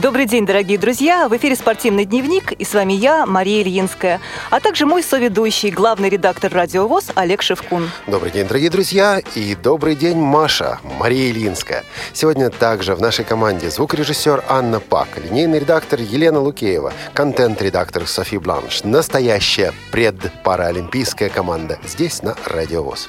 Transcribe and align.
Добрый 0.00 0.26
день, 0.26 0.46
дорогие 0.46 0.78
друзья! 0.78 1.28
В 1.28 1.36
эфире 1.36 1.56
«Спортивный 1.56 2.04
дневник» 2.04 2.52
и 2.52 2.64
с 2.64 2.72
вами 2.72 2.92
я, 2.92 3.26
Мария 3.26 3.62
Ильинская, 3.62 4.20
а 4.48 4.60
также 4.60 4.86
мой 4.86 5.02
соведущий, 5.02 5.70
главный 5.70 6.08
редактор 6.08 6.52
«Радио 6.52 6.86
ВОЗ» 6.86 7.10
Олег 7.16 7.42
Шевкун. 7.42 7.90
Добрый 8.06 8.30
день, 8.30 8.46
дорогие 8.46 8.70
друзья, 8.70 9.20
и 9.34 9.56
добрый 9.56 9.96
день, 9.96 10.18
Маша, 10.18 10.78
Мария 11.00 11.32
Ильинская. 11.32 11.84
Сегодня 12.12 12.48
также 12.48 12.94
в 12.94 13.00
нашей 13.00 13.24
команде 13.24 13.70
звукорежиссер 13.70 14.44
Анна 14.48 14.78
Пак, 14.78 15.08
линейный 15.18 15.58
редактор 15.58 15.98
Елена 16.00 16.38
Лукеева, 16.38 16.92
контент-редактор 17.12 18.06
Софи 18.06 18.38
Бланш, 18.38 18.84
настоящая 18.84 19.72
предпараолимпийская 19.90 21.28
команда 21.28 21.80
здесь 21.84 22.22
на 22.22 22.36
«Радио 22.46 22.84
ВОЗ». 22.84 23.08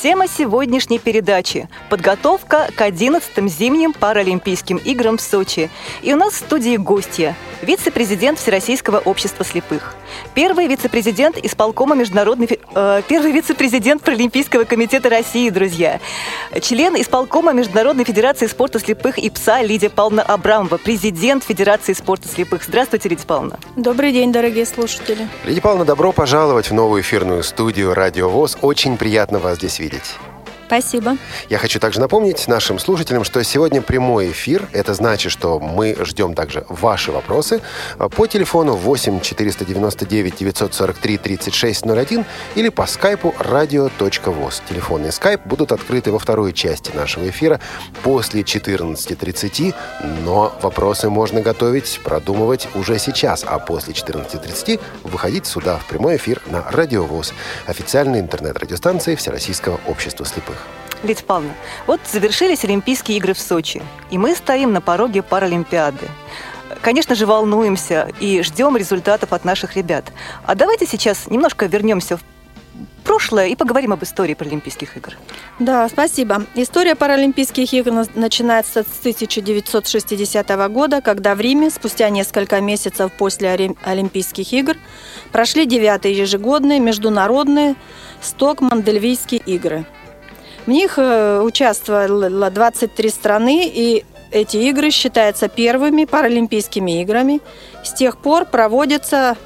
Тема 0.00 0.28
сегодняшней 0.28 1.00
передачи– 1.00 1.68
подготовка 1.90 2.68
к 2.76 2.80
11-м 2.80 3.48
зимним 3.48 3.92
Паралимпийским 3.92 4.76
играм 4.76 5.16
в 5.16 5.20
Сочи. 5.20 5.70
И 6.02 6.14
у 6.14 6.16
нас 6.16 6.34
в 6.34 6.36
студии 6.36 6.76
гостья– 6.76 7.34
вице-президент 7.62 8.38
Всероссийского 8.38 8.98
общества 8.98 9.44
слепых, 9.44 9.96
первый 10.34 10.66
вице-президент 10.66 11.36
исполкома 11.38 11.94
международной... 11.94 12.48
Э, 12.74 13.02
первый 13.08 13.32
вице-президент 13.32 14.02
Паралимпийского 14.02 14.64
комитета 14.64 15.08
России, 15.08 15.50
друзья, 15.50 16.00
член 16.60 16.94
исполкома 17.00 17.52
Международной 17.52 18.04
федерации 18.04 18.46
спорта 18.46 18.78
слепых 18.78 19.18
и 19.18 19.30
ПСА 19.30 19.62
Лидия 19.62 19.90
Павловна 19.90 20.22
Абрамова, 20.22 20.78
президент 20.78 21.44
Федерации 21.44 21.92
спорта 21.92 22.28
слепых. 22.28 22.62
Здравствуйте, 22.64 23.08
Лидия 23.08 23.26
Павловна. 23.26 23.58
Добрый 23.76 24.12
день, 24.12 24.32
дорогие 24.32 24.66
слушатели. 24.66 25.28
Лидия 25.44 25.60
Павловна, 25.60 25.84
добро 25.84 26.12
пожаловать 26.12 26.70
в 26.70 26.74
новую 26.74 27.02
эфирную 27.02 27.42
студию 27.42 27.94
«Радио 27.94 28.28
ВОЗ». 28.28 28.58
Очень 28.62 28.96
приятно 28.96 29.38
вас 29.38 29.56
здесь 29.56 29.78
видеть. 29.78 29.87
верить. 29.88 30.37
Спасибо. 30.68 31.16
Я 31.48 31.56
хочу 31.56 31.80
также 31.80 31.98
напомнить 31.98 32.46
нашим 32.46 32.78
слушателям, 32.78 33.24
что 33.24 33.42
сегодня 33.42 33.80
прямой 33.80 34.32
эфир. 34.32 34.68
Это 34.72 34.92
значит, 34.92 35.32
что 35.32 35.58
мы 35.58 35.96
ждем 36.04 36.34
также 36.34 36.66
ваши 36.68 37.10
вопросы 37.10 37.62
по 37.96 38.26
телефону 38.26 38.74
8 38.74 39.20
499 39.20 40.36
943 40.36 41.16
3601 41.16 42.26
или 42.54 42.68
по 42.68 42.84
скайпу 42.84 43.34
radio.voz. 43.38 44.60
Телефон 44.68 45.06
и 45.06 45.10
скайп 45.10 45.40
будут 45.46 45.72
открыты 45.72 46.12
во 46.12 46.18
второй 46.18 46.52
части 46.52 46.90
нашего 46.94 47.26
эфира 47.30 47.60
после 48.02 48.42
14.30, 48.42 49.74
но 50.22 50.54
вопросы 50.60 51.08
можно 51.08 51.40
готовить, 51.40 51.98
продумывать 52.04 52.68
уже 52.74 52.98
сейчас, 52.98 53.42
а 53.48 53.58
после 53.58 53.94
14.30 53.94 54.78
выходить 55.04 55.46
сюда 55.46 55.78
в 55.78 55.86
прямой 55.86 56.16
эфир 56.16 56.42
на 56.44 56.62
Радио 56.70 57.04
ВОЗ, 57.04 57.32
официальной 57.66 58.20
интернет-радиостанции 58.20 59.14
Всероссийского 59.14 59.80
общества 59.86 60.26
слепых. 60.26 60.57
Лидия 61.02 61.22
Павловна, 61.24 61.54
вот 61.86 62.00
завершились 62.10 62.64
Олимпийские 62.64 63.18
игры 63.18 63.34
в 63.34 63.38
Сочи, 63.38 63.82
и 64.10 64.18
мы 64.18 64.34
стоим 64.34 64.72
на 64.72 64.80
пороге 64.80 65.22
Паралимпиады. 65.22 66.08
Конечно 66.82 67.14
же, 67.14 67.26
волнуемся 67.26 68.10
и 68.20 68.42
ждем 68.42 68.76
результатов 68.76 69.32
от 69.32 69.44
наших 69.44 69.76
ребят. 69.76 70.04
А 70.44 70.54
давайте 70.54 70.86
сейчас 70.86 71.28
немножко 71.28 71.66
вернемся 71.66 72.16
в 72.16 72.20
прошлое 73.04 73.46
и 73.46 73.56
поговорим 73.56 73.92
об 73.92 74.02
истории 74.04 74.34
Паралимпийских 74.34 74.96
игр. 74.96 75.14
Да, 75.58 75.88
спасибо. 75.88 76.44
История 76.54 76.94
Паралимпийских 76.94 77.72
игр 77.72 78.06
начинается 78.14 78.82
с 78.82 79.00
1960 79.00 80.48
года, 80.70 81.00
когда 81.00 81.34
в 81.34 81.40
Риме, 81.40 81.70
спустя 81.70 82.10
несколько 82.10 82.60
месяцев 82.60 83.10
после 83.16 83.74
Олимпийских 83.82 84.52
игр, 84.52 84.76
прошли 85.32 85.64
девятые 85.64 86.16
ежегодные 86.16 86.80
международные 86.80 87.76
Сток-Мандельвийские 88.20 89.40
игры– 89.40 89.86
в 90.68 90.70
них 90.70 90.98
э, 90.98 91.40
участвовало 91.40 92.50
23 92.50 93.08
страны, 93.08 93.72
и 93.74 94.04
эти 94.30 94.58
игры 94.58 94.90
считаются 94.90 95.48
первыми 95.48 96.04
паралимпийскими 96.04 97.00
играми. 97.00 97.40
С 97.82 97.94
тех 97.94 98.18
пор 98.18 98.44
проводятся 98.44 99.38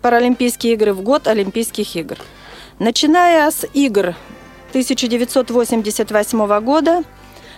Паралимпийские 0.00 0.72
игры 0.72 0.94
в 0.94 1.02
год 1.02 1.26
Олимпийских 1.26 1.94
игр. 1.94 2.16
Начиная 2.78 3.50
с 3.50 3.66
игр 3.74 4.14
1988 4.70 6.60
года 6.60 7.02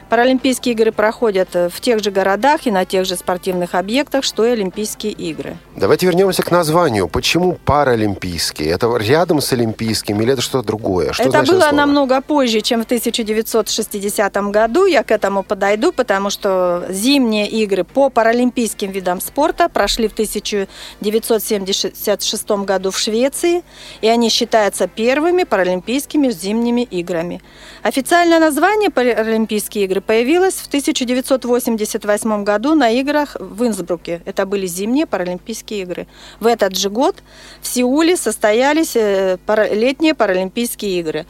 Паралимпийские 0.08 0.74
игры 0.74 0.90
проходят 0.90 1.54
э, 1.54 1.68
в 1.68 1.80
тех 1.80 2.02
же 2.02 2.10
городах 2.10 2.66
и 2.66 2.70
на 2.70 2.86
тех 2.86 3.04
же 3.04 3.14
спортивных 3.14 3.74
объектах, 3.74 4.24
что 4.24 4.46
и 4.46 4.50
Олимпийские 4.50 5.12
игры. 5.12 5.58
Давайте 5.76 6.06
вернемся 6.06 6.42
к 6.42 6.50
названию. 6.50 7.08
Почему 7.08 7.58
паралимпийские? 7.64 8.70
Это 8.70 8.96
рядом 8.96 9.42
с 9.42 9.52
олимпийским 9.52 10.20
или 10.22 10.32
это 10.32 10.40
что-то 10.40 10.66
другое? 10.66 11.12
Что 11.12 11.24
это 11.24 11.42
было 11.42 11.60
слово? 11.60 11.72
намного 11.72 12.22
позже, 12.22 12.62
чем 12.62 12.80
в 12.82 12.84
1960 12.84 14.36
году. 14.50 14.86
Я 14.86 15.02
к 15.02 15.10
этому 15.10 15.42
подойду, 15.42 15.92
потому 15.92 16.30
что 16.30 16.86
зимние 16.88 17.46
игры 17.46 17.84
по 17.84 18.08
паралимпийским 18.08 18.90
видам 18.90 19.20
спорта 19.20 19.68
прошли 19.68 20.08
в 20.08 20.12
1976 20.12 22.50
году 22.50 22.90
в 22.90 22.98
Швеции, 22.98 23.62
и 24.00 24.08
они 24.08 24.30
считаются 24.30 24.88
первыми 24.88 25.44
паралимпийскими 25.44 26.30
зимними 26.30 26.80
играми. 26.80 27.42
Официальное 27.82 28.40
название 28.40 28.88
Паралимпийские 28.90 29.84
игры 29.84 29.97
появилось 30.00 30.54
в 30.54 30.66
1988 30.66 32.44
году 32.44 32.74
на 32.74 32.90
играх 32.90 33.36
в 33.38 33.66
Инсбруке. 33.66 34.22
Это 34.24 34.46
были 34.46 34.66
зимние 34.66 35.06
Паралимпийские 35.06 35.82
игры. 35.82 36.06
В 36.40 36.46
этот 36.46 36.76
же 36.76 36.90
год 36.90 37.16
в 37.60 37.66
Сеуле 37.66 38.16
состоялись 38.16 38.96
э, 38.96 39.38
летние 39.72 40.14
Паралимпийские 40.14 41.00
игры. 41.00 41.26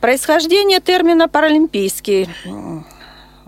Происхождение 0.00 0.80
термина 0.80 1.28
«паралимпийский» 1.28 2.26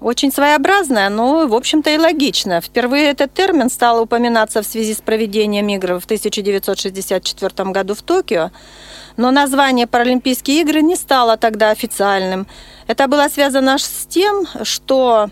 очень 0.03 0.33
своеобразное, 0.33 1.09
но, 1.09 1.47
в 1.47 1.55
общем-то, 1.55 1.89
и 1.91 1.97
логично. 1.97 2.61
Впервые 2.61 3.09
этот 3.11 3.33
термин 3.33 3.71
стал 3.71 4.03
упоминаться 4.03 4.61
в 4.61 4.67
связи 4.67 4.95
с 4.95 5.01
проведением 5.01 5.69
игр 5.69 5.99
в 6.01 6.05
1964 6.05 7.71
году 7.71 7.95
в 7.95 8.03
Токио, 8.03 8.51
но 9.17 9.31
название 9.31 9.87
Паралимпийские 9.87 10.61
игры 10.63 10.83
не 10.83 10.97
стало 10.97 11.37
тогда 11.37 11.71
официальным. 11.71 12.47
Это 12.87 13.09
было 13.09 13.29
связано 13.29 13.79
с 13.79 14.07
тем, 14.09 14.47
что 14.63 15.31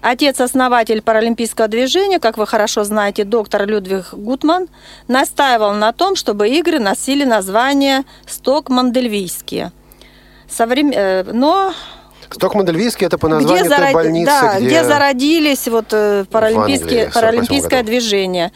отец-основатель 0.00 1.02
паралимпийского 1.02 1.68
движения, 1.68 2.18
как 2.18 2.38
вы 2.38 2.46
хорошо 2.46 2.84
знаете, 2.84 3.24
доктор 3.24 3.66
Людвиг 3.66 4.12
Гутман, 4.12 4.68
настаивал 5.08 5.74
на 5.74 5.92
том, 5.92 6.16
чтобы 6.16 6.48
игры 6.48 6.78
носили 6.78 7.24
название 7.24 8.04
«Сток-Мандельвийские». 8.26 9.72
Соврем... 10.48 10.92
Э, 10.94 11.24
но 11.24 11.72
Сток-Мандельвийский 12.30 13.06
это 13.06 13.18
по 13.18 13.28
названию 13.28 13.64
где 13.64 13.68
зарод... 13.68 13.92
больницы, 13.92 14.26
да, 14.26 14.56
где... 14.56 14.66
где 14.66 14.84
зародились 14.84 15.68
вот 15.68 15.86
э, 15.92 16.24
паралимпийские, 16.30 17.10
паралимпийское 17.12 17.82
движение. 17.82 18.52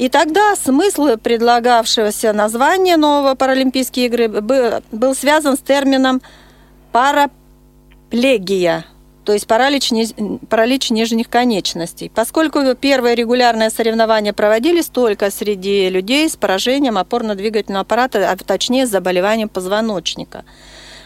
И 0.00 0.08
тогда 0.08 0.56
смысл 0.56 1.18
предлагавшегося 1.18 2.32
названия 2.32 2.96
нового 2.96 3.34
Паралимпийские 3.34 4.06
игры 4.06 4.28
был 4.28 5.14
связан 5.14 5.58
с 5.58 5.60
термином 5.60 6.22
параплегия, 6.90 8.86
то 9.26 9.34
есть 9.34 9.46
паралич, 9.46 9.90
паралич 10.48 10.88
нижних 10.88 11.28
конечностей. 11.28 12.10
Поскольку 12.14 12.60
первые 12.74 13.14
регулярные 13.14 13.68
соревнования 13.68 14.32
проводились 14.32 14.86
только 14.86 15.30
среди 15.30 15.90
людей 15.90 16.30
с 16.30 16.34
поражением 16.34 16.96
опорно-двигательного 16.96 17.82
аппарата, 17.82 18.30
а 18.30 18.36
точнее 18.38 18.86
с 18.86 18.90
заболеванием 18.90 19.50
позвоночника– 19.50 20.46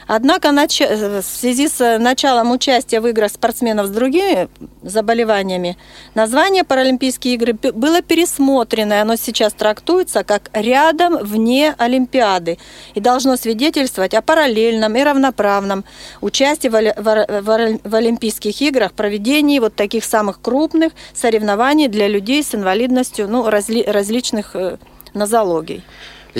Однако 0.07 0.51
в 0.51 1.23
связи 1.23 1.69
с 1.69 1.99
началом 1.99 2.53
участия 2.53 3.01
в 3.01 3.07
играх 3.07 3.31
спортсменов 3.31 3.87
с 3.87 3.91
другими 3.91 4.49
заболеваниями, 4.83 5.77
название 6.15 6.65
Паралимпийские 6.65 7.35
игры 7.35 7.53
было 7.53 8.03
пересмотрено, 8.03 8.95
и 8.95 8.97
оно 8.97 9.17
сейчас 9.17 9.53
трактуется 9.53 10.25
как 10.25 10.51
рядом 10.53 11.17
вне 11.19 11.75
Олимпиады 11.79 12.59
и 12.95 13.01
должно 13.01 13.37
свидетельствовать 13.37 14.15
о 14.15 14.23
параллельном 14.23 14.97
и 14.97 15.03
равноправном 15.03 15.85
участии 16.21 16.69
в 16.69 17.97
Олимпийских 17.97 18.61
играх, 18.61 18.93
проведении 18.93 19.59
вот 19.59 19.75
таких 19.75 20.05
самых 20.05 20.41
крупных 20.41 20.93
соревнований 21.15 21.89
для 21.89 22.09
людей 22.09 22.43
с 22.43 22.55
инвалидностью 22.55 23.29
ну, 23.29 23.49
разли 23.49 23.83
различных 23.83 24.55
э, 24.55 24.77
нозологий. 25.15 25.83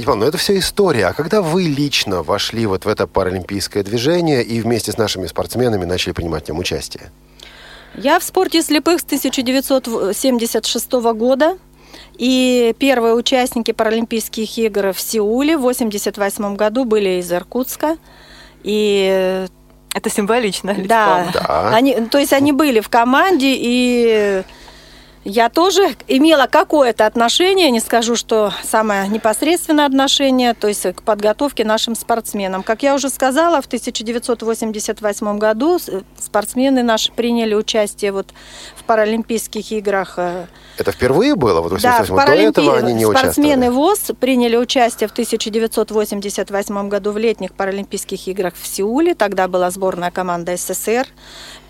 Павловна, 0.03 0.25
ну 0.25 0.29
это 0.29 0.39
все 0.39 0.59
история. 0.59 1.07
А 1.07 1.13
когда 1.13 1.43
вы 1.43 1.63
лично 1.65 2.23
вошли 2.23 2.67
вот 2.67 2.85
в 2.85 2.89
это 2.89 3.07
паралимпийское 3.07 3.83
движение 3.83 4.43
и 4.43 4.61
вместе 4.61 4.93
с 4.93 4.99
нашими 4.99 5.27
спортсменами 5.27 5.85
начали 5.85 6.13
принимать 6.13 6.47
в 6.47 6.49
нем 6.49 6.59
участие? 6.59 7.11
Я 7.97 8.19
в 8.19 8.25
спорте 8.25 8.63
слепых 8.63 9.01
с 9.01 9.05
1976 9.05 10.93
года. 10.93 11.59
И 12.19 12.75
первые 12.79 13.15
участники 13.15 13.73
Паралимпийских 13.73 14.59
игр 14.59 14.93
в 14.93 15.01
Сеуле 15.01 15.57
в 15.57 15.61
1988 15.61 16.57
году 16.57 16.85
были 16.85 17.21
из 17.21 17.33
Иркутска. 17.33 17.99
И 18.63 19.47
это 19.95 20.11
символично. 20.11 20.75
Да, 20.87 21.29
да. 21.33 21.71
Они, 21.73 21.95
то 22.11 22.19
есть 22.19 22.33
они 22.33 22.53
были 22.53 22.81
в 22.81 22.89
команде 22.89 23.55
и 23.57 24.43
Я 25.25 25.49
тоже 25.49 25.97
имела 26.07 26.47
какое-то 26.47 27.07
отношение, 27.07 27.71
не 27.71 27.81
скажу, 27.81 28.15
что 28.15 28.53
самое 28.63 29.09
непосредственное 29.09 29.87
отношение, 29.87 30.53
то 30.53 30.69
есть 30.69 30.83
к 30.83 31.03
подготовке 31.03 31.65
нашим 31.65 31.95
спортсменам. 31.95 32.63
Как 32.63 32.83
я 32.83 32.95
уже 32.95 33.09
сказала, 33.09 33.63
в 33.63 33.67
1988 33.67 35.39
году 35.39 35.79
спортсмены 36.19 36.83
наши 36.83 37.11
приняли 37.11 37.55
участие 37.55 38.13
вот 38.13 38.35
в 38.77 38.85
Паралимпийских 38.85 39.73
играх. 39.73 40.15
Э, 40.19 40.45
Это 40.77 40.93
впервые 40.93 41.37
было? 41.37 41.63
Вот 41.63 41.81
да, 41.81 42.03
в 42.03 42.09
Паралимпи... 42.09 42.57
До 42.57 42.61
этого 42.61 42.77
они 42.77 42.93
не 42.93 43.07
спортсмены 43.07 43.71
ВОЗ 43.71 44.11
приняли 44.21 44.57
участие 44.57 45.09
в 45.09 45.13
1988 45.13 46.89
году 46.91 47.13
в 47.13 47.17
летних 47.17 47.55
Паралимпийских 47.55 48.29
играх 48.29 48.53
в 48.61 48.67
Сеуле. 48.67 49.15
Тогда 49.15 49.49
была 49.49 49.71
сборная 49.71 50.11
команда 50.11 50.55
СССР. 50.59 51.07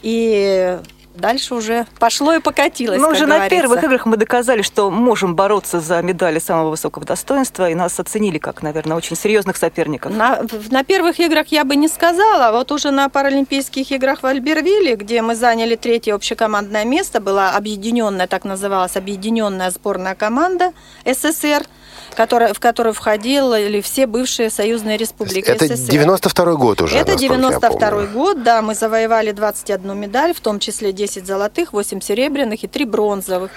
И 0.02 0.76
дальше 1.14 1.54
уже 1.54 1.86
пошло 1.98 2.34
и 2.34 2.40
покатилось. 2.40 3.00
Ну, 3.00 3.08
уже 3.08 3.26
на 3.26 3.48
первых 3.48 3.82
играх 3.82 4.06
мы 4.06 4.16
доказали, 4.16 4.62
что 4.62 4.90
можем 4.90 5.34
бороться 5.34 5.80
за 5.80 6.02
медали 6.02 6.38
самого 6.38 6.70
высокого 6.70 7.06
достоинства, 7.06 7.70
и 7.70 7.74
нас 7.74 7.98
оценили 7.98 8.38
как, 8.38 8.62
наверное, 8.62 8.96
очень 8.96 9.16
серьезных 9.16 9.56
соперников. 9.56 10.12
На, 10.14 10.42
на 10.70 10.84
первых 10.84 11.20
играх 11.20 11.48
я 11.48 11.64
бы 11.64 11.76
не 11.76 11.88
сказала, 11.88 12.56
вот 12.56 12.72
уже 12.72 12.90
на 12.90 13.08
Паралимпийских 13.08 13.90
играх 13.92 14.22
в 14.22 14.26
Альбервилле, 14.26 14.96
где 14.96 15.22
мы 15.22 15.34
заняли 15.34 15.76
третье 15.76 16.14
общекомандное 16.14 16.84
место, 16.84 17.20
была 17.20 17.52
объединенная, 17.52 18.26
так 18.26 18.44
называлась, 18.44 18.96
объединенная 18.96 19.70
сборная 19.70 20.14
команда 20.14 20.72
СССР– 21.04 21.64
который, 22.14 22.52
в 22.52 22.60
которую 22.60 22.94
входили 22.94 23.80
все 23.80 24.06
бывшие 24.06 24.50
союзные 24.50 24.96
республики 24.96 25.50
Это 25.50 25.66
СССР. 25.76 25.92
92 25.92 26.54
год 26.54 26.82
уже, 26.82 26.96
Это 26.96 27.16
92 27.16 28.06
год, 28.06 28.42
да, 28.42 28.62
мы 28.62 28.74
завоевали 28.74 29.32
21 29.32 29.96
медаль, 29.98 30.34
в 30.34 30.40
том 30.40 30.58
числе 30.58 30.92
10 30.92 31.26
золотых, 31.26 31.72
8 31.72 32.00
серебряных 32.00 32.64
и 32.64 32.68
3 32.68 32.84
бронзовых. 32.84 33.50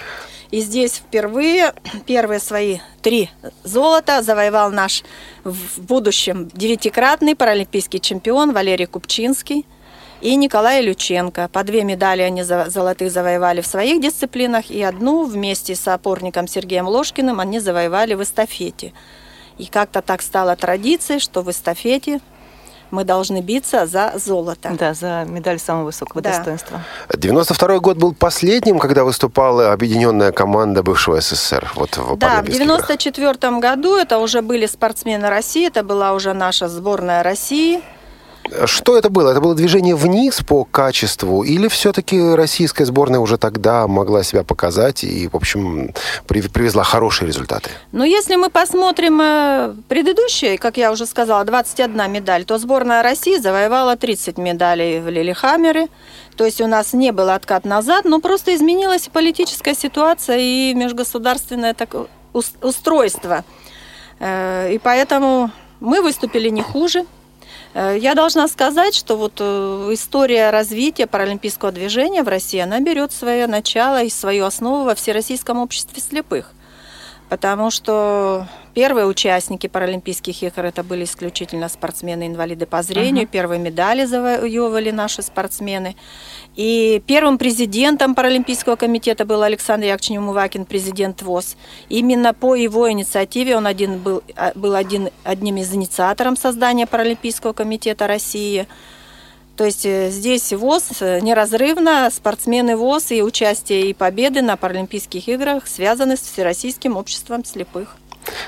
И 0.50 0.62
здесь 0.62 0.94
впервые 0.94 1.74
первые 2.06 2.40
свои 2.40 2.78
три 3.02 3.30
золота 3.64 4.22
завоевал 4.22 4.72
наш 4.72 5.04
в 5.44 5.82
будущем 5.82 6.50
девятикратный 6.54 7.36
паралимпийский 7.36 8.00
чемпион 8.00 8.54
Валерий 8.54 8.86
Купчинский– 8.86 9.66
и 10.22 10.36
Николай 10.36 10.82
Люченко. 10.82 11.50
По 11.52 11.64
две 11.64 11.84
медали 11.84 12.22
они 12.22 12.44
золотых 12.44 13.12
завоевали 13.12 13.62
в 13.62 13.68
своих 13.68 14.02
дисциплинах, 14.02 14.70
и 14.70 14.82
одну 14.82 15.26
вместе 15.26 15.76
с 15.76 15.88
опорником 15.88 16.48
Сергеем 16.48 16.88
Ложкиным 16.88 17.40
они 17.40 17.60
завоевали 17.60 18.14
в 18.16 18.24
эстафете. 18.24 18.94
И 19.58 19.66
как-то 19.66 20.02
так 20.02 20.22
стало 20.22 20.56
традицией, 20.56 21.20
что 21.20 21.42
в 21.42 21.50
эстафете 21.50 22.20
мы 22.90 23.04
должны 23.04 23.42
биться 23.42 23.86
за 23.86 24.14
золото. 24.16 24.72
Да, 24.80 24.94
за 24.94 25.26
медаль 25.28 25.60
самого 25.60 25.86
высокого 25.86 26.22
да. 26.22 26.30
достоинства. 26.30 26.82
92 27.14 27.80
год 27.80 27.98
был 27.98 28.14
последним, 28.14 28.80
когда 28.80 29.04
выступала 29.04 29.74
объединенная 29.74 30.32
команда 30.32 30.84
бывшего 30.84 31.20
СССР. 31.20 31.72
Вот 31.76 31.98
в 31.98 32.18
да, 32.18 32.42
в 32.42 32.46
94 32.46 33.60
году 33.60 33.98
это 33.98 34.20
уже 34.20 34.42
были 34.42 34.66
спортсмены 34.68 35.30
России, 35.30 35.68
это 35.68 35.84
была 35.84 36.14
уже 36.14 36.34
наша 36.34 36.70
сборная 36.70 37.24
России– 37.24 37.82
что 38.66 38.98
это 38.98 39.10
было? 39.10 39.32
Это 39.32 39.42
было 39.42 39.56
движение 39.56 39.96
вниз 39.96 40.42
по 40.48 40.64
качеству 40.64 41.44
или 41.44 41.68
все-таки 41.68 42.20
российская 42.36 42.86
сборная 42.86 43.20
уже 43.20 43.38
тогда 43.38 43.88
могла 43.88 44.24
себя 44.24 44.44
показать 44.44 45.04
и, 45.04 45.28
в 45.28 45.36
общем, 45.36 45.94
привезла 46.28 46.84
хорошие 46.84 47.28
результаты? 47.28 47.70
Ну, 47.92 48.04
если 48.04 48.36
мы 48.36 48.50
посмотрим 48.50 49.20
э, 49.22 49.74
предыдущие, 49.88 50.58
как 50.58 50.78
я 50.78 50.92
уже 50.92 51.06
сказала, 51.06 51.44
21 51.44 52.12
медаль, 52.12 52.46
то 52.46 52.58
сборная 52.58 53.04
России 53.04 53.38
завоевала 53.38 53.96
30 53.96 54.38
медалей 54.38 55.00
в 55.00 55.10
Лилихаммере. 55.10 55.88
То 56.36 56.46
есть 56.46 56.62
у 56.62 56.68
нас 56.68 56.94
не 56.94 57.12
был 57.12 57.30
откат 57.30 57.66
назад, 57.66 58.06
но 58.06 58.20
просто 58.20 58.56
изменилась 58.56 59.10
политическая 59.12 59.76
ситуация 59.76 60.38
и 60.38 60.74
межгосударственное 60.74 61.74
такое 61.74 62.08
устройство. 62.62 63.44
Э, 64.20 64.72
и 64.72 64.78
поэтому 64.78 65.52
мы 65.80 66.02
выступили 66.02 66.50
не 66.50 66.62
хуже. 66.62 67.06
Э, 67.78 67.96
я 67.96 68.16
должна 68.16 68.48
сказать, 68.48 68.96
что 68.96 69.16
вот 69.16 69.34
э, 69.40 69.90
история 69.92 70.50
развития 70.50 71.06
паралимпийского 71.06 71.72
движения 71.72 72.24
в 72.24 72.28
России, 72.28 72.60
она 72.60 72.80
берет 72.80 73.12
свое 73.12 73.46
начало 73.46 74.02
и 74.02 74.10
свою 74.10 74.46
основу 74.46 74.84
во 74.84 74.96
Всероссийском 74.96 75.60
обществе 75.60 76.02
слепых. 76.02 76.52
Потому 77.30 77.70
что 77.70 78.48
первые 78.78 79.08
участники 79.08 79.66
Паралимпийских 79.66 80.44
игр 80.44 80.66
это 80.66 80.84
были 80.84 81.06
исключительно 81.06 81.68
спортсмены-инвалиды 81.68 82.68
по 82.68 82.84
зрению. 82.84 83.26
Uh-huh. 83.26 83.32
Первые 83.32 83.60
медали 83.60 84.06
завоевывали 84.06 84.92
наши 84.92 85.24
спортсмены. 85.24 85.96
И 86.56 87.02
первым 87.08 87.40
президентом 87.40 88.14
Паралимпийского 88.14 88.76
комитета 88.76 89.26
был 89.26 89.42
Александр 89.42 89.88
Яковлевич 89.88 90.20
Мувакин, 90.20 90.66
президент 90.66 91.24
ВОЗ. 91.24 91.58
Именно 91.90 92.36
по 92.36 92.54
его 92.54 92.92
инициативе 92.92 93.58
он 93.58 93.66
один 93.66 93.98
был, 93.98 94.22
а, 94.36 94.52
был 94.54 94.76
один, 94.76 95.10
одним 95.24 95.58
из 95.58 95.74
инициаторов 95.74 96.38
создания 96.38 96.86
Паралимпийского 96.86 97.54
комитета 97.54 98.06
России. 98.06 98.68
То 99.56 99.66
есть 99.66 99.88
э, 99.88 100.12
здесь 100.12 100.54
ВОЗ 100.54 100.90
э, 101.00 101.20
неразрывно, 101.22 102.12
спортсмены 102.12 102.78
ВОЗ 102.78 103.10
и 103.10 103.24
участие 103.24 103.90
и 103.90 103.96
победы 103.96 104.44
на 104.44 104.56
Паралимпийских 104.56 105.28
играх 105.30 105.66
связаны 105.66 106.16
с 106.16 106.22
Всероссийским 106.22 106.96
обществом 106.96 107.44
слепых. 107.44 107.98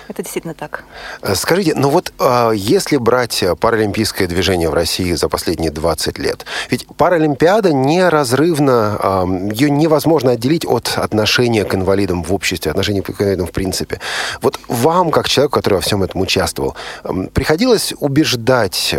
Это 0.08 0.24
действительно 0.24 0.54
так. 0.54 0.84
Э, 1.22 1.36
скажите, 1.36 1.74
ну 1.76 1.90
вот 1.90 2.14
э, 2.20 2.52
если 2.56 2.98
брать 2.98 3.44
паралимпийское 3.60 4.28
движение 4.28 4.70
в 4.70 4.74
России 4.74 5.14
за 5.14 5.30
последние 5.30 5.72
20 5.72 6.18
лет, 6.20 6.46
ведь 6.70 6.86
Паралимпиада 6.98 7.72
неразрывно, 7.74 9.26
ее 9.52 9.70
невозможно 9.70 10.32
отделить 10.32 10.66
от 10.66 10.98
отношения 10.98 11.64
к 11.64 11.74
инвалидам 11.76 12.24
в 12.24 12.34
обществе, 12.34 12.72
отношения 12.72 13.02
к 13.02 13.10
инвалидам 13.10 13.48
в 13.48 13.52
принципе. 13.52 14.00
Вот 14.42 14.60
вам, 14.68 15.12
как 15.12 15.30
человеку, 15.30 15.56
который 15.56 15.76
во 15.76 15.82
всем 15.82 16.04
этом 16.04 16.22
участвовал, 16.22 16.76
приходилось 17.34 17.94
убеждать 18.00 18.96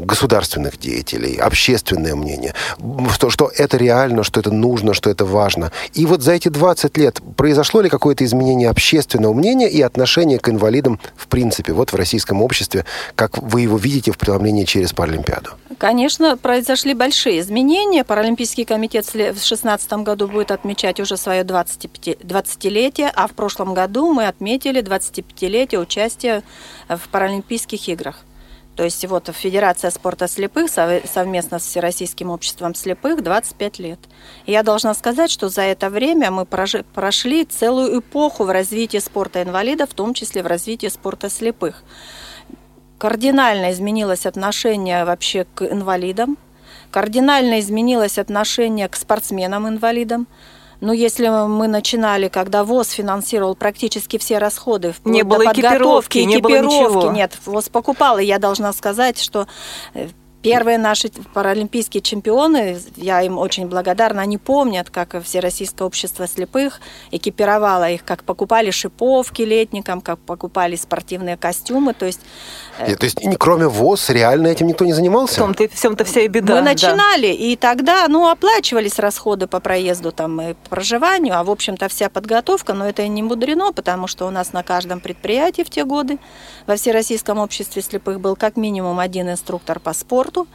государственных 0.00 0.78
деятелей, 0.78 1.36
общественное 1.36 2.14
мнение, 2.14 2.54
что, 3.12 3.30
что 3.30 3.50
это 3.56 3.76
реально, 3.76 4.22
что 4.22 4.40
это 4.40 4.50
нужно, 4.50 4.94
что 4.94 5.10
это 5.10 5.24
важно. 5.24 5.72
И 5.94 6.06
вот 6.06 6.22
за 6.22 6.32
эти 6.32 6.48
20 6.48 6.96
лет 6.98 7.20
произошло 7.36 7.80
ли 7.80 7.88
какое-то 7.88 8.24
изменение 8.24 8.68
общественного 8.68 9.32
мнения 9.32 9.68
и 9.68 9.80
отношения 9.80 10.09
отношение 10.10 10.40
к 10.40 10.48
инвалидам 10.48 10.98
в 11.16 11.28
принципе, 11.28 11.72
вот 11.72 11.92
в 11.92 11.94
российском 11.94 12.42
обществе, 12.42 12.84
как 13.14 13.38
вы 13.38 13.60
его 13.60 13.76
видите 13.76 14.10
в 14.10 14.18
преломлении 14.18 14.64
через 14.64 14.92
Паралимпиаду? 14.92 15.50
Конечно, 15.78 16.36
произошли 16.36 16.94
большие 16.94 17.38
изменения. 17.40 18.02
Паралимпийский 18.02 18.64
комитет 18.64 19.06
в 19.06 19.12
2016 19.12 19.92
году 19.92 20.26
будет 20.26 20.50
отмечать 20.50 20.98
уже 20.98 21.16
свое 21.16 21.42
20-летие, 21.42 23.10
а 23.14 23.28
в 23.28 23.32
прошлом 23.32 23.74
году 23.74 24.12
мы 24.12 24.26
отметили 24.26 24.82
25-летие 24.82 25.78
участия 25.78 26.42
в 26.88 27.08
Паралимпийских 27.10 27.88
играх. 27.88 28.24
То 28.80 28.84
есть 28.84 29.04
вот 29.04 29.28
Федерация 29.34 29.90
спорта 29.90 30.26
слепых 30.26 30.70
совместно 30.70 31.58
с 31.58 31.66
Всероссийским 31.66 32.30
обществом 32.30 32.74
слепых 32.74 33.22
25 33.22 33.78
лет. 33.78 33.98
Я 34.46 34.62
должна 34.62 34.94
сказать, 34.94 35.30
что 35.30 35.50
за 35.50 35.60
это 35.60 35.90
время 35.90 36.30
мы 36.30 36.46
прошли 36.46 37.44
целую 37.44 38.00
эпоху 38.00 38.44
в 38.44 38.50
развитии 38.50 38.96
спорта 38.96 39.42
инвалидов, 39.42 39.90
в 39.90 39.94
том 39.94 40.14
числе 40.14 40.42
в 40.42 40.46
развитии 40.46 40.86
спорта 40.86 41.28
слепых. 41.28 41.82
Кардинально 42.96 43.70
изменилось 43.70 44.24
отношение 44.24 45.04
вообще 45.04 45.44
к 45.54 45.62
инвалидам, 45.62 46.38
кардинально 46.90 47.60
изменилось 47.60 48.16
отношение 48.16 48.88
к 48.88 48.96
спортсменам-инвалидам. 48.96 50.26
Ну, 50.80 50.92
если 50.92 51.28
мы 51.28 51.68
начинали, 51.68 52.28
когда 52.28 52.64
ВОЗ 52.64 52.90
финансировал 52.90 53.54
практически 53.54 54.18
все 54.18 54.38
расходы, 54.38 54.94
не 55.04 55.22
было 55.22 55.44
подготовки, 55.44 56.18
экипировки, 56.18 56.18
не 56.18 56.38
было 56.38 56.58
ничего. 56.58 57.12
нет, 57.12 57.36
ВОЗ 57.44 57.68
покупал, 57.68 58.18
и 58.18 58.24
я 58.24 58.38
должна 58.38 58.72
сказать, 58.72 59.20
что 59.20 59.46
э, 59.94 60.08
Первые 60.42 60.78
наши 60.78 61.10
паралимпийские 61.34 62.00
чемпионы, 62.00 62.78
я 62.96 63.20
им 63.20 63.36
очень 63.36 63.66
благодарна, 63.66 64.22
они 64.22 64.38
помнят, 64.38 64.88
как 64.88 65.22
Всероссийское 65.22 65.86
общество 65.86 66.26
слепых 66.26 66.80
экипировало 67.10 67.90
их, 67.90 68.06
как 68.06 68.24
покупали 68.24 68.70
шиповки 68.70 69.42
летникам, 69.42 70.00
как 70.00 70.18
покупали 70.18 70.76
спортивные 70.76 71.36
костюмы. 71.36 71.92
То 71.92 72.06
есть, 72.06 72.20
Нет, 72.86 72.98
то 72.98 73.04
есть 73.04 73.18
кроме 73.38 73.66
ВОЗ 73.66 74.08
реально 74.10 74.46
этим 74.46 74.66
никто 74.66 74.86
не 74.86 74.94
занимался? 74.94 75.34
В 75.34 75.44
том-то, 75.44 75.68
в 75.68 75.80
том-то 75.80 76.04
вся 76.06 76.22
и 76.22 76.28
беда. 76.28 76.54
Мы 76.54 76.62
начинали, 76.62 77.26
да. 77.26 77.32
и 77.32 77.56
тогда 77.56 78.08
ну, 78.08 78.30
оплачивались 78.30 78.98
расходы 78.98 79.46
по 79.46 79.60
проезду 79.60 80.10
там, 80.10 80.40
и 80.40 80.54
проживанию, 80.70 81.38
а 81.38 81.44
в 81.44 81.50
общем-то 81.50 81.88
вся 81.88 82.08
подготовка, 82.08 82.72
но 82.72 82.88
это 82.88 83.06
не 83.06 83.22
мудрено, 83.22 83.72
потому 83.74 84.06
что 84.06 84.26
у 84.26 84.30
нас 84.30 84.54
на 84.54 84.62
каждом 84.62 85.00
предприятии 85.00 85.62
в 85.62 85.68
те 85.68 85.84
годы 85.84 86.18
во 86.66 86.76
Всероссийском 86.76 87.38
обществе 87.38 87.82
слепых 87.82 88.20
был 88.20 88.36
как 88.36 88.56
минимум 88.56 89.00
один 89.00 89.28
инструктор 89.28 89.80
по 89.80 89.92
спорту, 89.92 90.29
спорту, 90.30 90.46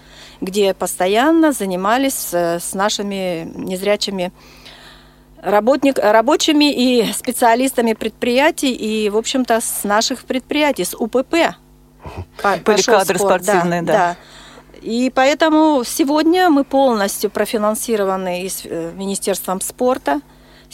где 0.41 0.73
постоянно 0.73 1.51
занимались 1.51 2.33
с 2.33 2.73
нашими 2.73 3.51
незрячими 3.55 4.31
работник, 5.41 5.99
рабочими 5.99 6.73
и 6.73 7.11
специалистами 7.13 7.93
предприятий 7.93 8.73
и, 8.73 9.09
в 9.09 9.17
общем-то, 9.17 9.61
с 9.61 9.83
наших 9.83 10.25
предприятий, 10.25 10.85
с 10.85 10.95
УПП. 10.95 11.55
Поликадры 12.63 13.17
спортивные, 13.17 13.81
да. 13.81 13.93
да. 13.93 14.15
И 14.81 15.11
поэтому 15.13 15.83
сегодня 15.85 16.49
мы 16.49 16.63
полностью 16.63 17.29
профинансированы 17.31 18.45
с 18.47 18.61
э, 18.65 18.91
Министерством 18.95 19.61
спорта. 19.61 20.21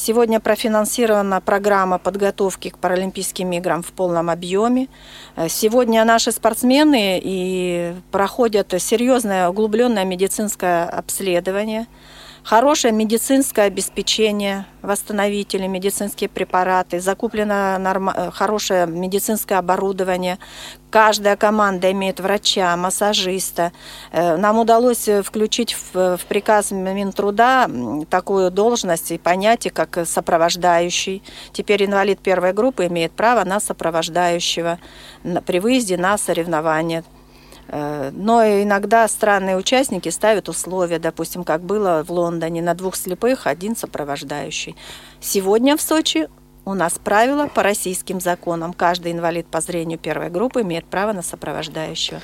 Сегодня 0.03 0.39
профинансирована 0.39 1.41
программа 1.41 1.99
подготовки 1.99 2.69
к 2.69 2.79
Паралимпийским 2.79 3.51
играм 3.51 3.83
в 3.83 3.91
полном 3.91 4.31
объеме. 4.31 4.87
Э, 5.35 5.47
сегодня 5.47 6.03
наши 6.05 6.31
спортсмены 6.31 7.21
и 7.23 7.93
проходят 8.09 8.73
серьезное 8.79 9.47
углубленное 9.47 10.03
медицинское 10.03 10.85
обследование– 10.85 11.85
хорошее 12.43 12.93
медицинское 12.93 13.63
обеспечение, 13.63 14.65
восстановители, 14.81 15.67
медицинские 15.67 16.29
препараты, 16.29 16.99
закуплено 16.99 17.77
норм... 17.77 18.09
Э, 18.09 18.31
хорошее 18.31 18.87
медицинское 18.87 19.55
оборудование. 19.55 20.39
Каждая 20.89 21.35
команда 21.35 21.91
имеет 21.91 22.19
врача, 22.19 22.75
массажиста. 22.75 23.71
Э, 24.11 24.37
нам 24.37 24.59
удалось 24.59 25.07
э, 25.07 25.21
включить 25.21 25.75
в, 25.75 26.17
в 26.17 26.25
приказ 26.25 26.71
Минтруда 26.71 27.69
такую 28.09 28.51
должность 28.51 29.11
и 29.11 29.17
понятие, 29.17 29.71
как 29.71 30.05
сопровождающий. 30.05 31.23
Теперь 31.53 31.85
инвалид 31.85 32.19
первой 32.19 32.53
группы 32.53 32.87
имеет 32.87 33.11
право 33.11 33.43
на 33.43 33.59
сопровождающего 33.59 34.79
при 35.45 35.59
выезде 35.59 35.97
на 35.97 36.17
соревнования. 36.17 37.03
Э, 37.71 38.11
но 38.13 38.43
иногда 38.43 39.07
странные 39.07 39.55
участники 39.55 40.09
ставят 40.09 40.49
условия, 40.49 40.99
допустим, 40.99 41.43
как 41.43 41.61
было 41.61 42.03
в 42.05 42.11
Лондоне, 42.11 42.61
на 42.61 42.73
двух 42.75 42.95
слепых 42.95 43.47
один 43.47 43.75
сопровождающий. 43.75 44.75
Сегодня 45.21 45.77
в 45.77 45.81
Сочи 45.81 46.27
у 46.65 46.73
нас 46.73 46.99
правило 47.03 47.47
по 47.47 47.63
российским 47.63 48.19
законам. 48.19 48.73
Каждый 48.73 49.13
инвалид 49.13 49.47
по 49.47 49.61
зрению 49.61 49.97
первой 49.97 50.29
группы 50.29 50.61
имеет 50.61 50.85
право 50.85 51.13
на 51.13 51.21
сопровождающего. 51.21 52.21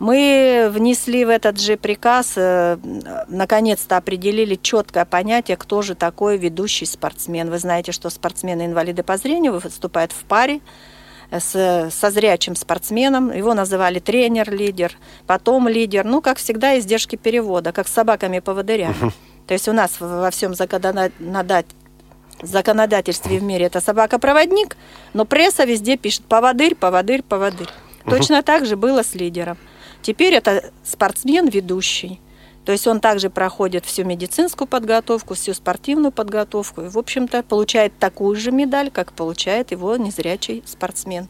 Мы 0.00 0.68
внесли 0.72 1.24
в 1.24 1.28
этот 1.28 1.60
же 1.60 1.76
приказ, 1.76 2.32
э, 2.36 2.76
наконец-то 3.28 3.96
определили 3.96 4.56
четкое 4.56 5.04
понятие, 5.04 5.56
кто 5.56 5.82
же 5.82 5.94
такой 5.94 6.36
ведущий 6.36 6.86
спортсмен. 6.86 7.48
Вы 7.48 7.58
знаете, 7.58 7.92
что 7.92 8.10
спортсмены-инвалиды 8.10 9.04
по 9.04 9.16
зрению 9.16 9.52
выступают 9.52 10.10
в 10.10 10.24
паре, 10.24 10.60
с, 11.30 11.90
со 11.90 12.10
зрячим 12.10 12.56
спортсменом. 12.56 13.32
Его 13.32 13.54
называли 13.54 13.98
тренер-лидер, 13.98 14.96
потом 15.26 15.68
лидер. 15.68 16.04
Ну, 16.04 16.20
как 16.20 16.38
всегда, 16.38 16.78
издержки 16.78 17.16
перевода, 17.16 17.72
как 17.72 17.88
с 17.88 17.92
собаками-поводырями. 17.92 18.94
Угу. 19.00 19.12
То 19.46 19.54
есть 19.54 19.68
у 19.68 19.72
нас 19.72 20.00
во 20.00 20.30
всем 20.30 20.54
законодательстве 20.54 23.38
в 23.38 23.42
мире 23.42 23.66
это 23.66 23.80
собака-проводник, 23.80 24.76
но 25.12 25.24
пресса 25.24 25.64
везде 25.64 25.96
пишет 25.96 26.24
поводырь, 26.24 26.74
поводырь, 26.74 27.22
поводырь. 27.22 27.68
Угу. 28.04 28.10
Точно 28.10 28.42
так 28.42 28.66
же 28.66 28.76
было 28.76 29.02
с 29.02 29.14
лидером. 29.14 29.58
Теперь 30.02 30.34
это 30.34 30.72
спортсмен-ведущий. 30.82 32.20
То 32.70 32.74
есть 32.74 32.86
он 32.86 33.00
также 33.00 33.30
проходит 33.30 33.84
всю 33.84 34.04
медицинскую 34.04 34.68
подготовку, 34.68 35.34
всю 35.34 35.54
спортивную 35.54 36.12
подготовку 36.12 36.82
и, 36.82 36.88
в 36.88 36.98
общем-то, 36.98 37.42
получает 37.42 37.98
такую 37.98 38.36
же 38.36 38.52
медаль, 38.52 38.92
как 38.92 39.12
получает 39.12 39.72
его 39.72 39.96
незрячий 39.96 40.62
спортсмен 40.64 41.26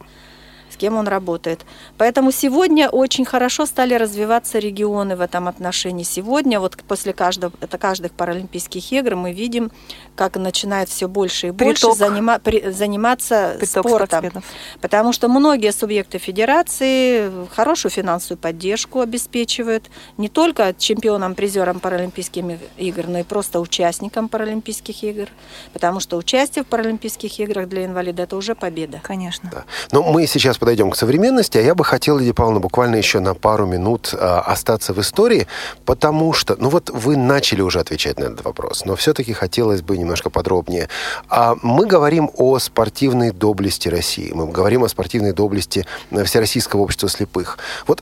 кем 0.81 0.97
он 0.97 1.07
работает. 1.07 1.59
Поэтому 1.97 2.31
сегодня 2.31 2.89
очень 2.89 3.23
хорошо 3.23 3.67
стали 3.67 3.93
развиваться 3.93 4.57
регионы 4.57 5.15
в 5.15 5.21
этом 5.21 5.47
отношении. 5.47 6.03
Сегодня, 6.03 6.59
вот 6.59 6.75
после 6.87 7.13
каждого, 7.13 7.53
это 7.61 7.77
каждых 7.77 8.11
Паралимпийских 8.13 8.91
игр, 8.91 9.15
мы 9.15 9.31
видим, 9.31 9.71
как 10.15 10.37
начинает 10.37 10.89
все 10.89 11.07
больше 11.07 11.47
и 11.47 11.51
больше 11.51 11.83
Приток. 11.83 11.97
занима, 11.97 12.39
при, 12.39 12.71
заниматься 12.71 13.57
Приток 13.59 13.85
спортом. 13.85 14.07
Спортсменов. 14.07 14.43
Потому 14.81 15.13
что 15.13 15.27
многие 15.27 15.71
субъекты 15.71 16.17
федерации 16.17 17.31
хорошую 17.55 17.91
финансовую 17.91 18.39
поддержку 18.39 19.01
обеспечивают 19.01 19.83
не 20.17 20.29
только 20.29 20.73
чемпионам, 20.75 21.35
призерам 21.35 21.79
Паралимпийских 21.79 22.43
игр, 22.77 23.07
но 23.07 23.19
и 23.19 23.23
просто 23.23 23.59
участникам 23.59 24.29
Паралимпийских 24.29 25.03
игр. 25.03 25.27
Потому 25.73 25.99
что 25.99 26.17
участие 26.17 26.63
в 26.63 26.67
Паралимпийских 26.67 27.39
играх 27.39 27.69
для 27.69 27.85
инвалида– 27.85 28.23
это 28.25 28.35
уже 28.35 28.55
победа. 28.55 28.99
Конечно. 29.03 29.49
Да. 29.53 29.63
Но 29.91 30.01
мы 30.01 30.25
сейчас 30.25 30.57
подойдем 30.57 30.70
подойдем 30.71 30.91
к 30.91 30.95
современности, 30.95 31.57
а 31.57 31.61
я 31.61 31.75
бы 31.75 31.83
хотел, 31.83 32.17
Лидия 32.17 32.33
Павловна, 32.33 32.61
буквально 32.61 32.95
еще 32.95 33.19
на 33.19 33.33
пару 33.33 33.65
минут 33.65 34.13
э, 34.13 34.17
остаться 34.17 34.93
в 34.93 35.01
истории, 35.01 35.47
потому 35.85 36.31
что, 36.31 36.55
ну 36.57 36.69
вот 36.69 36.89
вы 36.89 37.17
начали 37.17 37.61
уже 37.61 37.81
отвечать 37.81 38.17
на 38.17 38.25
этот 38.25 38.45
вопрос, 38.45 38.85
но 38.85 38.95
все-таки 38.95 39.33
хотелось 39.33 39.81
бы 39.81 39.97
немножко 39.97 40.29
подробнее. 40.29 40.87
А 41.27 41.55
мы 41.61 41.85
говорим 41.85 42.31
о 42.37 42.57
спортивной 42.59 43.31
доблести 43.31 43.89
России, 43.89 44.31
мы 44.33 44.47
говорим 44.47 44.85
о 44.85 44.87
спортивной 44.87 45.33
доблести 45.33 45.85
э, 46.11 46.23
Всероссийского 46.23 46.83
общества 46.83 47.09
слепых. 47.09 47.57
Вот 47.85 48.01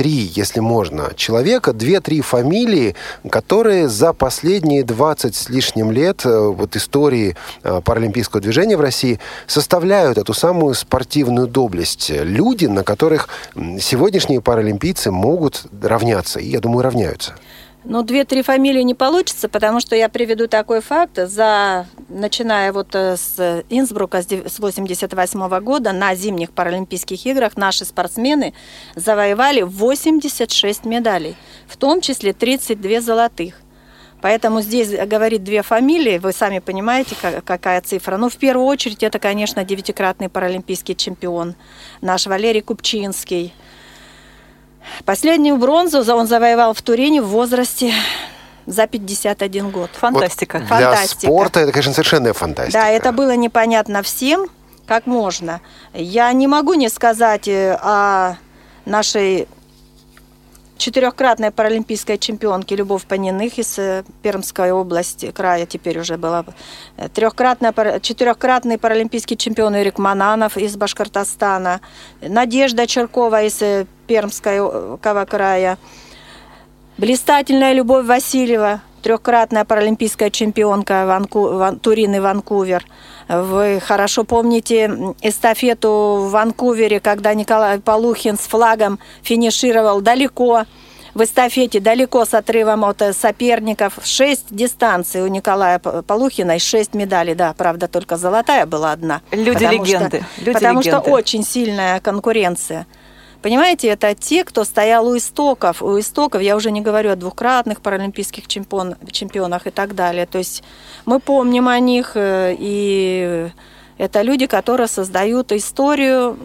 два-три, 0.00 0.32
если 0.34 0.60
можно, 0.60 1.12
человека, 1.14 1.72
две-три 1.72 2.20
фамилии, 2.22 2.94
которые 3.30 3.88
за 3.88 4.12
последние 4.12 4.82
20 4.82 5.34
с 5.34 5.50
лишним 5.50 5.90
лет 5.90 6.24
э, 6.24 6.38
вот 6.38 6.74
истории 6.76 7.36
э, 7.62 7.80
паралимпийского 7.84 8.40
движения 8.40 8.76
в 8.76 8.80
России 8.80 9.18
составляют 9.46 10.16
эту 10.16 10.32
самую 10.32 10.74
спортивную 10.74 11.46
доблесть. 11.46 12.10
Люди, 12.10 12.66
на 12.66 12.82
которых 12.82 13.28
сегодняшние 13.54 14.40
паралимпийцы 14.40 15.10
могут 15.10 15.64
равняться. 15.82 16.40
И, 16.40 16.48
я 16.48 16.60
думаю, 16.60 16.82
равняются. 16.82 17.34
Ну, 17.84 18.02
две-три 18.02 18.42
фамилии 18.42 18.82
не 18.82 18.94
получится, 18.94 19.48
потому 19.48 19.80
что 19.80 19.96
я 19.96 20.10
приведу 20.10 20.48
такой 20.48 20.82
факт. 20.82 21.16
За, 21.16 21.86
начиная 22.10 22.74
вот 22.74 22.94
э, 22.94 23.16
с 23.16 23.64
Инсбрука 23.70 24.20
с 24.20 24.58
88 24.58 25.60
года 25.60 25.92
на 25.92 26.14
зимних 26.14 26.50
Паралимпийских 26.52 27.24
играх 27.24 27.56
наши 27.56 27.86
спортсмены 27.86 28.52
завоевали 28.96 29.62
86 29.62 30.84
медалей, 30.84 31.36
в 31.66 31.78
том 31.78 32.02
числе 32.02 32.34
32 32.34 33.00
золотых. 33.00 33.54
Поэтому 34.20 34.60
здесь 34.60 34.90
говорит 34.90 35.42
две 35.42 35.62
фамилии, 35.62 36.18
вы 36.18 36.32
сами 36.32 36.58
понимаете, 36.58 37.16
какая 37.44 37.80
цифра. 37.80 38.18
Ну, 38.18 38.28
в 38.28 38.36
первую 38.36 38.66
очередь, 38.66 39.02
это, 39.02 39.18
конечно, 39.18 39.64
девятикратный 39.64 40.28
паралимпийский 40.28 40.94
чемпион 40.94 41.54
наш 42.02 42.26
Валерий 42.26 42.60
Купчинский. 42.60 43.54
Последнюю 45.04 45.56
бронзу 45.56 46.00
он 46.14 46.26
завоевал 46.26 46.74
в 46.74 46.82
Турине 46.82 47.22
в 47.22 47.28
возрасте 47.28 47.92
за 48.66 48.86
51 48.86 49.70
год. 49.70 49.90
Фантастика. 49.94 50.58
Вот 50.58 50.66
для 50.68 50.92
фантастика. 50.92 51.20
спорта 51.20 51.60
это, 51.60 51.72
конечно, 51.72 51.92
совершенная 51.92 52.32
фантастика. 52.32 52.78
Да, 52.78 52.88
это 52.88 53.12
было 53.12 53.36
непонятно 53.36 54.02
всем, 54.02 54.46
как 54.86 55.06
можно. 55.06 55.60
Я 55.92 56.32
не 56.32 56.46
могу 56.46 56.74
не 56.74 56.88
сказать 56.88 57.48
э, 57.48 57.76
о 57.80 58.36
нашей 58.84 59.48
четырехкратной 60.80 61.50
паралимпийской 61.50 62.16
чемпионки 62.16 62.72
Любовь 62.74 63.04
Паниных 63.04 63.58
из 63.58 63.78
э, 63.78 64.02
Пермской 64.22 64.72
области, 64.72 65.30
края 65.30 65.66
теперь 65.66 65.98
уже 65.98 66.16
была. 66.16 66.44
Э, 66.96 67.08
трехкратная, 67.08 68.00
четырехкратный 68.00 68.78
паралимпийский 68.78 69.36
чемпион 69.36 69.76
Эрик 69.76 69.98
Мананов 69.98 70.56
из 70.56 70.76
Башкортостана. 70.76 71.80
Надежда 72.22 72.86
Черкова 72.86 73.42
из 73.42 73.62
Пермского 74.10 75.24
края. 75.24 75.78
Блистательная 76.98 77.72
Любовь 77.72 78.06
Васильева, 78.06 78.80
трехкратная 79.02 79.64
паралимпийская 79.64 80.30
чемпионка 80.30 81.06
Ванку, 81.06 81.50
Ван, 81.50 81.78
Турин 81.78 82.16
и 82.16 82.18
Ванкувер. 82.18 82.84
Вы 83.28 83.78
хорошо 83.78 84.24
помните 84.24 85.14
эстафету 85.22 86.22
в 86.22 86.30
Ванкувере, 86.32 86.98
когда 86.98 87.32
Николай 87.34 87.78
Полухин 87.78 88.36
с 88.36 88.48
флагом 88.48 88.98
финишировал 89.22 90.00
далеко 90.00 90.64
в 91.14 91.22
эстафете, 91.22 91.78
далеко 91.78 92.24
с 92.24 92.34
отрывом 92.34 92.84
от 92.84 93.02
соперников. 93.16 94.00
Шесть 94.02 94.46
дистанций 94.50 95.22
у 95.22 95.28
Николая 95.28 95.78
Полухина 95.78 96.56
и 96.56 96.58
шесть 96.58 96.94
медалей. 96.94 97.36
Да, 97.36 97.54
правда, 97.56 97.86
только 97.86 98.16
золотая 98.16 98.66
была 98.66 98.90
одна. 98.90 99.20
Люди-легенды. 99.30 100.24
Люди 100.38 100.52
потому 100.52 100.82
что 100.82 100.98
очень 100.98 101.44
сильная 101.44 102.00
конкуренция. 102.00 102.88
Понимаете, 103.42 103.88
это 103.88 104.14
те, 104.14 104.44
кто 104.44 104.64
стоял 104.64 105.08
у 105.08 105.16
истоков. 105.16 105.82
У 105.82 105.98
истоков, 105.98 106.42
я 106.42 106.56
уже 106.56 106.70
не 106.70 106.82
говорю 106.82 107.10
о 107.10 107.16
двухкратных 107.16 107.80
паралимпийских 107.80 108.46
чемпион, 108.46 108.96
чемпионах 109.10 109.66
и 109.66 109.70
так 109.70 109.94
далее. 109.94 110.26
То 110.26 110.38
есть 110.38 110.62
мы 111.06 111.20
помним 111.20 111.68
о 111.68 111.78
них, 111.78 112.12
э, 112.16 112.54
и 112.58 113.50
это 113.96 114.22
люди, 114.22 114.46
которые 114.46 114.88
создают 114.88 115.52
историю 115.52 116.36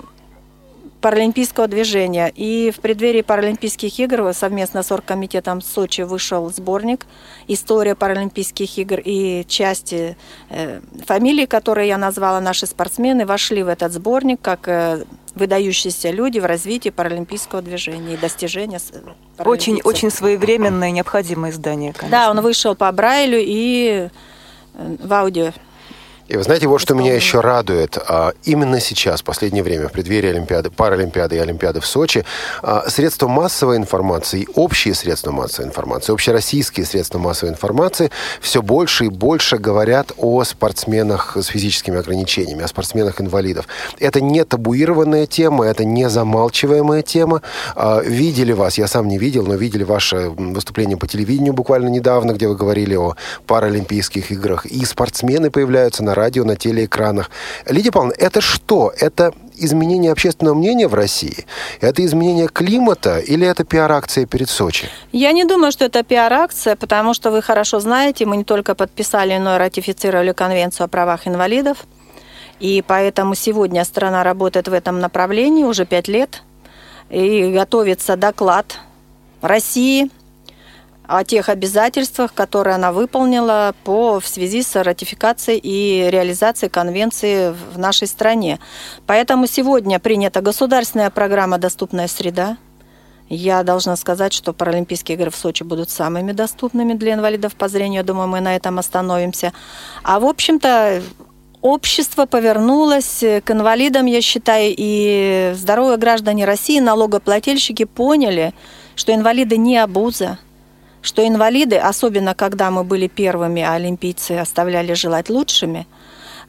паралимпийского 1.06 1.68
движения. 1.68 2.34
И 2.36 2.74
в 2.76 2.80
преддверии 2.80 3.22
Паралимпийских 3.22 4.00
игр 4.00 4.34
совместно 4.34 4.82
с 4.82 4.92
оргкомитетом 4.92 5.62
Сочи 5.62 6.02
вышел 6.02 6.52
сборник 6.52 7.06
«История 7.48 7.94
Паралимпийских 7.94 8.76
игр» 8.80 9.00
и 9.06 9.46
части 9.48 10.18
э, 10.50 10.82
фамилий, 11.06 11.46
которые 11.46 11.90
я 11.90 12.00
назвала, 12.00 12.42
наши 12.42 12.66
спортсмены, 12.66 13.28
вошли 13.28 13.62
в 13.62 13.68
этот 13.68 13.94
сборник 13.94 14.42
как 14.42 14.68
э, 14.68 15.04
выдающиеся 15.36 16.10
люди 16.10 16.40
в 16.40 16.46
развитии 16.46 16.90
паралимпийского 16.90 17.62
движения 17.62 18.16
и 18.16 18.18
достижения 18.18 18.80
Очень, 19.38 19.82
очень 19.84 20.10
своевременное 20.10 20.90
необходимое 20.90 21.52
издание, 21.52 21.94
конечно. 21.94 22.10
Да, 22.10 22.32
он 22.32 22.42
вышел 22.42 22.74
по 22.74 22.92
Брайлю 22.92 23.38
и 23.40 24.10
э, 24.74 24.96
в 25.04 25.14
аудио 25.14 25.52
И 26.28 26.38
вы 26.38 26.44
знаете, 26.44 26.66
вот 26.68 26.82
что 26.82 26.96
меня 26.96 27.14
еще 27.14 27.40
радует. 27.40 28.00
А, 28.08 28.34
именно 28.46 28.80
сейчас, 28.80 29.22
в 29.22 29.24
последнее 29.24 29.64
время, 29.64 29.90
в 29.90 29.92
преддверии 29.92 30.30
Олимпиады, 30.30 30.72
Паралимпиады 30.72 31.36
и 31.36 31.40
Олимпиады 31.40 31.82
в 31.82 31.86
Сочи, 31.86 32.26
а, 32.64 32.90
средства 32.90 33.28
массовой 33.28 33.78
информации, 33.78 34.48
общие 34.56 34.96
средства 34.96 35.32
массовой 35.32 35.68
информации, 35.68 36.14
общероссийские 36.14 36.88
средства 36.88 37.20
массовой 37.20 37.52
информации 37.52 38.10
все 38.42 38.64
больше 38.64 39.06
и 39.06 39.10
больше 39.10 39.60
говорят 39.60 40.14
о 40.18 40.44
спортсменах 40.44 41.38
с 41.38 41.46
физическими 41.46 42.00
ограничениями, 42.00 42.64
о 42.64 42.68
спортсменах-инвалидов. 42.68 43.68
Это 44.00 44.20
не 44.20 44.44
табуированная 44.46 45.28
тема, 45.28 45.68
это 45.68 45.86
не 45.86 46.10
замалчиваемая 46.10 47.04
тема. 47.04 47.44
А, 47.76 48.02
видели 48.02 48.52
вас, 48.52 48.80
я 48.80 48.88
сам 48.88 49.08
не 49.08 49.20
видел, 49.20 49.46
но 49.46 49.54
видели 49.54 49.84
ваше 49.84 50.30
выступление 50.30 50.98
по 50.98 51.08
телевидению 51.08 51.54
буквально 51.54 51.90
недавно, 51.90 52.32
где 52.32 52.48
вы 52.48 52.56
говорили 52.56 52.96
о 52.96 53.16
Паралимпийских 53.46 54.32
играх. 54.32 54.66
И 54.66 54.84
спортсмены 54.86 55.52
появляются 55.52 56.04
на 56.04 56.15
радио, 56.16 56.44
на 56.44 56.56
телеэкранах. 56.56 57.30
Лидия 57.68 57.92
Павловна, 57.92 58.16
это 58.18 58.42
что? 58.42 58.92
Это 59.00 59.34
изменение 59.58 60.12
общественного 60.12 60.56
мнения 60.56 60.88
в 60.88 60.94
России? 60.94 61.46
Это 61.82 62.04
изменение 62.04 62.48
климата 62.48 63.20
или 63.20 63.46
это 63.46 63.64
пиар-акция 63.64 64.26
перед 64.26 64.50
Сочи? 64.50 64.90
Я 65.12 65.32
не 65.32 65.46
думаю, 65.46 65.72
что 65.72 65.86
это 65.86 66.04
пиар-акция, 66.04 66.76
потому 66.76 67.14
что 67.14 67.32
вы 67.32 67.42
хорошо 67.42 67.80
знаете, 67.80 68.26
мы 68.26 68.38
не 68.38 68.44
только 68.44 68.76
подписали, 68.76 69.38
но 69.38 69.56
и 69.56 69.60
ратифицировали 69.60 70.32
Конвенцию 70.32 70.86
о 70.86 70.88
правах 70.88 71.28
инвалидов. 71.28 71.86
И 72.60 72.84
поэтому 72.88 73.36
сегодня 73.36 73.84
страна 73.84 74.24
работает 74.24 74.68
в 74.68 74.74
этом 74.74 75.00
направлении 75.00 75.64
уже 75.64 75.86
пять 75.86 76.08
лет. 76.08 76.42
И 77.10 77.52
готовится 77.52 78.16
доклад 78.16 78.80
России 79.42 80.10
о 81.08 81.24
тех 81.24 81.50
обязательствах, 81.50 82.34
которые 82.34 82.76
она 82.76 82.92
выполнила 82.92 83.74
по, 83.84 84.20
в 84.20 84.28
связи 84.28 84.64
с 84.64 84.82
ратификацией 84.82 85.60
и 85.62 86.10
реализацией 86.10 86.70
конвенции 86.70 87.56
в 87.74 87.78
нашей 87.78 88.08
стране. 88.08 88.60
Поэтому 89.06 89.48
сегодня 89.48 90.00
принята 90.00 90.42
государственная 90.42 91.10
программа 91.10 91.58
«Доступная 91.58 92.08
среда». 92.08 92.58
Я 93.28 93.64
должна 93.64 93.96
сказать, 93.96 94.34
что 94.34 94.54
Паралимпийские 94.54 95.18
игры 95.18 95.32
в 95.32 95.36
Сочи 95.36 95.64
будут 95.64 95.90
самыми 95.90 96.32
доступными 96.32 96.94
для 96.94 97.16
инвалидов 97.16 97.56
по 97.56 97.68
зрению. 97.68 98.04
Думаю, 98.04 98.28
мы 98.28 98.40
на 98.40 98.56
этом 98.56 98.78
остановимся. 98.78 99.52
А 100.04 100.20
в 100.20 100.26
общем-то, 100.26 101.02
общество 101.62 102.28
повернулось 102.28 103.24
к 103.44 103.50
инвалидам, 103.50 104.06
я 104.06 104.22
считаю, 104.22 104.76
и 104.78 105.54
здоровые 105.56 105.98
граждане 105.98 106.46
России, 106.46 106.80
налогоплательщики 106.80 107.86
поняли, 107.86 108.54
что 108.96 109.12
инвалиды 109.12 109.58
не 109.58 109.78
обуза, 109.78 110.38
что 111.06 111.26
инвалиды, 111.26 111.78
особенно 111.78 112.34
когда 112.34 112.72
мы 112.72 112.84
были 112.84 113.08
первыми, 113.08 113.62
а 113.62 113.74
олимпийцы 113.74 114.34
оставляли 114.34 114.94
желать 114.94 115.30
лучшими, 115.30 115.88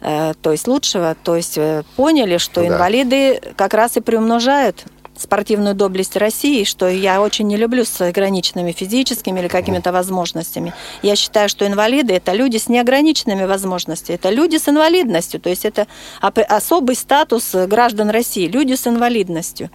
э, 0.01 0.33
то 0.41 0.53
есть 0.53 0.67
лучшего, 0.67 1.15
то 1.23 1.37
есть 1.37 1.59
э, 1.59 1.83
поняли, 1.97 2.39
что 2.39 2.63
да. 2.63 2.69
инвалиды 2.69 3.41
как 3.57 3.75
раз 3.75 3.97
и 3.97 4.01
приумножают 4.01 4.85
спортивную 5.19 5.75
доблесть 5.75 6.17
России, 6.17 6.65
что 6.65 6.89
я 6.89 7.21
очень 7.21 7.47
не 7.47 7.57
люблю 7.57 7.85
с 7.85 8.01
ограниченными 8.01 8.73
физическими 8.73 9.41
или 9.41 9.49
какими-то 9.49 9.93
возможностями. 9.93 10.75
Я 11.03 11.17
считаю, 11.17 11.49
что 11.49 11.67
инвалиды– 11.67 12.15
это 12.15 12.33
люди 12.33 12.59
с 12.59 12.69
неограниченными 12.69 13.45
возможностями, 13.45 14.17
это 14.17 14.31
люди 14.31 14.57
с 14.57 14.69
инвалидностью, 14.69 15.41
то 15.41 15.49
есть 15.49 15.65
это 15.65 15.87
особый 16.21 16.97
статус 16.97 17.55
граждан 17.55 18.11
России, 18.11 18.47
люди 18.47 18.75
с 18.75 18.87
инвалидностью. 18.87 19.71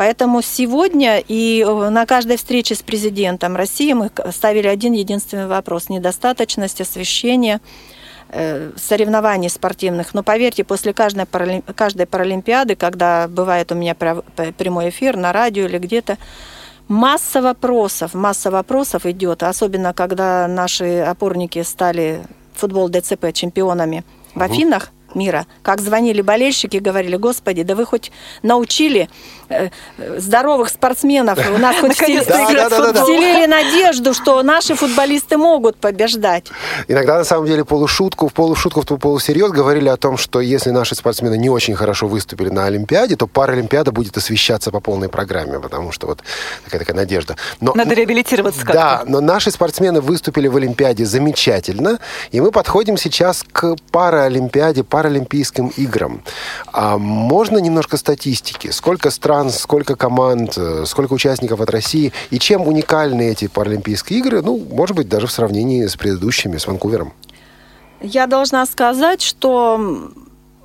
Поэтому 0.00 0.40
сегодня 0.40 1.18
и 1.18 1.62
э, 1.62 1.88
на 1.90 2.06
каждой 2.06 2.38
встрече 2.38 2.74
с 2.74 2.80
президентом 2.80 3.54
России 3.54 3.92
мы 3.92 4.10
ставили 4.30 4.66
один 4.66 4.94
единственный 4.94 5.46
вопрос– 5.46 5.88
недостаточность 5.90 6.80
освещения 6.80 7.60
э, 8.30 8.72
соревнований 8.78 9.50
спортивных. 9.50 10.14
Но 10.14 10.22
поверьте, 10.22 10.64
после 10.64 10.94
каждой, 10.94 11.26
каждой 11.76 12.06
паралимпиады, 12.06 12.76
когда 12.76 13.28
бывает 13.28 13.72
у 13.72 13.74
меня 13.74 13.94
прямой 13.94 14.88
эфир 14.88 15.18
на 15.18 15.34
радио 15.34 15.66
или 15.66 15.76
где-то, 15.76 16.16
масса 16.88 17.42
вопросов, 17.42 18.14
масса 18.14 18.50
вопросов 18.50 19.04
идет, 19.04 19.42
особенно 19.42 19.92
когда 19.92 20.48
наши 20.48 21.00
опорники 21.00 21.62
стали 21.62 22.22
футбол 22.54 22.88
ДЦП 22.88 23.34
чемпионами 23.34 24.04
в 24.34 24.40
Афинах 24.40 24.92
мира. 25.14 25.46
Как 25.62 25.80
звонили 25.80 26.22
болельщики, 26.22 26.78
говорили, 26.78 27.16
господи, 27.16 27.62
да 27.62 27.74
вы 27.74 27.86
хоть 27.86 28.12
научили 28.42 29.08
э, 29.48 29.68
здоровых 30.18 30.68
спортсменов, 30.68 31.38
у 31.54 31.58
нас 31.58 31.76
хоть 31.80 31.94
вселили 31.94 33.46
надежду, 33.46 34.14
что 34.14 34.42
наши 34.42 34.74
футболисты 34.74 35.36
могут 35.36 35.76
побеждать. 35.76 36.46
Иногда, 36.88 37.18
на 37.18 37.24
самом 37.24 37.46
деле, 37.46 37.64
полушутку, 37.64 38.28
в 38.28 38.32
полушутку, 38.32 38.82
в 38.82 38.98
полусерьез 38.98 39.50
говорили 39.50 39.88
о 39.88 39.96
том, 39.96 40.16
что 40.16 40.40
если 40.40 40.70
наши 40.70 40.94
спортсмены 40.94 41.36
не 41.36 41.50
очень 41.50 41.74
хорошо 41.74 42.06
выступили 42.06 42.48
на 42.48 42.66
Олимпиаде, 42.66 43.16
то 43.16 43.26
Паралимпиада 43.26 43.92
будет 43.92 44.16
освещаться 44.16 44.70
по 44.70 44.80
полной 44.80 45.08
программе, 45.08 45.58
потому 45.60 45.92
что 45.92 46.06
вот 46.06 46.20
такая 46.64 46.80
такая 46.80 46.96
надежда. 46.96 47.36
Но, 47.60 47.72
Надо 47.74 47.94
реабилитироваться 47.94 48.60
как-то. 48.60 48.72
Да, 48.72 49.02
но 49.06 49.20
наши 49.20 49.50
спортсмены 49.50 50.00
выступили 50.00 50.48
в 50.48 50.56
Олимпиаде 50.56 51.04
замечательно, 51.04 51.98
и 52.30 52.40
мы 52.40 52.50
подходим 52.50 52.96
сейчас 52.96 53.44
к 53.52 53.76
Паралимпиаде, 53.90 54.84
Паралимпийским 55.00 55.68
играм. 55.78 56.20
А 56.74 56.98
можно 56.98 57.56
немножко 57.56 57.96
статистики? 57.96 58.68
Сколько 58.70 59.10
стран, 59.10 59.48
сколько 59.48 59.96
команд, 59.96 60.58
э, 60.58 60.84
сколько 60.84 61.14
участников 61.14 61.62
от 61.62 61.70
России? 61.70 62.12
И 62.28 62.38
чем 62.38 62.68
уникальны 62.68 63.30
эти 63.30 63.46
Паралимпийские 63.46 64.18
игры? 64.18 64.42
Ну, 64.42 64.62
может 64.70 64.94
быть, 64.94 65.08
даже 65.08 65.26
в 65.26 65.32
сравнении 65.32 65.86
с 65.86 65.96
предыдущими, 65.96 66.58
с 66.58 66.66
Ванкувером. 66.66 67.14
Я 68.02 68.26
должна 68.26 68.66
сказать, 68.66 69.22
что 69.22 70.10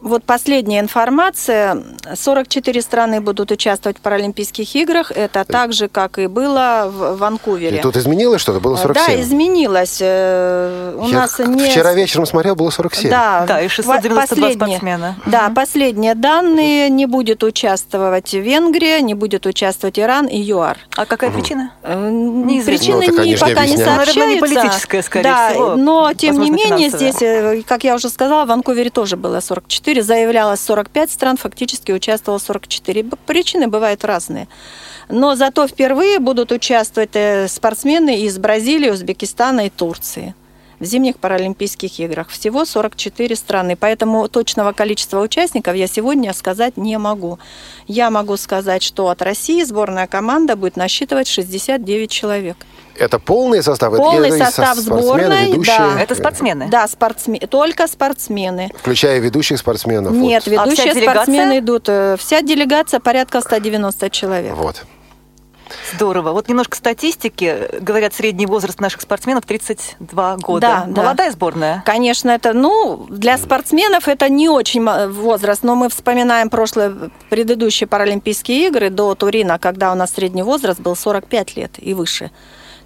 вот 0.06 0.24
последняя 0.24 0.80
информация. 0.80 1.84
44 2.14 2.82
страны 2.82 3.22
будут 3.22 3.52
участвовать 3.52 3.98
в 3.98 4.02
Паралимпийских 4.02 4.76
играх. 4.76 5.12
Это 5.12 5.44
так 5.44 5.74
же, 5.74 5.88
как 5.88 6.20
и 6.20 6.28
было 6.28 6.92
в 6.94 7.18
Ванкувере. 7.18 7.80
И 7.80 7.82
тут 7.82 7.98
изменилось 7.98 8.40
что-то? 8.40 8.60
Было 8.60 8.76
47? 8.76 9.04
Да, 9.08 9.22
изменилось. 9.22 9.98
Э, 10.02 10.96
у 11.02 11.08
Я 11.08 11.22
нас 11.22 11.40
не... 11.40 11.70
Вчера 11.70 11.94
вечером 11.94 12.28
смотрел, 12.28 12.56
было 12.56 12.70
47. 12.70 13.10
Да, 13.10 13.46
да 13.48 13.62
и 13.62 13.68
692 13.68 14.52
спортсмена. 14.52 15.16
Да, 15.26 15.48
угу. 15.48 15.56
последние 15.56 16.14
данные. 16.14 16.90
Не 16.90 17.08
будет 17.08 17.44
участвовать 17.44 18.32
Венгрия, 18.34 19.02
не 19.02 19.16
будет 19.16 19.48
участвовать 19.48 19.98
Иран 19.98 20.28
и 20.28 20.38
ЮАР. 20.40 20.78
А 20.96 21.06
какая 21.08 21.32
угу. 21.32 21.40
причина? 21.40 21.72
Э, 21.82 22.10
Неизвестно. 22.12 23.00
Причина 23.00 23.18
ну, 23.18 23.24
не, 23.24 23.36
пока 23.38 23.66
не 23.66 23.78
сообщается. 23.78 24.26
не 24.28 24.40
политическая, 24.40 25.02
скорее 25.02 25.24
да, 25.24 25.50
всего. 25.50 25.76
Но, 25.76 26.14
тем 26.14 26.40
не 26.40 26.52
менее, 26.52 26.92
здесь, 26.92 27.22
э, 27.22 27.64
как 27.68 27.84
я 27.84 27.96
уже 27.96 28.10
сказала, 28.10 28.46
в 28.46 28.50
Ванкувере 28.50 28.92
тоже 28.92 29.18
было 29.18 29.40
44 29.40 29.95
4 29.96 30.04
заявлялось 30.04 30.60
45 30.62 31.12
стран, 31.12 31.38
фактически 31.38 31.94
участвовало 31.94 32.40
44. 32.40 33.04
Причины 33.26 33.68
бывают 33.68 34.04
разные. 34.04 34.48
Но 35.10 35.36
зато 35.36 35.68
впервые 35.68 36.20
будут 36.20 36.52
участвовать 36.52 37.12
э, 37.16 37.48
спортсмены 37.48 38.22
из 38.22 38.38
Бразилии, 38.38 38.90
Узбекистана 38.90 39.68
и 39.68 39.70
Турции 39.70 40.36
в 40.80 40.84
зимних 40.84 41.18
Паралимпийских 41.18 42.00
играх. 42.00 42.28
Всего 42.28 42.66
44 42.66 43.36
страны, 43.38 43.78
поэтому 43.78 44.28
точного 44.28 44.74
количества 44.74 45.22
участников 45.22 45.76
я 45.76 45.88
сегодня 45.88 46.34
сказать 46.34 46.76
не 46.76 46.98
могу. 46.98 47.40
Я 47.88 48.10
могу 48.10 48.36
сказать, 48.36 48.84
что 48.84 49.08
от 49.08 49.22
России 49.22 49.64
сборная 49.64 50.08
команда 50.08 50.58
будет 50.58 50.76
насчитывать 50.76 51.28
69 51.28 52.12
человек. 52.12 52.58
Это 52.98 53.20
полный 53.20 53.62
состав? 53.62 53.96
Полный 53.96 54.30
это 54.30 54.46
состав 54.46 54.78
сборной, 54.78 55.52
ведущие? 55.52 55.78
да. 55.78 56.02
Это 56.02 56.16
спортсмены? 56.16 56.68
Да, 56.70 56.88
спортсмены, 56.88 57.48
только 57.48 57.88
спортсмены. 57.88 58.72
Включая 58.78 59.20
ведущих 59.20 59.58
спортсменов? 59.60 60.14
Нет, 60.14 60.46
вот. 60.46 60.52
ведущие 60.52 60.92
а 60.92 61.12
спортсмены 61.12 61.60
идут. 61.60 61.90
Э, 61.90 62.16
вся 62.18 62.42
делегация 62.42 63.00
порядка 63.00 63.42
190 63.42 64.10
человек. 64.10 64.54
Вот. 64.56 64.86
Здорово. 65.94 66.32
Вот 66.32 66.48
немножко 66.48 66.78
статистики. 66.78 67.70
Говорят, 67.80 68.14
средний 68.14 68.46
возраст 68.46 68.80
наших 68.80 69.02
спортсменов 69.02 69.46
32 69.46 70.38
года. 70.38 70.86
Да, 70.88 71.04
Молодая 71.04 71.30
да. 71.30 71.34
сборная? 71.34 71.84
Конечно, 71.86 72.30
это, 72.30 72.54
ну, 72.54 73.08
для 73.10 73.38
спортсменов 73.38 74.08
это 74.08 74.30
не 74.30 74.50
очень 74.50 74.88
возраст, 75.10 75.64
но 75.64 75.76
мы 75.76 75.90
вспоминаем 75.90 76.50
прошлые, 76.50 77.10
предыдущие 77.30 77.88
Паралимпийские 77.88 78.68
игры 78.68 78.90
до 78.90 79.16
Турина, 79.16 79.60
когда 79.60 79.92
у 79.92 79.96
нас 79.96 80.14
средний 80.14 80.44
возраст 80.44 80.80
был 80.80 80.96
45 80.96 81.56
лет 81.56 81.72
и 81.78 81.94
выше. 81.94 82.32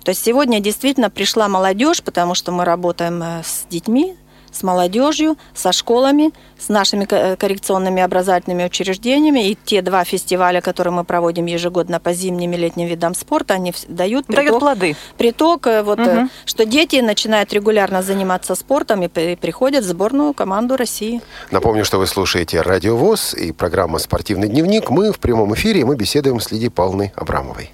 То 0.03 0.09
есть 0.09 0.23
сегодня 0.23 0.59
действительно 0.59 1.09
пришла 1.09 1.47
молодежь, 1.47 2.01
потому 2.03 2.35
что 2.35 2.51
мы 2.51 2.65
работаем 2.65 3.21
э, 3.21 3.41
с 3.43 3.65
детьми, 3.69 4.15
с 4.51 4.63
молодежью, 4.63 5.37
со 5.53 5.71
школами, 5.71 6.31
с 6.57 6.69
нашими 6.69 7.05
коррекционными 7.05 8.01
образовательными 8.01 8.65
учреждениями. 8.65 9.49
И 9.49 9.57
те 9.63 9.81
два 9.81 10.03
фестиваля, 10.03 10.61
которые 10.61 10.93
мы 10.93 11.03
проводим 11.03 11.45
ежегодно 11.45 11.99
по 11.99 12.13
зимним 12.13 12.53
и 12.53 12.57
летним 12.57 12.87
видам 12.87 13.13
спорта, 13.13 13.53
они 13.53 13.73
дают, 13.87 14.25
приток, 14.25 14.45
дают 14.45 14.59
плоды. 14.59 14.95
Приток, 15.17 15.67
э, 15.67 15.83
вот, 15.83 15.99
угу. 15.99 16.29
что 16.45 16.65
дети 16.65 16.97
начинают 16.97 17.53
регулярно 17.53 18.01
заниматься 18.01 18.55
спортом 18.55 19.03
и 19.03 19.07
приходят 19.07 19.83
в 19.83 19.87
сборную 19.87 20.33
команду 20.33 20.77
России. 20.77 21.21
Напомню, 21.51 21.85
что 21.85 21.97
вы 21.97 22.07
слушаете 22.07 22.61
Радио 22.61 22.95
ВОЗ 22.97 23.35
и 23.35 23.51
программа 23.51 23.99
«Спортивный 23.99 24.47
дневник». 24.47 24.89
Мы 24.89 25.11
в 25.11 25.19
прямом 25.19 25.53
эфире, 25.53 25.81
и 25.81 25.83
мы 25.83 25.95
беседуем 25.95 26.39
с 26.39 26.51
Лидией 26.51 26.71
Павловной 26.71 27.11
Абрамовой. 27.15 27.71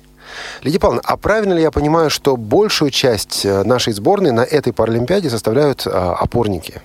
Лидия 0.62 0.80
Павловна, 0.80 1.02
а 1.06 1.17
правильно 1.17 1.54
ли 1.54 1.62
я 1.62 1.71
понимаю, 1.71 2.10
что 2.10 2.38
большую 2.38 2.91
часть 2.91 3.45
э, 3.45 3.63
нашей 3.63 3.93
сборной 3.93 4.32
на 4.32 4.41
этой 4.41 4.74
Паралимпиаде 4.74 5.30
составляют 5.30 5.86
а, 5.86 6.15
опорники? 6.15 6.82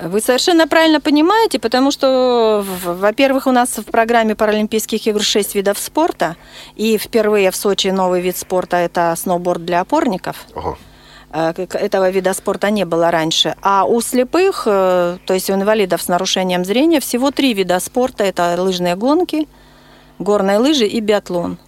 Вы 0.00 0.20
совершенно 0.20 0.66
правильно 0.66 1.00
понимаете, 1.00 1.58
потому 1.58 1.90
что, 1.92 2.64
во-первых, 2.84 3.46
у 3.46 3.52
нас 3.52 3.78
в 3.78 3.84
программе 3.84 4.34
Паралимпийских 4.34 5.06
игр 5.06 5.22
6 5.22 5.54
видов 5.54 5.78
спорта, 5.78 6.36
и 6.74 6.98
впервые 6.98 7.50
в 7.50 7.56
Сочи 7.56 7.88
новый 7.88 8.20
вид 8.20 8.36
спорта– 8.36 8.76
это 8.78 9.14
сноуборд 9.16 9.64
для 9.64 9.80
опорников. 9.80 10.46
Ого. 10.54 10.76
Э, 11.34 11.52
этого 11.56 12.10
вида 12.10 12.32
спорта 12.32 12.70
не 12.70 12.84
было 12.84 13.10
раньше. 13.10 13.56
А 13.60 13.84
у 13.84 14.00
слепых, 14.00 14.64
э, 14.66 15.18
то 15.26 15.34
есть 15.34 15.50
у 15.50 15.54
инвалидов 15.54 16.00
с 16.00 16.08
нарушением 16.08 16.64
зрения, 16.64 17.00
всего 17.00 17.30
три 17.30 17.54
вида 17.54 17.80
спорта. 17.80 18.24
Это 18.24 18.54
лыжные 18.60 18.94
гонки, 18.94 19.48
горные 20.18 20.58
лыжи 20.58 20.86
и 20.86 21.00
биатлон. 21.00 21.58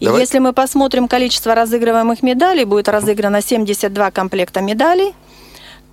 Давай. 0.00 0.20
Если 0.20 0.38
мы 0.38 0.52
посмотрим 0.52 1.08
количество 1.08 1.54
разыгрываемых 1.54 2.22
медалей, 2.22 2.64
будет 2.64 2.88
разыграно 2.88 3.42
72 3.42 4.10
комплекта 4.10 4.60
медалей, 4.60 5.14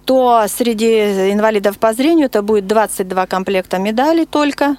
то 0.06 0.46
среди 0.48 1.32
инвалидов 1.32 1.78
по 1.78 1.94
зрению 1.94 2.28
это 2.28 2.42
будет 2.42 2.68
22 2.68 3.28
комплекта 3.28 3.78
медалей 3.78 4.26
только 4.26 4.78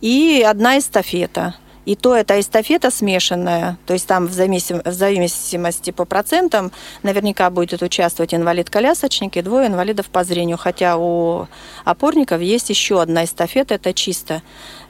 и 0.00 0.44
одна 0.46 0.78
эстафета– 0.78 1.54
и 1.88 1.96
то 1.96 2.14
это 2.14 2.38
эстафета 2.38 2.90
смешанная, 2.90 3.78
то 3.86 3.94
есть 3.94 4.06
там 4.06 4.26
в, 4.26 4.32
зависим, 4.32 4.82
в 4.84 4.92
зависимости 4.92 5.90
по 5.90 6.04
процентам 6.04 6.70
наверняка 7.02 7.48
будет 7.48 7.80
участвовать 7.80 8.34
инвалид-колясочник 8.34 9.38
и 9.38 9.40
двое 9.40 9.68
инвалидов 9.68 10.04
по 10.10 10.22
зрению, 10.22 10.58
хотя 10.58 10.98
у 10.98 11.46
опорников 11.86 12.42
есть 12.42 12.68
еще 12.68 13.00
одна 13.00 13.24
эстафета, 13.24 13.76
это 13.76 13.94
чисто 13.94 14.42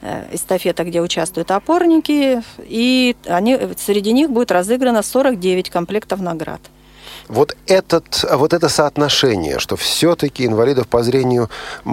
э, 0.02 0.24
эстафета, 0.32 0.82
где 0.82 1.00
участвуют 1.00 1.52
опорники, 1.52 2.42
и 2.58 3.14
они, 3.28 3.56
среди 3.76 4.12
них 4.12 4.30
будет 4.30 4.50
разыграно 4.50 5.04
49 5.04 5.70
комплектов 5.70 6.18
наград. 6.18 6.60
Вот, 7.28 7.56
этот, 7.66 8.24
вот 8.32 8.54
это 8.54 8.68
соотношение, 8.68 9.58
что 9.58 9.76
все-таки 9.76 10.46
инвалидов 10.46 10.88
по 10.88 11.02
зрению 11.02 11.50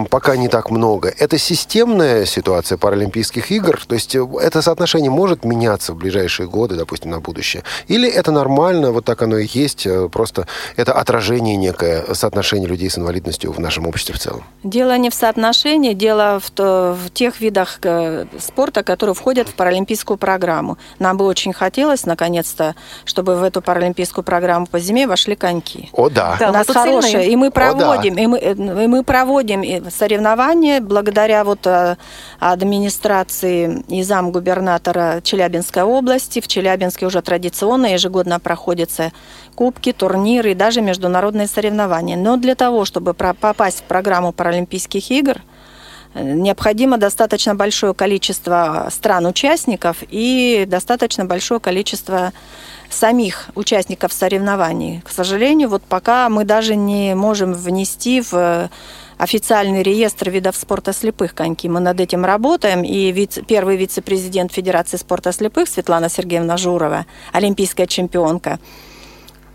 пока 0.09 0.37
не 0.37 0.47
так 0.47 0.71
много, 0.71 1.13
это 1.17 1.37
системная 1.37 2.25
ситуация 2.25 2.77
Паралимпийских 2.77 3.51
игр? 3.51 3.79
То 3.85 3.95
есть 3.95 4.15
э, 4.15 4.25
это 4.41 4.61
соотношение 4.61 5.11
может 5.11 5.43
меняться 5.43 5.93
в 5.93 5.97
ближайшие 5.97 6.47
годы, 6.47 6.75
допустим, 6.75 7.11
на 7.11 7.19
будущее? 7.19 7.63
Или 7.87 8.09
это 8.09 8.31
нормально, 8.31 8.91
вот 8.91 9.05
так 9.05 9.21
оно 9.21 9.37
и 9.37 9.47
есть, 9.51 9.85
э, 9.85 10.07
просто 10.09 10.47
это 10.77 10.93
отражение 10.93 11.57
некое 11.57 12.05
соотношение 12.13 12.67
людей 12.67 12.89
с 12.89 12.97
инвалидностью 12.97 13.51
в 13.51 13.59
нашем 13.59 13.87
обществе 13.87 14.15
в 14.15 14.19
целом? 14.19 14.43
Дело 14.63 14.97
не 14.97 15.09
в 15.09 15.13
соотношении, 15.13 15.93
дело 15.93 16.39
в, 16.39 16.49
то, 16.51 16.97
в 16.97 17.09
тех 17.11 17.41
видах 17.41 17.79
э, 17.83 18.25
спорта, 18.39 18.83
которые 18.83 19.13
входят 19.13 19.49
в 19.49 19.53
паралимпийскую 19.53 20.17
программу. 20.17 20.77
Нам 20.99 21.17
бы 21.17 21.25
очень 21.25 21.51
хотелось, 21.51 22.05
наконец-то, 22.05 22.75
чтобы 23.03 23.35
в 23.35 23.43
эту 23.43 23.61
паралимпийскую 23.61 24.23
программу 24.23 24.65
по 24.65 24.79
зиме 24.79 25.07
вошли 25.07 25.24
пошли 25.25 25.35
коньки. 25.35 25.89
О, 25.93 26.09
да. 26.09 26.37
да 26.39 26.49
У 26.49 26.53
нас 26.53 26.67
хорошие. 26.67 27.31
И 27.31 27.35
мы 27.35 27.49
проводим, 27.49 28.13
О, 28.13 28.15
да. 28.15 28.21
и, 28.21 28.27
мы, 28.27 28.39
и 28.39 28.87
мы 28.87 29.03
проводим 29.03 29.89
соревнования 29.89 30.79
благодаря 30.81 31.43
вот 31.43 31.65
э, 31.65 31.95
администрации 32.39 33.83
и 33.87 34.03
замгубернатора 34.03 35.21
Челябинской 35.23 35.83
области. 35.83 36.41
В 36.41 36.47
Челябинске 36.47 37.07
уже 37.07 37.21
традиционно 37.21 37.87
ежегодно 37.87 38.39
проходятся 38.39 39.11
кубки, 39.55 39.93
турниры 39.93 40.51
и 40.51 40.55
даже 40.55 40.81
международные 40.81 41.47
соревнования. 41.47 42.17
Но 42.17 42.37
для 42.37 42.53
того, 42.55 42.85
чтобы 42.85 43.13
попасть 43.13 43.79
в 43.79 43.83
программу 43.83 44.31
Паралимпийских 44.31 45.09
игр, 45.09 45.37
э, 46.13 46.21
необходимо 46.21 46.97
достаточно 46.97 47.55
большое 47.55 47.95
количество 47.95 48.87
стран-участников 48.91 49.97
и 50.07 50.65
достаточно 50.67 51.25
большое 51.25 51.59
количество 51.59 52.31
самих 52.89 53.47
участников 53.55 54.13
соревнований. 54.13 55.01
К 55.05 55.09
сожалению, 55.09 55.69
вот 55.69 55.83
пока 55.83 56.29
мы 56.29 56.45
даже 56.45 56.75
не 56.75 57.15
можем 57.15 57.53
внести 57.53 58.21
в 58.21 58.33
э, 58.33 58.69
официальный 59.17 59.83
реестр 59.83 60.29
видов 60.29 60.55
спорта 60.55 60.93
слепых 60.93 61.33
коньки. 61.33 61.69
Мы 61.69 61.79
над 61.79 61.99
этим 61.99 62.25
работаем, 62.25 62.83
и 62.83 63.11
вице, 63.11 63.41
первый 63.41 63.77
вице-президент 63.77 64.51
Федерации 64.51 64.97
спорта 64.97 65.31
слепых 65.31 65.69
Светлана 65.69 66.09
Сергеевна 66.09 66.57
Журова, 66.57 67.05
олимпийская 67.31 67.87
чемпионка, 67.87 68.59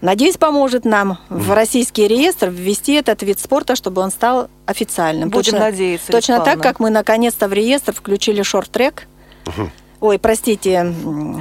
Надеюсь, 0.00 0.38
поможет 0.38 0.86
нам 0.86 1.18
в 1.28 1.52
российский 1.52 2.08
реестр 2.08 2.48
ввести 2.48 2.94
этот 2.94 3.22
вид 3.22 3.38
спорта, 3.38 3.76
чтобы 3.76 4.00
он 4.00 4.10
стал 4.10 4.48
официальным. 4.64 5.28
Будем 5.28 5.52
точно, 5.52 5.58
надеяться. 5.58 6.10
Точно 6.10 6.40
так, 6.40 6.62
как 6.62 6.80
мы 6.80 6.88
наконец-то 6.88 7.48
в 7.48 7.52
реестр 7.52 7.92
включили 7.92 8.40
шорт-трек. 8.40 9.06
Угу. 9.46 9.70
Ой, 10.00 10.18
простите, 10.18 10.94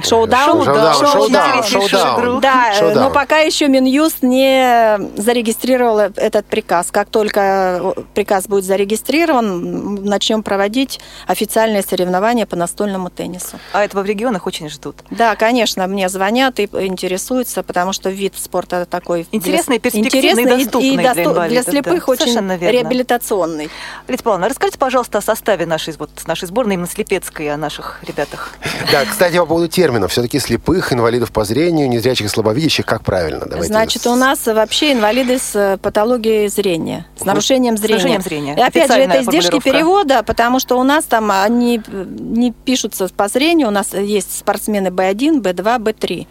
шоу-даун. 0.04 0.64
Шоу-даун. 0.64 1.64
Шоу-даун. 1.64 2.40
Да, 2.40 2.72
но 2.94 3.10
пока 3.10 3.38
еще 3.38 3.68
Минюст 3.68 4.22
не 4.22 4.98
зарегистрировал 5.16 5.98
этот 5.98 6.44
приказ. 6.44 6.90
Как 6.90 7.08
только 7.08 7.94
приказ 8.12 8.46
будет 8.48 8.64
зарегистрирован, 8.64 10.04
начнем 10.04 10.42
проводить 10.42 11.00
официальные 11.26 11.82
соревнования 11.82 12.44
по 12.44 12.54
настольному 12.54 13.08
теннису. 13.08 13.58
А 13.72 13.82
этого 13.82 14.02
в 14.02 14.06
регионах 14.06 14.46
очень 14.46 14.68
ждут? 14.68 14.96
Да, 15.10 15.36
конечно, 15.36 15.86
мне 15.86 16.10
звонят 16.10 16.60
и 16.60 16.64
интересуются, 16.64 17.62
потому 17.62 17.94
что 17.94 18.10
вид 18.10 18.34
спорта 18.36 18.84
такой... 18.84 19.26
Интересный, 19.32 19.78
перспективный 19.78 20.42
и 20.42 20.46
доступный 20.46 20.88
и 20.90 20.96
для, 20.98 21.12
инвалидов. 21.12 21.48
Для 21.48 21.62
слепых 21.62 22.04
да, 22.06 22.12
очень 22.12 22.58
реабилитационный. 22.58 23.70
Лидия 24.06 24.22
Павловна, 24.22 24.50
расскажите, 24.50 24.78
пожалуйста, 24.78 25.18
о 25.18 25.22
составе 25.22 25.64
нашей, 25.64 25.94
вот, 25.94 26.10
нашей 26.26 26.46
сборной, 26.46 26.74
именно 26.74 26.88
слепецкой, 26.88 27.50
о 27.50 27.56
наших 27.56 28.00
ребятах. 28.06 28.49
Да, 28.90 29.04
кстати, 29.04 29.36
по 29.36 29.46
поводу 29.46 29.68
терминов. 29.68 30.12
Все-таки 30.12 30.38
слепых, 30.38 30.92
инвалидов 30.92 31.32
по 31.32 31.44
зрению, 31.44 31.88
незрячих 31.88 32.26
и 32.26 32.28
слабовидящих, 32.28 32.84
как 32.86 33.04
правильно? 33.04 33.46
Давайте 33.46 33.72
Значит, 33.72 34.06
у 34.06 34.14
нас 34.14 34.46
вообще 34.46 34.92
инвалиды 34.92 35.38
с 35.38 35.54
э, 35.54 35.78
патологией 35.78 36.48
зрения, 36.48 37.06
с 37.16 37.24
нарушением 37.24 37.76
зрения. 37.76 38.00
С 38.00 38.02
нарушением 38.02 38.22
зрения. 38.22 38.56
И 38.56 38.60
опять 38.60 38.92
же, 38.92 38.98
это 38.98 39.22
издержки 39.22 39.60
перевода, 39.60 40.22
потому 40.22 40.60
что 40.60 40.78
у 40.78 40.82
нас 40.82 41.04
там 41.04 41.30
они 41.30 41.80
не 41.88 42.52
пишутся 42.52 43.08
по 43.08 43.28
зрению, 43.28 43.68
у 43.68 43.72
нас 43.72 43.94
есть 43.94 44.38
спортсмены 44.38 44.88
B1, 44.88 45.40
B2, 45.40 45.78
B3. 45.78 46.26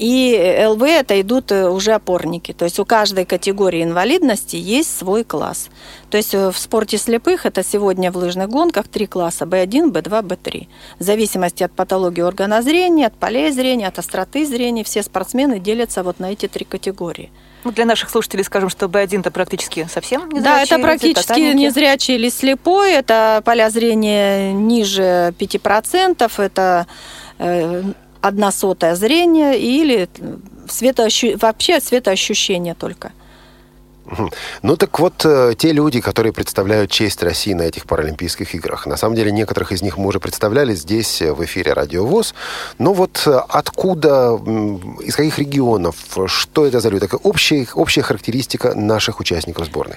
И 0.00 0.64
ЛВ 0.66 0.82
это 0.82 1.20
идут 1.20 1.52
э, 1.52 1.68
уже 1.68 1.92
опорники. 1.92 2.52
То 2.54 2.64
есть 2.64 2.78
у 2.80 2.86
каждой 2.86 3.26
категории 3.26 3.82
инвалидности 3.82 4.56
есть 4.56 4.96
свой 4.96 5.24
класс. 5.24 5.68
То 6.08 6.16
есть 6.16 6.32
э, 6.32 6.50
в 6.50 6.56
спорте 6.56 6.96
слепых 6.96 7.44
это 7.44 7.62
сегодня 7.62 8.10
в 8.10 8.16
лыжных 8.16 8.48
гонках 8.48 8.88
три 8.88 9.06
класса 9.06 9.44
B1, 9.44 9.92
B2, 9.92 10.22
B3. 10.22 10.68
В 10.98 11.02
зависимости 11.02 11.62
от 11.62 11.72
патологии 11.72 12.22
органа 12.22 12.62
зрения, 12.62 13.08
от 13.08 13.14
полей 13.14 13.50
зрения, 13.50 13.88
от 13.88 13.98
остроты 13.98 14.46
зрения, 14.46 14.84
все 14.84 15.02
спортсмены 15.02 15.58
делятся 15.58 16.02
вот 16.02 16.18
на 16.18 16.32
эти 16.32 16.48
три 16.48 16.64
категории. 16.64 17.30
Ну, 17.64 17.70
для 17.70 17.84
наших 17.84 18.08
слушателей 18.08 18.44
скажем, 18.44 18.70
что 18.70 18.86
B1 18.86 19.20
это 19.20 19.30
практически 19.30 19.86
совсем 19.92 20.30
незрячий. 20.30 20.44
Да, 20.44 20.62
это 20.62 20.78
практически 20.78 21.38
люди, 21.38 21.56
незрячий 21.58 22.14
или 22.14 22.30
слепой. 22.30 22.92
Это 22.92 23.42
поля 23.44 23.68
зрения 23.68 24.50
ниже 24.54 25.34
5%. 25.38 26.30
Это 26.38 26.86
э, 27.38 27.82
одна 28.20 28.52
сотая 28.52 28.94
зрения 28.94 29.58
или 29.58 30.08
светоощу... 30.68 31.36
вообще 31.38 31.80
светоощущение 31.80 32.74
только. 32.74 33.12
Ну 34.62 34.76
так 34.76 34.98
вот, 34.98 35.24
э, 35.24 35.54
те 35.56 35.72
люди, 35.72 36.00
которые 36.00 36.32
представляют 36.32 36.90
честь 36.90 37.22
России 37.22 37.52
на 37.52 37.62
этих 37.62 37.86
Паралимпийских 37.86 38.54
играх, 38.54 38.86
на 38.86 38.96
самом 38.96 39.14
деле 39.14 39.30
некоторых 39.30 39.72
из 39.72 39.82
них 39.82 39.98
мы 39.98 40.08
уже 40.08 40.18
представляли 40.18 40.74
здесь, 40.74 41.22
э, 41.22 41.32
в 41.32 41.44
эфире 41.44 41.72
Радио 41.72 42.04
ВОЗ. 42.04 42.34
Но 42.78 42.92
вот 42.92 43.22
э, 43.26 43.40
откуда, 43.48 44.34
из 45.00 45.14
каких 45.14 45.38
регионов, 45.38 45.96
что 46.26 46.66
это 46.66 46.80
за 46.80 46.88
люди? 46.88 47.06
Такая 47.06 47.20
общая, 47.22 47.66
общая 47.74 48.02
характеристика 48.02 48.74
наших 48.74 49.20
участников 49.20 49.66
сборной. 49.66 49.96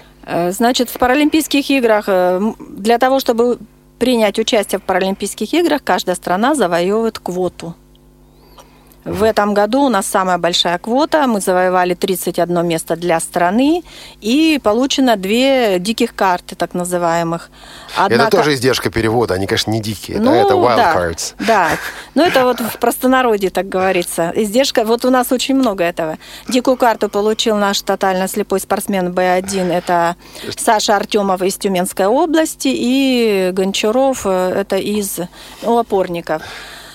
Значит, 0.52 0.90
в 0.90 0.98
Паралимпийских 0.98 1.70
играх 1.72 2.06
для 2.06 2.98
того, 3.00 3.20
чтобы 3.20 3.58
принять 4.00 4.38
участие 4.38 4.80
в 4.80 4.84
Паралимпийских 4.84 5.54
играх, 5.54 5.84
каждая 5.84 6.16
страна 6.16 6.56
завоевывает 6.56 7.20
квоту 7.20 7.74
в 9.06 9.24
этом 9.24 9.54
году 9.54 9.82
у 9.82 9.90
нас 9.90 10.06
самая 10.06 10.38
большая 10.38 10.78
квота. 10.78 11.28
Мы 11.28 11.42
завоевали 11.42 11.94
31 11.94 12.66
место 12.66 12.96
для 12.96 13.20
страны 13.20 13.84
и 14.22 14.60
получено 14.64 15.18
две 15.18 15.80
диких 15.80 16.16
карты, 16.16 16.56
так 16.56 16.74
называемых. 16.74 17.50
Одна... 17.98 18.28
Это 18.28 18.38
тоже 18.38 18.54
издержка 18.54 18.90
перевода, 18.90 19.34
они, 19.34 19.46
конечно, 19.46 19.72
не 19.72 19.82
дикие, 19.82 20.20
ну, 20.20 20.32
да, 20.32 20.38
это 20.38 20.54
wild 20.54 20.76
да, 20.76 20.96
cards. 20.96 21.34
Да, 21.40 21.70
ну 22.16 22.24
это 22.24 22.44
вот 22.46 22.60
в 22.60 22.78
простонародье, 22.80 23.50
так 23.50 23.68
говорится. 23.68 24.32
Издержка, 24.36 24.86
вот 24.86 25.06
у 25.06 25.10
нас 25.10 25.32
очень 25.32 25.56
много 25.56 25.84
этого. 25.84 26.18
Дикую 26.48 26.78
карту 26.78 27.10
получил 27.10 27.58
наш 27.58 27.82
тотально 27.82 28.28
слепой 28.28 28.60
спортсмен 28.60 29.10
Б1, 29.14 29.72
это 29.72 30.16
Саша 30.56 30.96
Артемов 30.96 31.42
из 31.42 31.58
Тюменской 31.58 32.06
области, 32.06 32.70
и 32.72 33.50
Гончаров, 33.54 34.22
э, 34.26 34.54
это 34.56 34.78
из 34.78 35.20
ну, 35.62 35.78
опорников. 35.78 36.42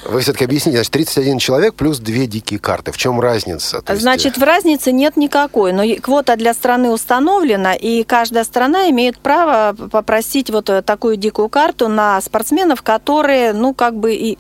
Вы 0.05 0.21
все-таки 0.21 0.45
объясните, 0.45 0.79
значит, 0.79 0.93
31 0.93 1.39
человек 1.39 1.75
плюс 1.75 1.99
две 1.99 2.27
дикие 2.27 2.61
карты. 2.61 2.93
В 2.93 2.97
чем 2.97 3.21
разница? 3.21 3.83
То 3.83 3.97
значит, 3.97 4.27
есть... 4.27 4.39
в 4.39 4.43
разнице 4.43 4.93
нет 4.93 5.17
никакой. 5.17 5.73
Но 5.73 5.83
квота 6.01 6.37
для 6.37 6.55
страны 6.55 6.91
установлена, 6.91 7.75
и 7.75 8.05
каждая 8.05 8.45
страна 8.45 8.89
имеет 8.91 9.19
право 9.19 9.75
попросить 9.91 10.51
вот 10.51 10.71
э, 10.71 10.83
такую 10.83 11.17
дикую 11.17 11.49
карту 11.49 11.89
на 11.89 12.21
спортсменов, 12.21 12.83
которые, 12.83 13.53
ну, 13.53 13.75
как 13.75 13.95
бы, 13.95 14.15
и, 14.15 14.39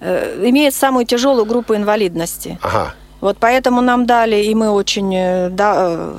э, 0.00 0.48
имеют 0.48 0.74
самую 0.74 1.04
тяжелую 1.04 1.46
группу 1.46 1.74
инвалидности. 1.74 2.58
Ага. 2.62 2.94
Вот 3.20 3.36
поэтому 3.38 3.80
нам 3.80 4.06
дали, 4.06 4.36
и 4.36 4.54
мы 4.54 4.70
очень 4.70 5.14
э, 5.14 5.48
да, 5.50 6.14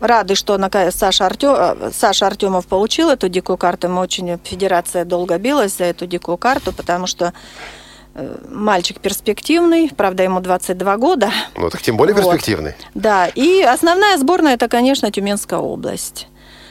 рады, 0.00 0.36
что 0.36 0.58
Саша, 0.90 1.26
Артем, 1.26 1.54
э, 1.56 1.90
Саша 1.92 2.26
Артемов 2.26 2.66
получил 2.66 3.10
эту 3.10 3.28
дикую 3.28 3.56
карту. 3.56 3.88
Мы 3.88 4.00
очень, 4.00 4.38
федерация 4.44 5.04
долго 5.04 5.38
билась 5.38 5.76
за 5.76 5.84
эту 5.84 6.06
дикую 6.06 6.36
карту, 6.36 6.72
потому 6.72 7.06
что 7.06 7.26
э, 7.26 7.32
мальчик 8.48 9.00
перспективный, 9.00 9.90
правда, 9.96 10.22
ему 10.22 10.40
22 10.40 10.96
года. 10.96 11.30
Ну, 11.56 11.70
так 11.70 11.82
тем 11.82 11.96
более 11.96 12.14
вот. 12.14 12.24
перспективный. 12.24 12.74
Да, 12.94 13.28
и 13.28 13.62
основная 13.62 14.16
сборная, 14.16 14.54
это, 14.54 14.68
конечно, 14.68 15.10
Тюменская 15.10 15.58
область. 15.58 16.28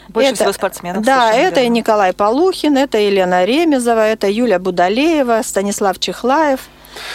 Больше 0.09 0.29
это, 0.29 0.37
всего 0.37 0.53
спортсменов. 0.53 1.03
Да, 1.03 1.33
это 1.33 1.61
и 1.61 1.69
Николай 1.69 2.13
Полухин, 2.13 2.77
это 2.77 2.97
Елена 2.97 3.43
Ремезова, 3.43 4.07
это 4.07 4.29
Юля 4.29 4.59
Будалеева, 4.59 5.41
Станислав 5.43 5.99
Чехлаев– 5.99 6.61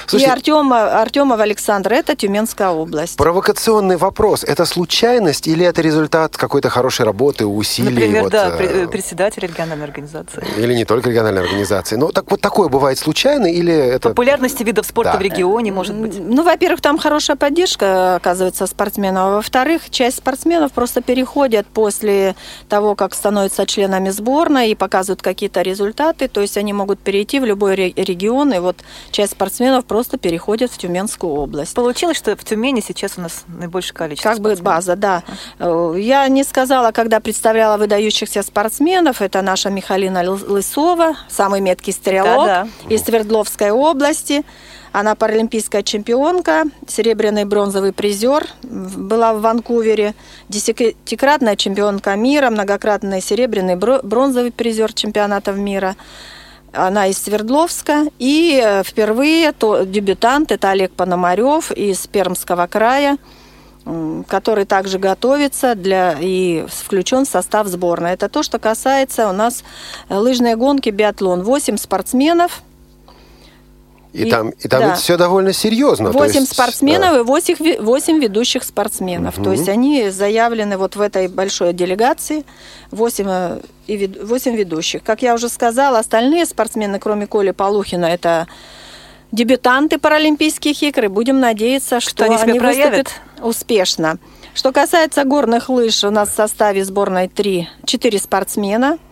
Слушайте, 0.07 0.31
и 0.31 0.33
Артема, 0.33 1.01
Артемов 1.01 1.41
Александр, 1.41 1.93
это 1.93 2.17
Тюменская 2.17 2.71
область. 2.71 3.17
Провокационный 3.17 3.97
вопрос. 3.97 4.45
Это 4.45 4.65
случайность 4.65 5.47
или 5.47 5.65
это 5.65 5.83
результат 5.83 6.37
какой-то 6.37 6.71
хорошей 6.71 7.05
работы, 7.05 7.47
усилий? 7.47 7.91
Например, 7.91 8.23
вот, 8.25 8.33
да, 8.33 8.51
э, 8.59 8.87
председатель 8.89 9.43
региональной 9.43 9.85
организации. 9.85 10.45
Или 10.57 10.75
не 10.75 10.85
только 10.85 11.11
региональной 11.11 11.43
организации. 11.43 11.97
Ну, 11.97 12.13
так 12.13 12.31
вот 12.31 12.41
такое 12.41 12.69
бывает 12.69 12.99
случайно 12.99 13.47
или 13.47 13.73
это... 13.73 14.11
Популярности 14.11 14.63
видов 14.63 14.87
спорта 14.87 15.13
да. 15.13 15.19
в 15.19 15.23
регионе, 15.23 15.73
может 15.73 15.95
быть? 15.95 16.19
Ну, 16.19 16.43
во-первых, 16.43 16.81
там 16.81 16.99
хорошая 16.99 17.37
поддержка, 17.37 18.17
оказывается, 18.17 18.67
спортсменов. 18.67 19.23
А 19.23 19.31
во-вторых, 19.37 19.91
часть 19.91 20.19
спортсменов 20.19 20.73
просто 20.73 21.03
переходят 21.03 21.67
после 21.67 22.35
того, 22.69 22.95
как 22.95 23.15
становятся 23.15 23.67
членами 23.67 24.11
сборной 24.11 24.71
и 24.71 24.75
показывают 24.75 25.23
какие-то 25.23 25.63
результаты. 25.63 26.29
То 26.29 26.41
есть 26.41 26.57
они 26.57 26.73
могут 26.73 26.99
перейти 27.01 27.41
в 27.41 27.45
любой 27.45 27.77
регион, 27.77 28.53
и 28.53 28.59
вот 28.59 28.77
часть 29.11 29.33
спортсменов 29.33 29.70
спортсменов 29.71 29.85
просто 29.85 30.19
переходят 30.19 30.71
в 30.71 30.79
Тюменскую 30.79 31.33
область. 31.33 31.75
Получилось, 31.75 32.17
что 32.17 32.37
в 32.37 32.45
Тюмени 32.45 32.81
сейчас 32.81 33.13
у 33.17 33.21
нас 33.21 33.45
наибольшее 33.49 33.95
количество 33.95 34.31
Как 34.31 34.41
бы 34.41 34.55
база, 34.57 34.97
да. 34.97 35.23
Э, 35.59 35.95
я 35.97 36.27
не 36.29 36.45
сказала, 36.45 36.93
когда 36.93 37.21
представляла 37.21 37.77
выдающихся 37.77 38.43
спортсменов, 38.43 39.23
это 39.23 39.43
наша 39.43 39.71
Михалина 39.71 40.23
Лысова, 40.31 41.17
самый 41.29 41.61
меткий 41.61 41.93
стрелок 41.93 42.47
да, 42.47 42.65
да. 42.65 42.95
из 42.95 43.03
Свердловской 43.03 43.71
области. 43.71 44.45
Она 44.93 45.15
паралимпийская 45.15 45.85
чемпионка, 45.85 46.65
серебряный 46.89 47.45
бронзовый 47.45 47.93
призер, 47.93 48.49
была 48.63 49.35
в 49.35 49.41
Ванкувере, 49.41 50.15
десятикратная 50.49 51.55
чемпионка 51.55 52.17
мира, 52.17 52.51
многократный 52.51 53.21
серебряный 53.21 53.77
бронзовый 53.77 54.51
призер 54.51 54.93
чемпионатов 54.93 55.57
мира. 55.57 55.95
Она 56.73 57.07
из 57.09 57.19
Свердловска. 57.19 58.07
И 58.19 58.61
э, 58.63 58.83
впервые 58.85 59.53
то, 59.53 59.85
дебютант– 59.85 60.53
это 60.53 60.71
Олег 60.71 60.93
Пономарев 60.93 61.73
из 61.73 62.07
Пермского 62.07 62.67
края, 62.67 63.19
который 64.29 64.67
также 64.67 64.99
готовится 64.99 65.75
для, 65.75 66.17
и 66.21 66.65
включен 66.69 67.25
в 67.25 67.29
состав 67.29 67.67
сборной. 67.67 68.13
Это 68.13 68.29
то, 68.29 68.43
что 68.43 68.59
касается 68.59 69.29
у 69.29 69.33
нас 69.33 69.65
э, 70.09 70.17
лыжной 70.17 70.55
гонки 70.55 70.91
биатлон. 70.91 71.43
Восемь 71.43 71.77
спортсменов– 71.77 72.63
и, 74.13 74.25
и 74.25 74.31
там, 74.31 74.51
и 74.51 74.69
там 74.69 74.81
да. 74.81 74.95
все 74.95 75.17
довольно 75.17 75.53
серьезно. 75.53 76.11
Восемь 76.11 76.41
есть, 76.41 76.53
спортсменов 76.53 77.13
да. 77.13 77.19
и 77.21 77.23
восемь, 77.23 77.81
восемь 77.81 78.19
ведущих 78.19 78.65
спортсменов. 78.65 79.37
Угу. 79.37 79.45
То 79.45 79.53
есть 79.53 79.69
они 79.69 80.11
заявлены 80.11 80.77
вот 80.77 80.97
в 80.97 81.01
этой 81.01 81.29
большой 81.29 81.73
делегации, 81.73 82.45
восемь, 82.91 83.27
э, 83.29 83.61
и 83.87 84.07
восемь 84.23 84.57
ведущих. 84.57 85.03
Как 85.03 85.23
я 85.23 85.35
уже 85.35 85.49
сказала, 85.49 85.99
остальные 85.99 86.47
спортсмены, 86.47 86.99
кроме 86.99 87.27
Коли 87.27 87.53
Полухина, 87.53 88.07
это 88.07 88.49
дебютанты 89.31 89.99
Паралимпийских 89.99 90.83
игр, 90.83 91.05
и 91.05 91.09
будем 91.09 91.39
надеяться, 91.39 92.01
что, 92.01 92.11
что 92.11 92.25
они, 92.25 92.37
они 92.37 92.59
выступят 92.59 93.09
успешно. 93.43 94.19
Что 94.55 94.73
касается 94.73 95.23
горных 95.25 95.69
лыж, 95.69 96.03
у 96.03 96.11
нас 96.11 96.31
в 96.31 96.35
составе 96.35 96.85
сборной 96.85 97.29
три, 97.29 97.69
четыре 97.85 98.19
спортсмена– 98.19 98.99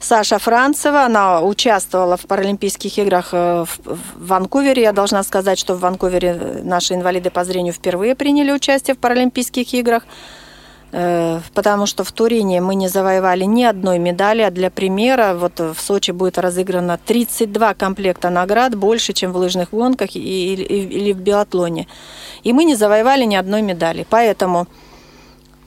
Саша 0.00 0.38
Францева. 0.38 1.04
Она 1.04 1.42
участвовала 1.42 2.16
в 2.16 2.26
Паралимпийских 2.26 2.98
играх 2.98 3.28
э, 3.32 3.64
в 3.84 4.26
Ванкувере. 4.26 4.82
Я 4.82 4.92
должна 4.92 5.22
сказать, 5.22 5.58
что 5.58 5.74
в 5.74 5.80
Ванкувере 5.80 6.60
наши 6.64 6.94
инвалиды 6.94 7.30
по 7.30 7.44
зрению 7.44 7.74
впервые 7.74 8.14
приняли 8.14 8.50
участие 8.50 8.94
в 8.94 8.98
Паралимпийских 8.98 9.72
играх 9.74 10.04
э, 10.92 11.40
потому 11.54 11.86
что 11.86 12.02
в 12.02 12.12
Турине 12.12 12.62
мы 12.62 12.74
не 12.74 12.88
завоевали 12.88 13.44
ни 13.44 13.62
одной 13.62 13.98
медали, 13.98 14.40
а 14.40 14.50
для 14.50 14.70
примера 14.70 15.34
вот 15.34 15.60
в 15.60 15.76
Сочи 15.78 16.12
будет 16.12 16.38
разыграно 16.38 16.98
32 17.04 17.74
комплекта 17.74 18.30
наград, 18.30 18.74
больше, 18.74 19.12
чем 19.12 19.32
в 19.32 19.36
лыжных 19.36 19.70
гонках 19.70 20.16
или 20.16 21.12
в 21.12 21.20
биатлоне. 21.20 21.86
И 22.42 22.52
мы 22.54 22.64
не 22.64 22.74
завоевали 22.74 23.24
ни 23.24 23.36
одной 23.36 23.60
медали. 23.60 24.06
Поэтому 24.08 24.66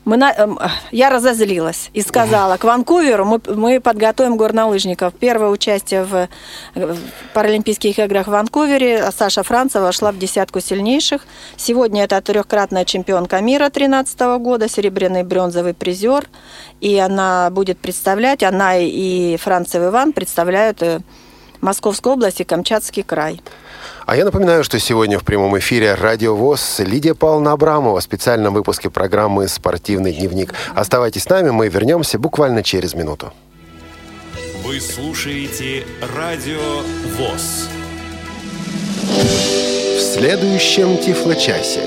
мы 0.05 0.17
на, 0.17 0.31
эм, 0.31 0.59
я 0.91 1.09
разозлилась 1.09 1.89
и 1.93 2.01
сказала, 2.01 2.57
к 2.57 2.63
Ванкуверу 2.65 3.25
мы, 3.25 3.41
мы 3.55 3.79
подготовим 3.79 4.35
горнолыжников. 4.35 5.13
Первое 5.13 5.49
участие 5.49 6.03
в, 6.03 6.27
в 6.75 6.97
Паралимпийских 7.33 7.99
играх 7.99 8.27
в 8.27 8.31
Ванкувере. 8.31 9.11
Саша 9.11 9.43
Францева 9.43 9.85
вошла 9.85 10.11
в 10.11 10.17
десятку 10.17 10.59
сильнейших. 10.59 11.25
Сегодня 11.55 12.03
это 12.03 12.21
трехкратная 12.21 12.85
чемпионка 12.85 13.39
мира 13.39 13.69
2013 13.69 14.19
года, 14.39 14.67
серебряный 14.67 15.23
бронзовый 15.23 15.73
призер. 15.73 16.27
И 16.81 16.97
она 16.99 17.49
будет 17.49 17.79
представлять, 17.79 18.43
она 18.43 18.77
и 18.77 19.37
Францев 19.37 19.83
Иван 19.83 20.11
представляют 20.11 20.83
э, 20.83 20.99
Московскую 21.61 22.13
область 22.13 22.41
и 22.41 22.43
Камчатский 22.43 23.03
край. 23.03 23.41
А 24.05 24.17
я 24.17 24.25
напоминаю, 24.25 24.65
что 24.65 24.79
сегодня 24.79 25.17
в 25.17 25.23
прямом 25.23 25.57
эфире 25.59 25.93
«Радио 25.93 26.35
ВОЗ» 26.35 26.79
Лидия 26.79 27.13
Павловна 27.13 27.53
Абрамова 27.53 28.01
в 28.01 28.03
специальном 28.03 28.53
выпуске 28.53 28.89
программы 28.89 29.47
«Спортивный 29.47 30.11
дневник». 30.11 30.53
Оставайтесь 30.75 31.23
с 31.23 31.29
нами, 31.29 31.51
мы 31.51 31.69
вернемся 31.69 32.19
буквально 32.19 32.63
через 32.63 32.95
минуту. 32.95 33.31
Вы 34.65 34.81
слушаете 34.81 35.85
«Радио 36.17 36.81
ВОЗ». 37.17 37.69
В 39.03 40.01
следующем 40.01 40.97
Тифлочасе 40.97 41.81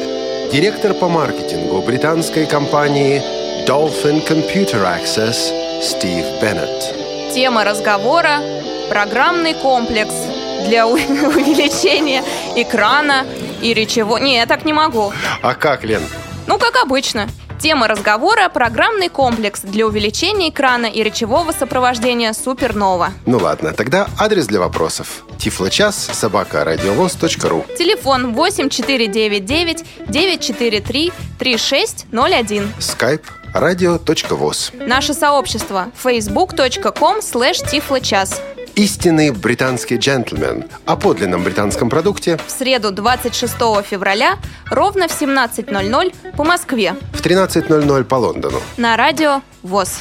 директор 0.50 0.94
по 0.94 1.08
маркетингу 1.08 1.82
британской 1.82 2.46
компании 2.46 3.22
Dolphin 3.68 4.26
Computer 4.26 4.82
Access 4.86 5.82
Стив 5.82 6.24
Беннет. 6.40 6.94
Тема 7.34 7.64
разговора– 7.64 8.40
программный 8.88 9.52
комплекс– 9.52 10.14
для 10.66 10.86
увеличения 10.86 12.22
экрана 12.54 13.26
и 13.62 13.74
речевого... 13.74 14.18
Не, 14.18 14.36
я 14.36 14.46
так 14.46 14.64
не 14.64 14.72
могу. 14.72 15.12
А 15.42 15.54
как, 15.54 15.84
Лен? 15.84 16.02
Ну, 16.46 16.58
как 16.58 16.76
обычно. 16.76 17.28
Тема 17.58 17.88
разговора– 17.88 18.48
программный 18.54 19.08
комплекс 19.08 19.62
для 19.62 19.86
увеличения 19.86 20.50
экрана 20.50 20.86
и 20.86 21.02
речевого 21.02 21.52
сопровождения 21.52 22.34
Супернова. 22.34 23.12
Ну 23.24 23.38
ладно, 23.38 23.72
тогда 23.72 24.08
адрес 24.18 24.46
для 24.46 24.60
вопросов. 24.60 25.24
Тифлочас, 25.38 25.96
собака, 26.12 26.64
радиовоз.ру. 26.64 27.64
Телефон 27.78 28.34
8499 28.34 29.84
943 30.06 31.12
3601. 31.38 32.72
Скайп 32.78 33.22
радио.воз. 33.54 34.72
Наше 34.74 35.14
сообщество 35.14 35.88
facebook.com 36.04 37.18
slash 37.20 37.66
тифлочас 37.70 38.42
истинный 38.76 39.30
британский 39.30 39.96
джентльмен 39.96 40.66
о 40.84 40.96
подлинном 40.96 41.42
британском 41.42 41.90
продукте 41.90 42.38
в 42.46 42.50
среду 42.50 42.92
26 42.92 43.54
февраля 43.84 44.36
ровно 44.70 45.08
в 45.08 45.10
17.00 45.10 46.14
по 46.36 46.44
Москве. 46.44 46.94
В 47.12 47.20
13.00 47.20 48.04
по 48.04 48.14
Лондону. 48.16 48.60
На 48.76 48.96
радио 48.96 49.40
ВОЗ. 49.62 49.98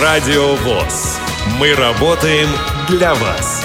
Радио 0.00 0.54
ВОЗ. 0.56 1.18
Мы 1.60 1.74
работаем 1.74 2.48
для 2.88 3.14
вас. 3.14 3.62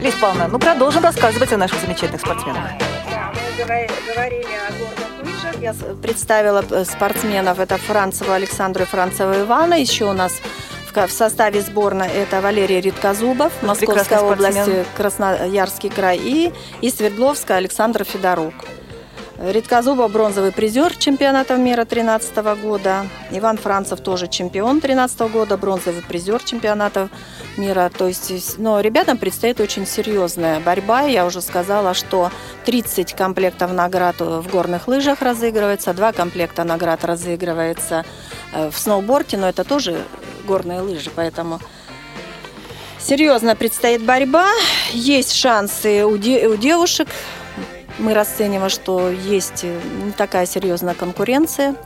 Лиза 0.00 0.16
Павловна, 0.20 0.48
ну 0.48 0.58
продолжим 0.58 1.04
рассказывать 1.04 1.52
о 1.52 1.56
наших 1.56 1.80
замечательных 1.80 2.22
спортсменах. 2.22 2.72
Мы 2.72 3.64
говорили 3.64 4.46
о 4.68 4.72
горных 4.72 5.24
лыжах. 5.24 5.62
Я 5.62 5.74
представила 6.02 6.64
э, 6.68 6.84
спортсменов. 6.84 7.60
Это 7.60 7.78
Францева 7.78 8.34
Александра 8.34 8.82
и 8.82 8.86
Францева 8.86 9.40
Ивана. 9.42 9.74
Еще 9.74 10.06
у 10.06 10.12
нас 10.12 10.40
в 10.94 11.10
составе 11.10 11.60
сборной 11.60 12.08
это 12.08 12.40
Валерий 12.40 12.80
Риткозубов, 12.80 13.52
Московская 13.62 14.20
область, 14.20 14.70
Красноярский 14.96 15.90
край 15.90 16.18
и, 16.18 16.52
и 16.80 16.90
Свердловская 16.90 17.58
Александр 17.58 18.04
Федорук. 18.04 18.54
Редкозубов 19.38 20.12
бронзовый 20.12 20.52
призер 20.52 20.94
чемпионата 20.96 21.56
мира 21.56 21.84
2013 21.84 22.36
года. 22.62 23.06
Иван 23.32 23.58
Францев 23.58 24.00
тоже 24.00 24.28
чемпион 24.28 24.78
2013 24.78 25.20
года, 25.32 25.56
бронзовый 25.56 26.02
призер 26.02 26.40
чемпионата 26.42 27.08
мира. 27.56 27.90
То 27.96 28.06
есть, 28.06 28.58
но 28.58 28.78
ребятам 28.80 29.18
предстоит 29.18 29.58
очень 29.58 29.86
серьезная 29.86 30.60
борьба. 30.60 31.02
Я 31.02 31.26
уже 31.26 31.40
сказала, 31.40 31.94
что 31.94 32.30
30 32.64 33.14
комплектов 33.14 33.72
наград 33.72 34.20
в 34.20 34.48
горных 34.48 34.86
лыжах 34.86 35.20
разыгрывается, 35.20 35.94
два 35.94 36.12
комплекта 36.12 36.62
наград 36.62 37.04
разыгрывается 37.04 38.04
э, 38.52 38.70
в 38.70 38.78
сноуборде, 38.78 39.36
но 39.36 39.48
это 39.48 39.64
тоже 39.64 39.98
горные 40.46 40.80
лыжи, 40.80 41.10
поэтому 41.12 41.58
серьезно 43.00 43.56
предстоит 43.56 44.04
борьба. 44.04 44.46
Есть 44.92 45.34
шансы 45.34 46.04
у 46.04 46.16
девушек 46.16 47.08
мы 47.98 48.14
расцениваем, 48.14 48.70
что 48.70 49.10
есть 49.10 49.64
э, 49.64 49.80
не 50.04 50.12
такая 50.12 50.46
серьезная 50.46 50.94
конкуренция. 50.94 51.76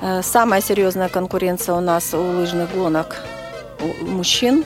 Э, 0.00 0.22
самая 0.22 0.60
серьезная 0.60 1.08
конкуренция 1.08 1.74
у 1.74 1.80
нас 1.80 2.14
у 2.14 2.20
лыжных 2.20 2.74
гонок 2.74 3.16
у 3.80 4.06
мужчин. 4.06 4.64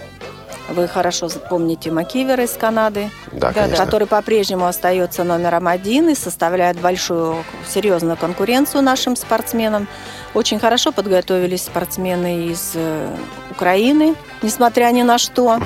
Вы 0.68 0.86
хорошо 0.86 1.28
помните 1.48 1.90
Макивера 1.90 2.44
из 2.44 2.52
Канады, 2.52 3.10
Да, 3.32 3.52
который 3.52 4.06
по-прежнему 4.06 4.66
остается 4.66 5.24
номером 5.24 5.66
один 5.66 6.08
и 6.10 6.14
составляет 6.14 6.78
большую 6.80 7.44
серьезную 7.68 8.16
конкуренцию 8.16 8.82
нашим 8.82 9.16
спортсменам. 9.16 9.88
Очень 10.32 10.60
хорошо 10.60 10.92
подготовились 10.92 11.62
спортсмены 11.62 12.46
из 12.46 12.72
э, 12.74 13.16
Украины, 13.50 14.14
несмотря 14.42 14.92
ни 14.92 15.02
на 15.02 15.18
что. 15.18 15.58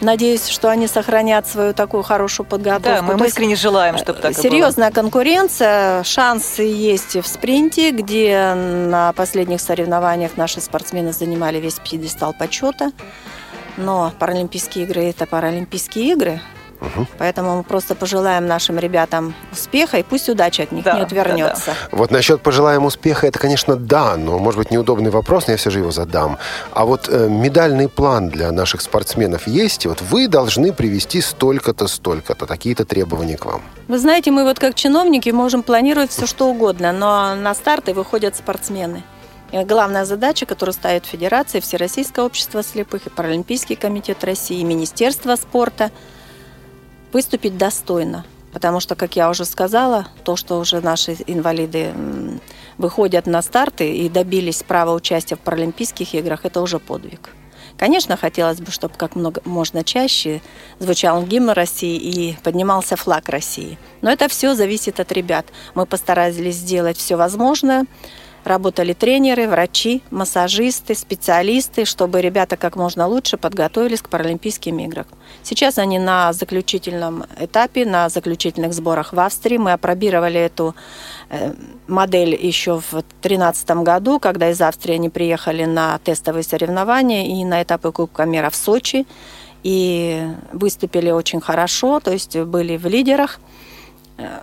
Надеюсь, 0.00 0.48
что 0.48 0.70
они 0.70 0.86
сохранят 0.86 1.46
свою 1.46 1.74
такую 1.74 2.02
хорошую 2.02 2.46
подготовку. 2.46 2.88
Да, 2.88 3.02
мы 3.02 3.16
То 3.16 3.24
есть 3.24 3.34
искренне 3.34 3.56
желаем, 3.56 3.98
чтобы 3.98 4.20
так 4.20 4.32
и 4.32 4.34
было. 4.34 4.42
Серьезная 4.42 4.90
конкуренция, 4.90 6.02
шансы 6.04 6.62
есть 6.62 7.16
в 7.16 7.26
спринте, 7.26 7.90
где 7.90 8.54
на 8.54 9.12
последних 9.12 9.60
соревнованиях 9.60 10.36
наши 10.36 10.60
спортсмены 10.60 11.12
занимали 11.12 11.58
весь 11.58 11.78
пьедестал 11.78 12.32
почета. 12.32 12.92
Но 13.76 14.12
Паралимпийские 14.18 14.84
игры– 14.84 15.04
это 15.10 15.26
Паралимпийские 15.26 16.12
игры. 16.12 16.40
Поэтому 17.18 17.58
мы 17.58 17.62
просто 17.62 17.94
пожелаем 17.94 18.46
нашим 18.46 18.78
ребятам 18.78 19.34
успеха, 19.52 19.98
и 19.98 20.02
пусть 20.02 20.28
удача 20.28 20.62
от 20.62 20.72
них 20.72 20.84
Да, 20.84 20.94
не 20.94 21.02
отвернется. 21.02 21.74
Вот 21.92 22.10
насчет 22.10 22.40
пожелаем 22.40 22.84
успеха, 22.84 23.26
это, 23.26 23.38
конечно, 23.38 23.76
да, 23.76 24.16
но, 24.16 24.38
может 24.38 24.58
быть, 24.58 24.70
неудобный 24.70 25.10
вопрос, 25.10 25.46
но 25.46 25.52
я 25.52 25.56
все 25.56 25.70
же 25.70 25.80
его 25.80 25.90
задам. 25.90 26.38
А 26.72 26.84
вот 26.84 27.08
э, 27.08 27.28
медальный 27.28 27.88
план 27.88 28.28
для 28.28 28.50
наших 28.52 28.80
спортсменов 28.80 29.46
есть? 29.46 29.86
Вот 29.86 30.00
вы 30.00 30.28
должны 30.28 30.72
привести 30.72 31.20
столько-то, 31.20 31.86
столько-то, 31.86 32.46
такие-то 32.46 32.84
требования 32.84 33.36
к 33.36 33.44
вам. 33.44 33.62
Вы 33.88 33.98
знаете, 33.98 34.30
мы 34.30 34.44
вот 34.44 34.58
как 34.58 34.74
чиновники 34.74 35.30
можем 35.30 35.62
планировать 35.62 36.10
все 36.10 36.26
что 36.26 36.48
угодно, 36.48 36.92
но 36.92 37.34
на 37.34 37.54
старты 37.54 37.92
выходят 37.92 38.36
спортсмены. 38.36 39.02
И 39.52 39.58
главная 39.64 40.04
задача, 40.04 40.46
которую 40.46 40.74
ставит 40.74 41.06
Федерация, 41.06 41.60
Всероссийское 41.60 42.24
общество 42.24 42.62
слепых 42.62 43.06
и 43.06 43.10
Паралимпийский 43.10 43.74
комитет 43.74 44.22
России, 44.22 44.60
и 44.60 44.64
Министерство 44.64 45.34
спорта, 45.34 45.90
выступить 47.12 47.58
достойно. 47.58 48.24
Потому 48.52 48.80
что, 48.80 48.96
как 48.96 49.16
я 49.16 49.30
уже 49.30 49.44
сказала, 49.44 50.08
то, 50.24 50.36
что 50.36 50.58
уже 50.58 50.80
наши 50.80 51.16
инвалиды 51.26 51.92
выходят 52.78 53.26
на 53.26 53.42
старты 53.42 53.94
и 53.94 54.08
добились 54.08 54.62
права 54.62 54.92
участия 54.92 55.36
в 55.36 55.40
Паралимпийских 55.40 56.14
играх, 56.14 56.44
это 56.44 56.60
уже 56.60 56.78
подвиг. 56.78 57.30
Конечно, 57.76 58.16
хотелось 58.16 58.60
бы, 58.60 58.70
чтобы 58.72 58.94
как 58.96 59.16
много, 59.16 59.40
можно 59.46 59.84
чаще 59.84 60.42
звучал 60.80 61.22
гимн 61.22 61.50
России 61.50 61.96
и 61.96 62.36
поднимался 62.42 62.96
флаг 62.96 63.28
России. 63.28 63.78
Но 64.02 64.10
это 64.10 64.28
все 64.28 64.54
зависит 64.54 65.00
от 65.00 65.10
ребят. 65.12 65.46
Мы 65.74 65.86
постарались 65.86 66.56
сделать 66.56 66.98
все 66.98 67.16
возможное. 67.16 67.86
Работали 68.44 68.94
тренеры, 68.94 69.48
врачи, 69.48 70.02
массажисты, 70.10 70.94
специалисты, 70.94 71.84
чтобы 71.84 72.22
ребята 72.22 72.56
как 72.56 72.74
можно 72.74 73.06
лучше 73.06 73.36
подготовились 73.36 74.00
к 74.00 74.08
Паралимпийским 74.08 74.78
играм. 74.78 75.06
Сейчас 75.42 75.78
они 75.78 75.98
на 75.98 76.32
заключительном 76.32 77.24
этапе, 77.38 77.84
на 77.84 78.08
заключительных 78.08 78.72
сборах 78.72 79.12
в 79.12 79.20
Австрии. 79.20 79.58
Мы 79.58 79.72
опробировали 79.72 80.40
эту 80.40 80.74
э, 81.28 81.52
модель 81.86 82.34
еще 82.34 82.80
в 82.80 82.90
2013 82.92 83.70
году, 83.82 84.18
когда 84.18 84.50
из 84.50 84.60
Австрии 84.60 84.94
они 84.94 85.10
приехали 85.10 85.66
на 85.66 85.98
тестовые 85.98 86.42
соревнования 86.42 87.26
и 87.26 87.44
на 87.44 87.62
этапы 87.62 87.92
Кубка 87.92 88.24
мира 88.24 88.48
в 88.48 88.56
Сочи. 88.56 89.06
И 89.62 90.26
выступили 90.52 91.10
очень 91.10 91.42
хорошо, 91.42 92.00
то 92.00 92.10
есть 92.10 92.38
были 92.38 92.78
в 92.78 92.86
лидерах 92.86 93.38
э, 94.16 94.40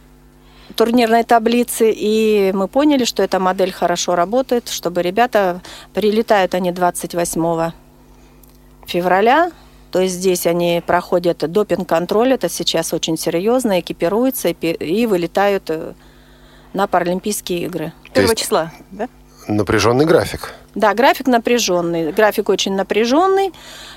турнирной 0.77 1.23
таблицы, 1.23 1.91
и 1.93 2.51
мы 2.53 2.67
поняли, 2.67 3.03
что 3.03 3.23
эта 3.23 3.39
модель 3.39 3.73
хорошо 3.73 4.15
работает, 4.15 4.69
чтобы 4.69 5.01
ребята 5.01 5.61
прилетают 5.93 6.53
они 6.53 6.71
28 6.71 7.71
февраля, 8.85 9.51
то 9.91 9.99
есть 9.99 10.15
здесь 10.15 10.45
они 10.45 10.81
проходят 10.85 11.39
допинг-контроль, 11.39 12.33
это 12.33 12.47
сейчас 12.47 12.93
очень 12.93 13.17
серьезно, 13.17 13.79
экипируются 13.79 14.49
и, 14.49 15.05
вылетают 15.05 15.69
э, 15.69 15.93
на 16.73 16.87
Паралимпийские 16.87 17.63
игры. 17.63 17.93
Первого 18.13 18.35
числа, 18.35 18.71
да? 18.91 19.09
Напряженный 19.47 20.05
график. 20.05 20.53
Да, 20.75 20.93
график 20.93 21.27
напряженный. 21.27 22.11
График 22.11 22.49
очень 22.49 22.75
напряженный. 22.75 23.53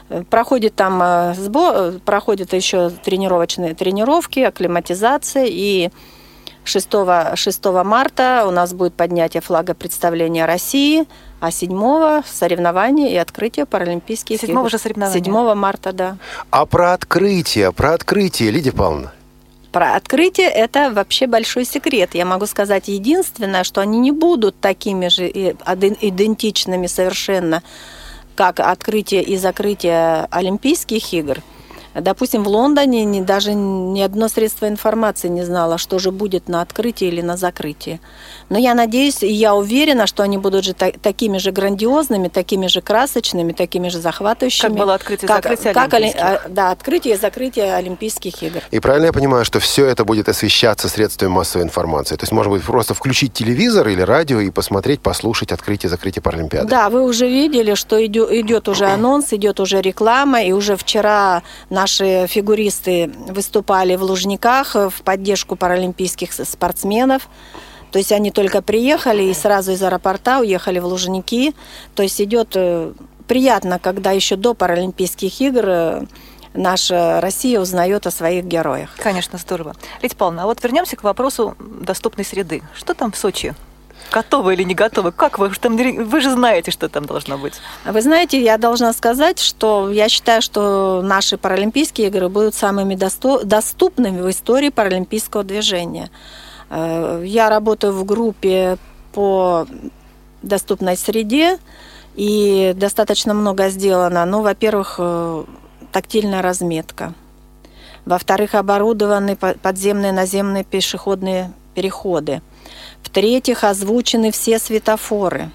Э, 0.08 0.22
Проходит 0.30 0.76
там 0.76 1.00
э, 1.02 1.34
сбор, 1.34 1.98
проходят 2.04 2.52
еще 2.52 2.90
тренировочные 2.90 3.74
тренировки, 3.74 4.40
акклиматизация. 4.40 5.46
И 5.48 5.90
6, 6.70 6.88
6 7.34 7.64
марта 7.84 8.44
у 8.46 8.50
нас 8.50 8.72
будет 8.72 8.94
поднятие 8.94 9.40
флага 9.40 9.74
представления 9.74 10.46
России, 10.46 11.06
а 11.40 11.50
7 11.50 12.22
соревнования 12.24 13.10
и 13.10 13.16
открытие 13.16 13.66
Паралимпийских 13.66 14.40
7 14.40 14.50
игр. 14.50 14.70
же 14.70 14.78
соревнования. 14.78 15.24
7 15.24 15.54
марта, 15.54 15.92
да. 15.92 16.16
А 16.50 16.66
про 16.66 16.92
открытие, 16.92 17.72
про 17.72 17.94
открытие, 17.94 18.50
Лидия 18.50 18.72
Павловна. 18.72 19.12
Про 19.72 19.94
открытие 19.94 20.48
это 20.48 20.90
вообще 20.90 21.26
большой 21.26 21.64
секрет. 21.64 22.10
Я 22.14 22.24
могу 22.24 22.46
сказать 22.46 22.88
единственное, 22.88 23.64
что 23.64 23.80
они 23.80 23.98
не 23.98 24.10
будут 24.10 24.58
такими 24.60 25.08
же 25.08 25.28
идентичными 25.28 26.86
совершенно, 26.88 27.62
как 28.34 28.58
открытие 28.60 29.22
и 29.22 29.36
закрытие 29.36 30.26
Олимпийских 30.30 31.12
игр. 31.12 31.38
Допустим, 31.94 32.44
в 32.44 32.48
Лондоне 32.48 33.04
ни, 33.04 33.20
даже 33.20 33.52
ни 33.54 34.00
одно 34.00 34.28
средство 34.28 34.68
информации 34.68 35.28
не 35.28 35.42
знало, 35.44 35.76
что 35.78 35.98
же 35.98 36.10
будет 36.12 36.48
на 36.48 36.62
открытии 36.62 37.08
или 37.08 37.20
на 37.20 37.36
закрытии. 37.36 38.00
Но 38.48 38.58
я 38.58 38.74
надеюсь 38.74 39.22
и 39.22 39.32
я 39.32 39.54
уверена, 39.54 40.06
что 40.06 40.22
они 40.22 40.38
будут 40.38 40.64
же 40.64 40.72
та- 40.74 40.92
такими 40.92 41.38
же 41.38 41.50
грандиозными, 41.52 42.28
такими 42.28 42.68
же 42.68 42.80
красочными, 42.80 43.52
такими 43.52 43.88
же 43.88 43.98
захватывающими. 43.98 44.68
Как 44.68 44.76
было 44.76 44.94
открытие 44.94 45.24
и 45.24 45.28
как- 45.28 45.42
закрытие 45.42 45.72
как 45.74 45.94
оли- 45.94 46.04
Олимпийских. 46.04 46.22
а, 46.22 46.48
Да, 46.48 46.70
открытие 46.70 47.14
и 47.14 47.16
закрытие 47.16 47.74
Олимпийских 47.74 48.42
игр. 48.42 48.60
И 48.70 48.78
правильно 48.80 49.06
я 49.06 49.12
понимаю, 49.12 49.44
что 49.44 49.58
все 49.60 49.86
это 49.86 50.04
будет 50.04 50.28
освещаться 50.28 50.88
средствами 50.88 51.30
массовой 51.30 51.64
информации? 51.64 52.16
То 52.16 52.22
есть, 52.22 52.32
может 52.32 52.52
быть, 52.52 52.62
просто 52.62 52.94
включить 52.94 53.32
телевизор 53.32 53.88
или 53.88 54.02
радио 54.02 54.40
и 54.40 54.50
посмотреть, 54.50 55.00
послушать 55.00 55.52
открытие-закрытие 55.52 56.22
Паралимпиады? 56.22 56.68
Да, 56.68 56.88
вы 56.90 57.02
уже 57.02 57.26
видели, 57.28 57.74
что 57.74 58.04
идет, 58.04 58.30
идет 58.32 58.68
уже 58.68 58.86
анонс, 58.86 59.32
идет 59.32 59.58
уже 59.60 59.80
реклама, 59.80 60.42
и 60.42 60.52
уже 60.52 60.76
вчера 60.76 61.42
наши 61.80 62.26
фигуристы 62.26 63.10
выступали 63.28 63.96
в 63.96 64.02
Лужниках 64.02 64.74
в 64.74 65.02
поддержку 65.02 65.56
паралимпийских 65.56 66.32
спортсменов. 66.32 67.28
То 67.90 67.98
есть 67.98 68.12
они 68.12 68.30
только 68.30 68.60
приехали 68.60 69.22
и 69.22 69.34
сразу 69.34 69.72
из 69.72 69.82
аэропорта 69.82 70.40
уехали 70.40 70.78
в 70.78 70.84
Лужники. 70.84 71.54
То 71.94 72.02
есть 72.02 72.20
идет 72.20 72.50
э, 72.54 72.92
приятно, 73.26 73.78
когда 73.78 74.10
еще 74.10 74.36
до 74.36 74.54
Паралимпийских 74.54 75.40
игр 75.40 75.64
э, 75.66 76.04
наша 76.54 77.20
Россия 77.20 77.58
узнает 77.58 78.06
о 78.06 78.10
своих 78.10 78.44
героях. 78.44 78.90
Конечно, 78.98 79.38
здорово. 79.38 79.74
Лидия 80.02 80.16
Павловна, 80.16 80.42
а 80.42 80.46
вот 80.46 80.62
вернемся 80.62 80.96
к 80.96 81.02
вопросу 81.02 81.56
доступной 81.58 82.26
среды. 82.26 82.62
Что 82.74 82.92
там 82.92 83.10
в 83.10 83.16
Сочи? 83.16 83.54
Готовы 84.12 84.54
или 84.54 84.62
не 84.64 84.74
готовы? 84.74 85.12
Как 85.12 85.38
вы, 85.38 85.52
что 85.52 85.68
вы 85.68 86.20
же 86.20 86.30
знаете, 86.30 86.70
что 86.70 86.88
там 86.88 87.06
должно 87.06 87.38
быть. 87.38 87.54
Вы 87.84 88.02
знаете, 88.02 88.42
я 88.42 88.58
должна 88.58 88.92
сказать, 88.92 89.38
что 89.38 89.90
я 89.90 90.08
считаю, 90.08 90.42
что 90.42 91.00
наши 91.02 91.36
Паралимпийские 91.38 92.08
игры 92.08 92.28
будут 92.28 92.54
самыми 92.54 92.96
доступными 92.96 94.20
в 94.20 94.30
истории 94.30 94.70
паралимпийского 94.70 95.44
движения. 95.44 96.10
Э, 96.70 97.22
Я 97.24 97.48
работаю 97.48 97.92
в 97.92 98.04
группе 98.04 98.78
по 99.12 99.66
доступной 100.42 100.96
среде, 100.96 101.58
и 102.16 102.72
достаточно 102.76 103.34
много 103.34 103.68
сделано. 103.68 104.24
Ну, 104.24 104.42
во-первых, 104.42 104.96
э, 104.98 105.44
тактильная 105.92 106.42
разметка. 106.42 107.14
Во-вторых, 108.04 108.54
оборудованы 108.54 109.36
по- 109.36 109.54
подземные 109.54 110.12
наземные 110.12 110.64
пешеходные 110.64 111.52
переходы. 111.74 112.42
В-третьих, 113.02 113.64
озвучены 113.64 114.30
все 114.30 114.58
светофоры. 114.58 115.50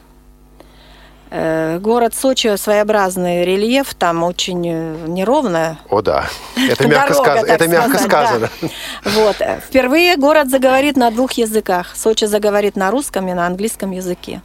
Э, 1.32 1.80
Город 1.80 2.14
Сочи 2.16 2.56
своеобразный 2.58 3.44
рельеф, 3.46 3.94
там 3.96 4.24
очень 4.24 4.62
э, 4.68 5.06
неровно. 5.08 5.80
О, 5.90 6.02
да. 6.02 6.28
Это 6.70 6.88
мягко, 6.88 7.14
Дорога, 7.14 7.32
сказ- 7.40 7.50
это 7.50 7.68
мягко 7.68 7.98
сказать, 7.98 8.28
сказано. 8.28 8.50
Вот. 9.04 9.36
э, 9.42 9.60
Впервые 9.66 10.18
город 10.18 10.50
заговорит 10.50 10.98
на 10.98 11.10
двух 11.12 11.34
языках. 11.34 11.96
Сочи 11.96 12.26
заговорит 12.26 12.76
на 12.76 12.92
русском 12.92 13.28
и 13.28 13.34
на 13.34 13.48
английском 13.48 13.92
языке. 13.92 14.42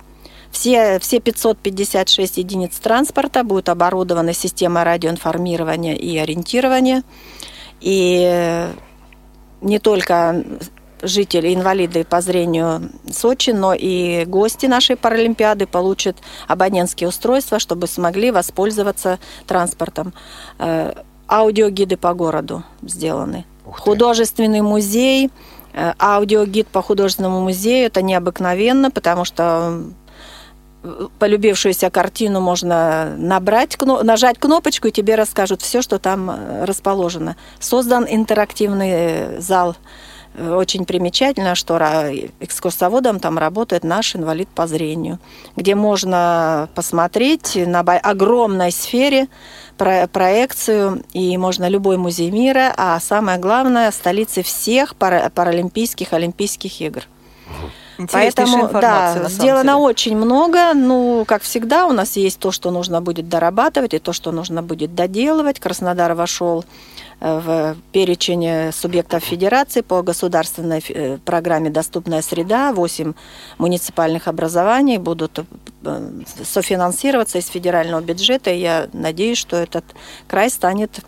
Все, 0.50 0.98
все 0.98 1.20
556 1.20 2.38
единиц 2.38 2.76
транспорта 2.78 3.44
будут 3.44 3.68
оборудованы 3.68 4.32
системой 4.32 4.82
радиоинформирования 4.82 5.94
и 5.94 6.16
ориентирования. 6.18 7.02
И 7.80 8.24
э, 8.26 8.72
не 9.60 9.78
только 9.78 10.42
жители, 11.02 11.54
инвалиды 11.54 12.04
по 12.04 12.20
зрению 12.20 12.90
Сочи, 13.10 13.50
но 13.50 13.74
и 13.74 14.24
гости 14.26 14.66
нашей 14.66 14.96
Паралимпиады 14.96 15.66
получат 15.66 16.16
абонентские 16.48 17.08
устройства, 17.08 17.58
чтобы 17.58 17.86
смогли 17.86 18.30
воспользоваться 18.30 19.18
транспортом. 19.46 20.12
Э, 20.58 20.92
Аудиогиды 21.26 21.96
по 21.96 22.12
городу 22.12 22.64
сделаны. 22.82 23.44
Художественный 23.64 24.62
музей, 24.62 25.30
э, 25.72 25.92
аудиогид 25.96 26.66
по 26.66 26.82
художественному 26.82 27.40
музею, 27.40 27.86
это 27.86 28.02
необыкновенно, 28.02 28.90
потому 28.90 29.24
что 29.24 29.80
э, 30.82 31.06
полюбившуюся 31.20 31.88
картину 31.90 32.40
можно 32.40 33.14
набрать, 33.16 33.78
нажать 33.80 34.38
кнопочку, 34.38 34.88
и 34.88 34.90
тебе 34.90 35.14
расскажут 35.14 35.62
все, 35.62 35.82
что 35.82 36.00
там 36.00 36.64
расположено. 36.64 37.36
Создан 37.60 38.06
интерактивный 38.08 39.40
зал. 39.40 39.76
Э, 40.34 40.54
Очень 40.54 40.84
примечательно, 40.84 41.54
что 41.54 41.78
экскурсоводом 42.40 43.18
там 43.20 43.38
работает 43.38 43.84
наш 43.84 44.14
инвалид 44.16 44.48
по 44.48 44.66
зрению, 44.66 45.18
где 45.56 45.74
можно 45.74 46.68
посмотреть 46.74 47.56
на 47.56 47.80
огромной 47.80 48.70
сфере 48.72 49.28
про- 49.76 50.06
проекцию, 50.06 51.02
и 51.12 51.36
можно 51.36 51.68
любой 51.68 51.96
музей 51.96 52.30
мира, 52.30 52.72
а 52.76 52.98
самое 53.00 53.38
главное, 53.38 53.90
столицы 53.90 54.42
всех 54.42 54.94
пара- 54.94 55.30
паралимпийских, 55.34 56.12
олимпийских 56.12 56.80
игр. 56.80 57.02
Поэтому, 58.12 58.68
да, 58.68 59.28
сделано 59.28 59.72
деле. 59.72 59.74
очень 59.74 60.16
много. 60.16 60.72
Ну, 60.74 61.24
как 61.26 61.42
всегда, 61.42 61.86
у 61.86 61.92
нас 61.92 62.16
есть 62.16 62.38
то, 62.38 62.50
что 62.50 62.70
нужно 62.70 63.02
будет 63.02 63.28
дорабатывать, 63.28 63.92
и 63.92 63.98
то, 63.98 64.14
что 64.14 64.32
нужно 64.32 64.62
будет 64.62 64.94
доделывать. 64.94 65.60
Краснодар 65.60 66.14
вошел 66.14 66.64
в 67.20 67.76
перечень 67.92 68.72
субъектов 68.72 69.22
федерации 69.22 69.82
по 69.82 70.02
государственной 70.02 70.82
э, 70.88 71.18
программе 71.18 71.70
«Доступная 71.70 72.22
среда». 72.22 72.72
Восемь 72.72 73.12
муниципальных 73.58 74.26
образований 74.26 74.98
будут 74.98 75.38
э, 75.84 76.10
софинансироваться 76.42 77.38
из 77.38 77.46
федерального 77.46 78.00
бюджета. 78.00 78.50
И 78.50 78.58
я 78.60 78.88
надеюсь, 78.92 79.38
что 79.38 79.56
этот 79.56 79.84
край 80.26 80.50
станет 80.50 81.00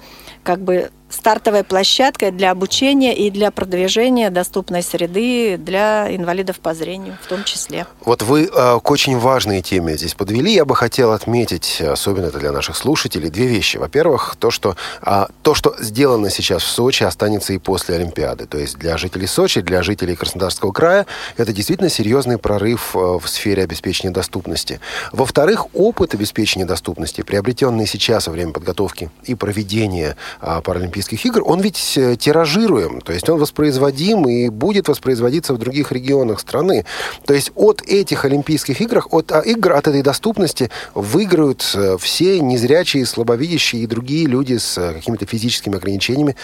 как 0.43 0.61
бы 0.61 0.91
стартовой 1.15 1.65
площадкой 1.65 2.31
для 2.31 2.51
обучения 2.51 3.15
и 3.15 3.31
для 3.31 3.51
продвижения 3.51 4.31
доступной 4.31 4.83
среды 4.83 5.57
для 5.59 6.15
инвалидов 6.15 6.59
по 6.61 6.75
зрению 6.75 7.17
в 7.23 7.27
том 7.27 7.45
числе. 7.45 7.87
Вот 8.05 8.23
вы 8.23 8.51
э, 8.53 8.81
к 8.83 8.91
очень 8.91 9.19
важной 9.19 9.63
теме 9.63 9.97
здесь 9.97 10.15
подвели. 10.15 10.53
Я 10.53 10.65
бы 10.65 10.75
хотел 10.75 11.13
отметить, 11.13 11.81
особенно 11.81 12.27
это 12.27 12.39
для 12.39 12.53
наших 12.53 12.77
слушателей, 12.77 13.31
две 13.31 13.47
вещи. 13.47 13.77
Во-первых, 13.77 14.37
то, 14.39 14.51
что 14.51 14.77
а, 15.01 15.29
то, 15.43 15.55
что 15.55 15.75
сделано 15.79 16.31
сейчас 16.31 16.63
в 16.63 16.69
Сочи, 16.69 17.05
останется 17.05 17.53
и 17.53 17.59
после 17.59 17.97
Олимпиады. 17.97 18.47
То 18.47 18.59
есть 18.59 18.79
для 18.79 18.97
жителей 18.97 19.27
Сочи, 19.27 19.61
для 19.61 19.83
жителей 19.83 20.17
Краснодарского 20.17 20.73
края 20.73 21.07
это 21.37 21.53
действительно 21.53 21.91
серьезный 21.91 22.39
прорыв 22.39 22.97
э, 22.97 22.99
в 22.99 23.27
сфере 23.27 23.63
обеспечения 23.63 24.13
доступности. 24.13 24.81
Во-вторых, 25.13 25.67
опыт 25.75 26.15
обеспечения 26.15 26.65
доступности, 26.65 27.23
приобретенный 27.23 27.87
сейчас 27.87 28.27
во 28.27 28.33
время 28.33 28.53
подготовки 28.53 29.11
и 29.25 29.35
проведения 29.35 30.17
а, 30.41 30.61
Паралимпийских 30.61 31.02
игр, 31.11 31.43
он 31.45 31.61
ведь 31.61 31.95
э, 31.97 32.17
тиражируем, 32.17 33.01
то 33.01 33.13
есть 33.13 33.29
он 33.29 33.39
воспроизводим 33.39 34.29
и 34.29 34.49
будет 34.49 34.89
воспроизводиться 34.89 35.55
в 35.55 35.59
других 35.59 35.93
регионах 35.93 36.41
страны. 36.41 36.85
То 37.27 37.35
есть 37.35 37.53
от 37.55 37.83
этих 37.83 38.25
Олимпийских 38.25 38.81
игр, 38.81 39.05
от 39.11 39.33
а, 39.33 39.41
игр, 39.41 39.73
от 39.73 39.89
этой 39.89 40.03
доступности 40.03 40.71
выиграют 40.95 41.71
э, 41.75 41.97
все 41.99 42.41
незрячие, 42.41 43.07
слабовидящие 43.07 43.83
и 43.83 43.87
другие 43.87 44.27
люди 44.27 44.59
с 44.59 44.79
э, 44.79 44.95
какими-то 44.95 45.27
физическими 45.27 45.77
ограничениями 45.77 46.37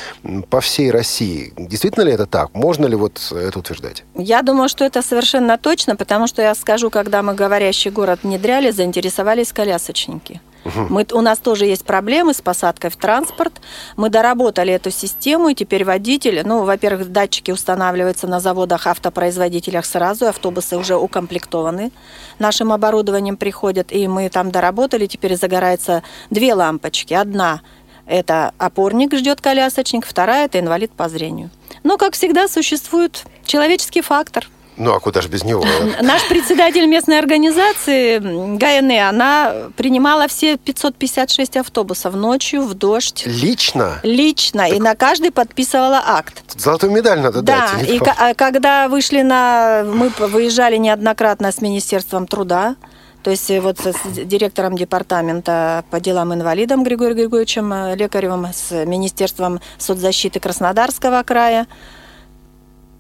по 0.51 0.61
всей 0.61 0.91
России. 0.91 1.53
Действительно 1.57 2.05
ли 2.05 2.13
это 2.13 2.27
так? 2.27 2.55
Можно 2.55 2.87
ли 2.87 2.97
вот 2.97 3.21
это 3.33 3.59
утверждать? 3.59 4.05
Я 4.15 4.43
думаю, 4.43 4.69
что 4.69 4.85
это 4.85 5.03
совершенно 5.03 5.59
точно, 5.59 5.97
потому 5.97 6.27
что 6.27 6.43
я 6.43 6.55
скажу, 6.55 6.91
когда 6.91 7.23
мы 7.23 7.35
говорящий 7.35 7.91
город 7.91 8.21
внедряли, 8.23 8.71
заинтересовались 8.71 9.53
колясочники. 9.53 10.41
Мы, 10.65 11.07
у 11.13 11.21
нас 11.21 11.39
тоже 11.39 11.67
есть 11.67 11.85
проблемы 11.85 12.35
с 12.35 12.41
посадкой 12.41 12.91
в 12.91 12.97
транспорт. 12.97 13.55
Мы 13.97 14.11
доработали 14.11 14.73
эту 14.73 14.91
систему, 14.91 15.49
и 15.49 15.55
теперь 15.55 15.85
водитель, 15.85 16.43
ну, 16.45 16.65
во-первых, 16.65 17.11
датчики 17.11 17.51
устанавливаются 17.51 18.27
на 18.27 18.41
заводах, 18.41 18.87
автопроизводителях 18.87 19.87
сразу, 19.87 20.27
автобусы 20.27 20.77
уже 20.77 20.97
укомплектованы 20.97 21.91
нашим 22.39 22.73
оборудованием 22.73 23.37
приходят, 23.37 23.93
и 23.93 24.07
мы 24.09 24.29
там 24.29 24.51
доработали, 24.51 25.07
теперь 25.07 25.37
загораются 25.37 26.03
две 26.31 26.55
лампочки. 26.55 27.15
Одна 27.15 27.61
это 28.07 28.53
опорник 28.59 29.15
ждет 29.15 29.41
колясочник, 29.41 30.07
вторая 30.07 30.47
это 30.47 30.59
инвалид 30.59 30.93
по 30.93 31.09
зрению. 31.09 31.51
Но, 31.83 31.99
как 31.99 32.15
всегда, 32.15 32.49
существует 32.49 33.25
человеческий 33.45 34.01
фактор. 34.01 34.49
Ну, 34.79 34.95
а 34.95 35.01
куда 35.01 35.21
же 35.21 35.29
без 35.29 35.45
него? 35.45 35.65
Наш 36.03 36.27
председатель 36.29 36.87
местной 36.87 37.19
организации 37.19 38.17
м, 38.19 38.57
ГАНЭ, 38.59 39.09
она 39.09 39.53
принимала 39.77 40.29
все 40.29 40.57
556 40.57 41.57
автобусов 41.57 42.15
ночью 42.15 42.63
в 42.63 42.75
дождь. 42.75 43.25
Лично? 43.27 43.99
Лично, 44.03 44.69
и 44.69 44.79
на 44.79 44.95
каждый 44.95 45.31
подписывала 45.33 46.03
акт. 46.07 46.43
Золотую 46.57 46.93
медаль 46.93 47.21
надо 47.21 47.43
Да, 47.43 47.71
дать. 47.77 47.89
и 47.91 47.99
ка- 47.99 48.15
а 48.19 48.35
когда 48.35 48.89
вышли 48.89 49.23
на... 49.23 49.83
Мы 49.85 50.09
выезжали 50.19 50.77
неоднократно 50.77 51.51
с 51.53 51.61
Министерством 51.61 52.27
труда, 52.27 52.77
то 53.25 53.33
есть 53.33 53.51
э, 53.51 53.61
вот 53.61 53.81
с 53.81 53.93
с 53.93 53.99
директором 54.13 54.77
департамента 54.77 55.85
по 55.91 55.99
делам 55.99 56.33
инвалидам 56.33 56.85
Григорием 56.85 57.17
Григорьевичем 57.17 57.73
э, 57.73 57.97
Лекаревым, 57.97 58.47
с 58.53 58.71
Министерством 58.87 59.61
соцзащиты 59.77 60.39
Краснодарского 60.39 61.23
края. 61.25 61.67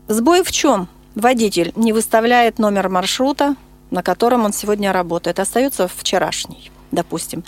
Сбой 0.08 0.42
в 0.42 0.50
чем? 0.50 0.88
Водитель 1.18 1.72
не 1.74 1.92
выставляет 1.92 2.60
номер 2.60 2.88
маршрута, 2.88 3.56
на 3.90 4.04
котором 4.04 4.44
он 4.44 4.52
сегодня 4.52 4.92
работает. 4.92 5.40
Остается 5.40 5.88
вчерашний, 5.88 6.70
допустим. 6.92 7.42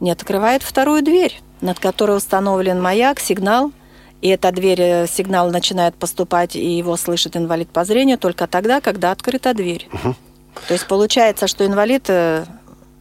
Не 0.00 0.10
открывает 0.10 0.62
вторую 0.62 1.02
дверь, 1.02 1.40
над 1.62 1.78
которой 1.78 2.14
установлен 2.18 2.82
маяк, 2.82 3.20
сигнал, 3.20 3.72
и 4.20 4.28
эта 4.28 4.52
дверь, 4.52 4.82
э, 4.82 5.06
сигнал 5.06 5.50
начинает 5.50 5.94
поступать, 5.94 6.56
и 6.56 6.76
его 6.76 6.98
слышит 6.98 7.38
инвалид 7.38 7.70
по 7.70 7.86
зрению 7.86 8.18
только 8.18 8.46
тогда, 8.46 8.82
когда 8.82 9.12
открыта 9.12 9.54
дверь. 9.54 9.88
То 10.68 10.74
есть 10.74 10.86
получается, 10.86 11.46
что 11.46 11.64
инвалид 11.64 12.04
э, 12.08 12.44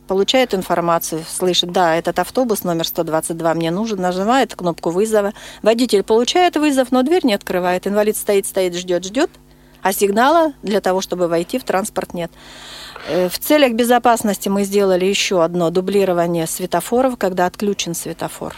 получает 0.08 0.54
информацию, 0.54 1.26
слышит, 1.28 1.74
да, 1.74 1.98
этот 1.98 2.20
автобус 2.20 2.64
номер 2.64 2.88
122 2.88 3.54
мне 3.56 3.70
нужен, 3.70 4.00
нажимает 4.00 4.56
кнопку 4.56 4.92
вызова. 4.92 5.34
Водитель 5.62 6.04
получает 6.04 6.56
вызов, 6.56 6.94
но 6.94 7.04
дверь 7.04 7.26
не 7.26 7.34
открывает. 7.34 7.86
Инвалид 7.86 8.16
стоит, 8.16 8.46
стоит, 8.46 8.76
ждет, 8.76 9.04
ждет, 9.04 9.30
а 9.84 9.94
сигнала 9.94 10.54
для 10.64 10.82
того, 10.82 11.02
чтобы 11.02 11.28
войти 11.28 11.60
в 11.60 11.64
транспорт 11.64 12.14
нет. 12.14 12.32
Э, 13.08 13.30
В 13.30 13.38
целях 13.38 13.74
безопасности 13.74 14.50
мы 14.50 14.64
сделали 14.64 15.06
еще 15.06 15.44
одно 15.44 15.70
дублирование 15.70 16.48
светофоров, 16.48 17.18
когда 17.18 17.46
отключен 17.46 17.94
светофор. 17.94 18.56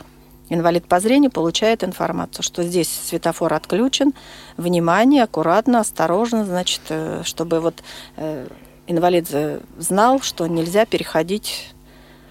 Инвалид 0.49 0.85
по 0.85 0.99
зрению 0.99 1.31
получает 1.31 1.83
информацию, 1.83 2.43
что 2.43 2.61
здесь 2.61 2.87
светофор 2.87 3.53
отключен. 3.53 4.13
Внимание, 4.57 5.23
аккуратно, 5.23 5.79
осторожно, 5.79 6.45
значит, 6.45 6.81
э, 6.89 7.23
чтобы 7.25 7.59
вот 7.59 7.83
э, 8.17 8.47
инвалид 8.87 9.27
знал, 9.79 10.21
что 10.21 10.45
нельзя 10.45 10.85
переходить 10.85 11.74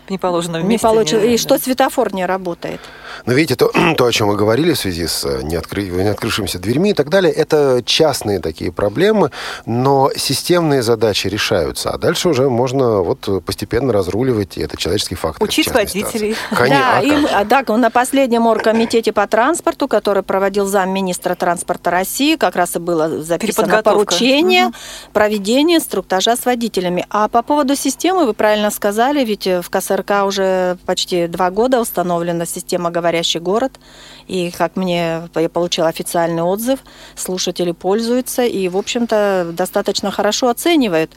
Не 0.09 0.69
месте. 0.75 0.87
получил, 0.87 1.21
не- 1.21 1.35
и 1.35 1.39
что 1.39 1.59
светофор 1.59 2.15
не 2.15 2.27
работает. 2.27 2.81
Но 3.27 3.33
видите, 3.33 3.57
то, 3.57 3.71
то, 3.97 4.05
о 4.07 4.13
чем 4.13 4.29
мы 4.29 4.37
говорили 4.37 4.73
в 4.73 4.79
связи 4.79 5.07
с 5.07 5.25
э, 5.25 5.41
неоткры- 5.43 5.89
неоткрывшимися 5.91 6.59
дверьми 6.59 6.91
и 6.91 6.95
так 6.95 7.09
далее, 7.09 7.33
это 7.33 7.83
частные 7.85 8.41
такие 8.41 8.71
проблемы, 8.73 9.31
но 9.67 10.11
системные 10.17 10.83
задачи 10.83 11.29
решаются. 11.29 11.91
А 11.91 11.99
дальше 11.99 12.29
уже 12.29 12.51
можно 12.51 13.01
вот 13.03 13.45
постепенно 13.45 13.93
разруливать, 13.93 14.59
и 14.59 14.63
это 14.63 14.77
человеческий 14.77 15.15
фактор. 15.15 15.43
Учить 15.43 15.73
водителей. 15.73 16.37
Конечно, 16.51 16.79
Да, 16.79 16.99
а 16.99 17.03
и 17.03 17.11
как 17.11 17.19
мы- 17.21 17.29
же? 17.29 17.35
а, 17.35 17.45
да, 17.45 17.77
на 17.77 17.91
последнем 17.91 18.47
оргкомитете 18.47 19.13
по 19.13 19.27
транспорту, 19.27 19.89
который 19.89 20.23
проводил 20.23 20.67
замминистра 20.67 21.35
транспорта 21.35 21.91
России, 21.91 22.37
как 22.37 22.57
раз 22.57 22.77
и 22.77 22.79
было 22.79 23.23
записано 23.23 23.83
поручение 23.83 24.71
проведения 25.13 25.77
инструктажа 25.77 26.37
с 26.37 26.45
водителями. 26.45 27.07
А 27.11 27.29
по 27.29 27.43
поводу 27.43 27.75
системы, 27.77 28.27
вы 28.27 28.35
правильно 28.35 28.71
сказали, 28.71 29.25
ведь 29.25 29.47
в, 29.47 29.65
каса- 29.71 29.94
СРК 29.95 30.25
уже 30.27 30.77
почти 30.87 31.27
два 31.27 31.51
года 31.51 31.81
установлена 31.81 32.47
система 32.47 32.91
«Говорящий 32.91 33.41
город». 33.41 33.79
И, 34.27 34.51
как 34.51 34.77
мне, 34.77 35.29
я 35.35 35.49
получила 35.49 35.89
официальный 35.89 36.43
отзыв, 36.43 36.81
слушатели 37.15 37.73
пользуются 37.73 38.43
и, 38.43 38.69
в 38.69 38.77
общем-то, 38.77 39.51
достаточно 39.53 40.11
хорошо 40.11 40.49
оценивают. 40.49 41.13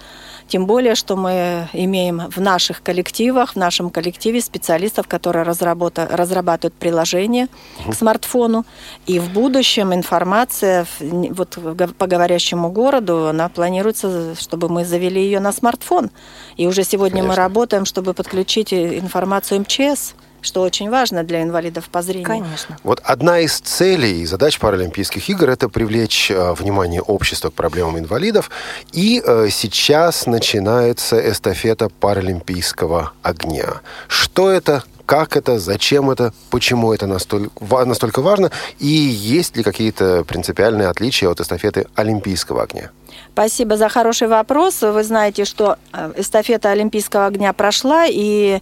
Тем 0.48 0.66
более, 0.66 0.96
что 0.96 1.16
мы 1.16 1.68
имеем 1.74 2.30
в 2.30 2.40
наших 2.40 2.84
коллективах, 2.84 3.54
в 3.54 3.56
нашем 3.56 3.90
коллективе 3.90 4.42
специалистов, 4.42 5.08
которые 5.08 5.44
разрабатывают 5.44 6.74
приложение 6.74 7.48
к 7.90 7.94
смартфону. 7.94 8.66
И 9.06 9.20
в 9.20 9.30
будущем 9.32 9.94
информация 9.94 10.86
вот, 11.00 11.58
по 11.98 12.08
говорящему 12.08 12.70
городу, 12.70 13.28
она 13.28 13.50
планируется, 13.50 14.36
чтобы 14.36 14.70
мы 14.70 14.86
завели 14.86 15.22
ее 15.22 15.40
на 15.40 15.52
смартфон. 15.52 16.12
И 16.58 16.68
уже 16.68 16.84
сегодня 16.84 17.22
Конечно. 17.22 17.30
мы 17.30 17.36
работаем, 17.36 17.86
чтобы 17.86 18.14
подключить 18.14 18.74
информацию 18.74 19.62
МЧС 19.62 20.14
что 20.42 20.62
очень 20.62 20.90
важно 20.90 21.24
для 21.24 21.44
инвалидов 21.44 21.90
по 21.92 22.02
зрению. 22.02 22.26
Конечно. 22.26 22.78
Вот 22.84 23.02
одна 23.04 23.40
из 23.40 23.60
целей 23.60 24.22
и 24.22 24.26
задач 24.26 24.58
Паралимпийских 24.60 25.28
игр– 25.30 25.50
это 25.50 25.68
привлечь 25.68 26.32
э, 26.32 26.54
внимание 26.54 27.02
общества 27.02 27.50
к 27.50 27.54
проблемам 27.54 28.00
инвалидов. 28.00 28.50
И 28.94 29.22
э, 29.26 29.48
сейчас 29.52 30.26
начинается 30.26 31.20
эстафета 31.30 31.90
Паралимпийского 31.90 33.14
огня. 33.24 33.82
Что 34.08 34.50
это, 34.50 34.84
как 35.08 35.38
это, 35.38 35.58
зачем 35.58 36.12
это, 36.12 36.34
почему 36.52 36.94
это 36.94 37.08
настолько, 37.08 37.86
настолько 37.86 38.22
важно, 38.22 38.52
и 38.78 38.88
есть 38.88 39.56
ли 39.56 39.64
какие-то 39.64 40.26
принципиальные 40.26 40.90
отличия 40.90 41.30
от 41.30 41.40
эстафеты 41.40 41.88
Олимпийского 41.96 42.64
огня? 42.64 42.92
Спасибо 43.32 43.78
за 43.78 43.88
хороший 43.88 44.28
вопрос. 44.28 44.82
Вы 44.82 45.04
знаете, 45.04 45.46
что 45.46 45.78
э, 45.94 46.12
эстафета 46.18 46.72
Олимпийского 46.72 47.26
огня 47.26 47.54
прошла, 47.54 48.06
и 48.06 48.60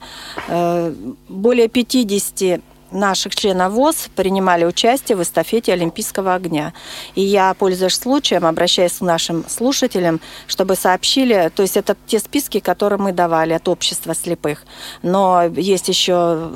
э, 0.47 0.93
более 1.29 1.67
50 1.67 2.61
наших 2.91 3.35
членов 3.35 3.73
ВОЗ 3.73 4.09
принимали 4.15 4.65
участие 4.65 5.17
в 5.17 5.23
эстафете 5.23 5.73
Олимпийского 5.73 6.33
огня. 6.33 6.73
И 7.15 7.21
я, 7.21 7.53
пользуясь 7.53 7.95
случаем, 7.95 8.45
обращаюсь 8.45 8.93
к 8.93 9.01
нашим 9.01 9.47
слушателям, 9.47 10.21
чтобы 10.47 10.75
сообщили, 10.75 11.51
то 11.55 11.61
есть 11.61 11.77
это 11.77 11.95
те 12.07 12.19
списки, 12.19 12.59
которые 12.59 12.99
мы 12.99 13.11
давали 13.11 13.53
от 13.53 13.67
общества 13.67 14.13
слепых. 14.15 14.63
Но 15.01 15.43
есть 15.43 15.89
еще 15.89 16.51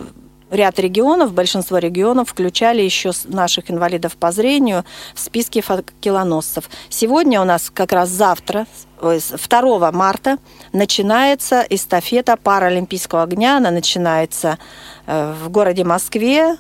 ряд 0.52 0.80
регионов, 0.80 1.34
большинство 1.34 1.78
регионов 1.78 2.30
включали 2.30 2.82
еще 2.82 3.12
наших 3.26 3.72
инвалидов 3.72 4.16
по 4.18 4.32
зрению 4.32 4.86
в 5.14 5.20
списке 5.20 5.62
факелоносцев. 5.62 6.70
Сегодня 6.90 7.42
у 7.42 7.46
нас 7.46 7.72
как 7.74 7.92
раз 7.92 8.10
завтра, 8.10 8.66
2 9.02 9.92
марта, 9.92 10.38
начинается 10.74 11.66
эстафета 11.70 12.38
Паралимпийского 12.38 13.24
огня. 13.24 13.58
Она 13.58 13.72
начинается 13.72 14.58
э, 15.06 15.34
в 15.42 15.50
городе 15.50 15.84
Москве. 15.84 16.58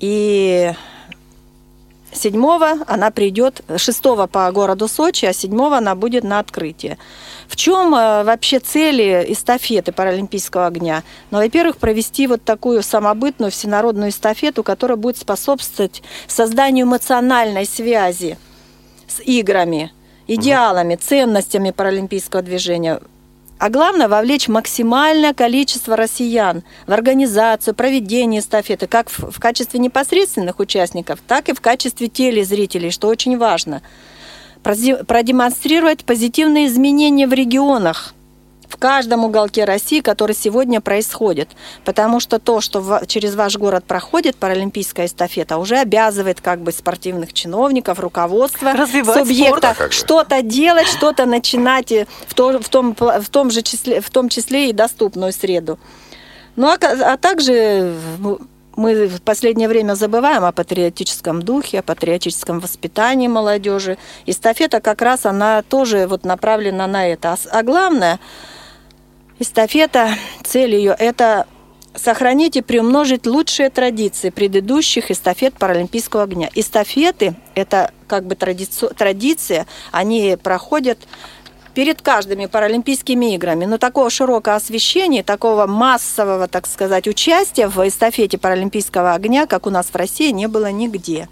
И 0.00 0.72
7 2.12 2.84
она 2.86 3.10
придет, 3.10 3.62
6 3.74 4.02
по 4.30 4.50
городу 4.52 4.88
Сочи, 4.88 5.24
а 5.24 5.32
7 5.32 5.58
она 5.74 5.94
будет 5.94 6.24
на 6.24 6.38
открытии. 6.38 6.98
В 7.48 7.56
чем 7.56 7.94
э, 7.94 8.24
вообще 8.24 8.58
цели 8.58 9.26
эстафеты 9.28 9.92
Паралимпийского 9.92 10.66
огня? 10.66 11.02
Ну, 11.30 11.38
во-первых, 11.38 11.78
провести 11.78 12.26
вот 12.26 12.42
такую 12.44 12.82
самобытную 12.82 13.50
всенародную 13.50 14.10
эстафету, 14.10 14.62
которая 14.62 14.96
будет 14.96 15.16
способствовать 15.16 16.02
созданию 16.26 16.86
эмоциональной 16.86 17.66
связи 17.66 18.38
с 19.08 19.20
играми, 19.20 19.92
идеалами, 20.26 20.96
ценностями 20.96 21.70
паралимпийского 21.70 22.42
движения. 22.42 23.00
А 23.62 23.68
главное, 23.70 24.08
вовлечь 24.08 24.48
максимальное 24.48 25.32
количество 25.34 25.96
россиян 25.96 26.64
в 26.88 26.92
организацию, 26.92 27.76
проведение 27.76 28.40
эстафеты, 28.40 28.88
как 28.88 29.08
в, 29.08 29.38
качестве 29.38 29.78
непосредственных 29.78 30.58
участников, 30.58 31.20
так 31.24 31.48
и 31.48 31.52
в 31.52 31.60
качестве 31.60 32.08
телезрителей, 32.08 32.90
что 32.90 33.06
очень 33.06 33.38
важно– 33.38 33.80
продемонстрировать 34.64 36.04
позитивные 36.04 36.66
изменения 36.66 37.28
в 37.28 37.32
регионах, 37.32 38.14
в 38.72 38.78
каждом 38.78 39.24
уголке 39.24 39.64
России, 39.64 40.00
который 40.00 40.34
сегодня 40.34 40.80
происходит. 40.80 41.50
Потому 41.84 42.20
что 42.20 42.38
то, 42.38 42.60
что 42.62 42.80
в, 42.80 43.06
через 43.06 43.34
ваш 43.34 43.56
город 43.56 43.84
проходит 43.84 44.36
паралимпийская 44.36 45.06
эстафета, 45.06 45.58
уже 45.58 45.76
обязывает 45.76 46.40
как 46.40 46.60
бы 46.60 46.72
спортивных 46.72 47.34
чиновников, 47.34 48.00
руководство 48.00 48.72
Развивать 48.72 49.18
субъекта 49.18 49.76
что-то 49.90 50.40
делать, 50.42 50.86
что-то 50.86 51.26
начинать 51.26 51.92
в, 52.26 52.34
то, 52.34 52.58
в, 52.58 52.68
том, 52.70 52.96
в, 52.98 53.28
том 53.30 53.50
же 53.50 53.60
числе, 53.62 54.00
в 54.00 54.08
том 54.10 54.30
числе 54.30 54.70
и 54.70 54.72
доступную 54.72 55.32
среду. 55.32 55.78
Ну 56.56 56.68
а, 56.68 56.78
а 56.80 57.16
также 57.18 57.94
мы 58.76 59.06
в 59.06 59.20
последнее 59.20 59.68
время 59.68 59.94
забываем 59.94 60.44
о 60.44 60.52
патриотическом 60.52 61.42
духе, 61.42 61.80
о 61.80 61.82
патриотическом 61.82 62.60
воспитании 62.60 63.28
молодежи. 63.28 63.98
Эстафета 64.24 64.80
как 64.80 65.02
раз 65.02 65.26
она 65.26 65.62
тоже 65.62 66.06
вот 66.06 66.24
направлена 66.24 66.86
на 66.86 67.06
это. 67.06 67.32
А, 67.32 67.58
а 67.58 67.62
главное, 67.62 68.18
эстафета, 69.42 70.14
цель 70.44 70.74
ее– 70.74 70.96
это 70.98 71.46
сохранить 71.94 72.56
и 72.56 72.62
приумножить 72.62 73.26
лучшие 73.26 73.68
традиции 73.68 74.30
предыдущих 74.30 75.10
эстафет 75.10 75.54
Паралимпийского 75.54 76.22
огня. 76.22 76.48
Эстафеты– 76.54 77.34
это 77.54 77.92
как 78.08 78.24
бы 78.26 78.34
традици... 78.34 78.88
традиция, 78.96 79.66
они 79.90 80.38
проходят 80.42 80.98
перед 81.74 82.00
каждыми 82.02 82.46
Паралимпийскими 82.46 83.34
играми. 83.34 83.66
Но 83.66 83.78
такого 83.78 84.10
широкого 84.10 84.56
освещения, 84.56 85.22
такого 85.22 85.66
массового, 85.66 86.48
так 86.48 86.66
сказать, 86.66 87.06
участия 87.06 87.68
в 87.68 87.86
эстафете 87.86 88.38
Паралимпийского 88.38 89.12
огня, 89.14 89.46
как 89.46 89.66
у 89.66 89.70
нас 89.70 89.86
в 89.86 89.96
России, 89.96 90.30
не 90.30 90.48
было 90.48 90.70
нигде. 90.70 91.28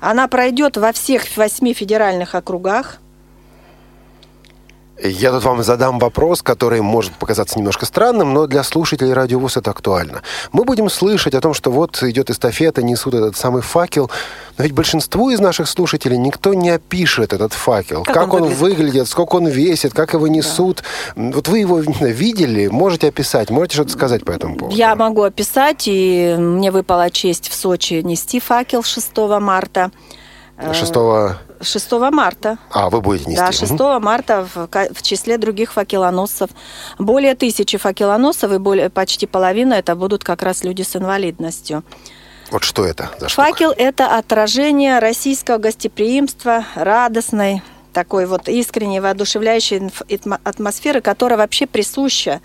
Она 0.00 0.28
пройдет 0.28 0.76
во 0.76 0.92
всех 0.92 1.24
восьми 1.36 1.74
федеральных 1.74 2.34
округах– 2.34 2.98
я 5.02 5.32
тут 5.32 5.44
вам 5.44 5.62
задам 5.62 5.98
вопрос, 5.98 6.42
который 6.42 6.80
может 6.80 7.12
показаться 7.14 7.58
немножко 7.58 7.86
странным, 7.86 8.32
но 8.32 8.46
для 8.46 8.62
слушателей 8.62 9.12
радиовуз 9.12 9.56
это 9.56 9.70
актуально. 9.70 10.22
Мы 10.52 10.64
будем 10.64 10.88
слышать 10.88 11.34
о 11.34 11.40
том, 11.40 11.54
что 11.54 11.70
вот 11.70 12.02
идет 12.02 12.30
эстафета, 12.30 12.82
несут 12.82 13.14
этот 13.14 13.36
самый 13.36 13.62
факел, 13.62 14.10
но 14.58 14.64
ведь 14.64 14.72
большинству 14.72 15.30
из 15.30 15.40
наших 15.40 15.68
слушателей 15.68 16.16
никто 16.16 16.54
не 16.54 16.70
опишет 16.70 17.32
этот 17.32 17.52
факел. 17.52 18.04
Как, 18.04 18.14
как 18.14 18.34
он, 18.34 18.42
он 18.42 18.48
выглядит? 18.54 18.76
выглядит, 18.86 19.08
сколько 19.08 19.36
он 19.36 19.46
весит, 19.46 19.92
как 19.92 20.14
его 20.14 20.28
несут. 20.28 20.82
Да. 21.14 21.32
Вот 21.34 21.48
вы 21.48 21.58
его 21.58 21.80
видели, 21.80 22.68
можете 22.68 23.08
описать, 23.08 23.50
можете 23.50 23.74
что-то 23.74 23.92
сказать 23.92 24.24
по 24.24 24.32
этому 24.32 24.56
поводу? 24.56 24.76
Я 24.76 24.94
могу 24.96 25.22
описать, 25.22 25.84
и 25.86 26.34
мне 26.38 26.70
выпала 26.70 27.10
честь 27.10 27.48
в 27.48 27.54
Сочи 27.54 27.94
нести 27.94 28.40
факел 28.40 28.82
6 28.82 29.16
марта. 29.40 29.90
6 30.72 30.94
6 31.60 31.92
марта. 32.12 32.58
А, 32.70 32.90
вы 32.90 33.00
будете 33.00 33.30
нести? 33.30 33.40
Да, 33.40 33.52
6 33.52 33.72
угу. 33.72 34.00
марта 34.00 34.46
в, 34.54 34.68
в 34.94 35.02
числе 35.02 35.38
других 35.38 35.72
факелоносцев. 35.72 36.50
Более 36.98 37.34
тысячи 37.34 37.78
факелоносцев, 37.78 38.52
и 38.52 38.58
более, 38.58 38.90
почти 38.90 39.26
половина 39.26 39.74
это 39.74 39.94
будут 39.94 40.24
как 40.24 40.42
раз 40.42 40.64
люди 40.64 40.82
с 40.82 40.96
инвалидностью. 40.96 41.82
Вот 42.50 42.62
что 42.62 42.84
это 42.84 43.10
за 43.18 43.28
штука? 43.28 43.48
Факел– 43.48 43.74
это 43.76 44.16
отражение 44.16 44.98
российского 44.98 45.58
гостеприимства, 45.58 46.64
радостной, 46.74 47.62
такой 47.92 48.26
вот 48.26 48.48
искренней, 48.48 49.00
воодушевляющей 49.00 49.90
атмосферы, 50.44 51.00
которая 51.00 51.38
вообще 51.38 51.66
присуща 51.66 52.40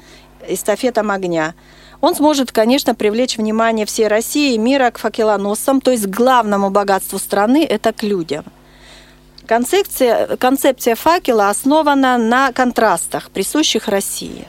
эстафетам 0.47 1.11
огня. 1.11 1.53
Он 1.99 2.15
сможет, 2.15 2.51
конечно, 2.51 2.95
привлечь 2.95 3.37
внимание 3.37 3.85
всей 3.85 4.07
России 4.07 4.55
и 4.55 4.57
мира 4.57 4.89
к 4.89 4.97
факелоносам, 4.97 5.81
то 5.81 5.91
есть 5.91 6.07
к 6.07 6.09
главному 6.09 6.71
богатству 6.71 7.19
страны– 7.19 7.63
это 7.69 7.93
к 7.93 8.01
людям– 8.01 8.45
Концепция, 9.51 10.37
концепция 10.37 10.95
факела 10.95 11.49
основана 11.49 12.17
на 12.17 12.53
контрастах, 12.53 13.29
присущих 13.31 13.89
России. 13.89 14.47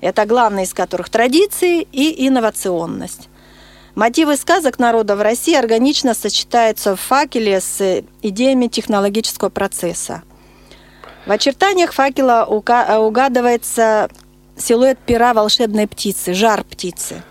Это 0.00 0.24
главное 0.24 0.64
из 0.64 0.72
которых 0.72 1.10
традиции 1.10 1.86
и 1.92 2.26
инновационность. 2.26 3.28
Мотивы 3.94 4.38
сказок 4.38 4.78
народа 4.78 5.16
в 5.16 5.20
России 5.20 5.54
органично 5.54 6.14
сочетаются 6.14 6.96
в 6.96 7.00
факеле 7.00 7.60
с 7.60 8.02
идеями 8.22 8.68
технологического 8.68 9.50
процесса. 9.50 10.22
В 11.26 11.30
очертаниях 11.30 11.92
факела 11.92 12.46
угадывается 12.46 14.08
силуэт 14.56 14.98
пера 14.98 15.34
волшебной 15.34 15.86
птицы, 15.86 16.32
жар 16.32 16.64
птицы. 16.64 17.22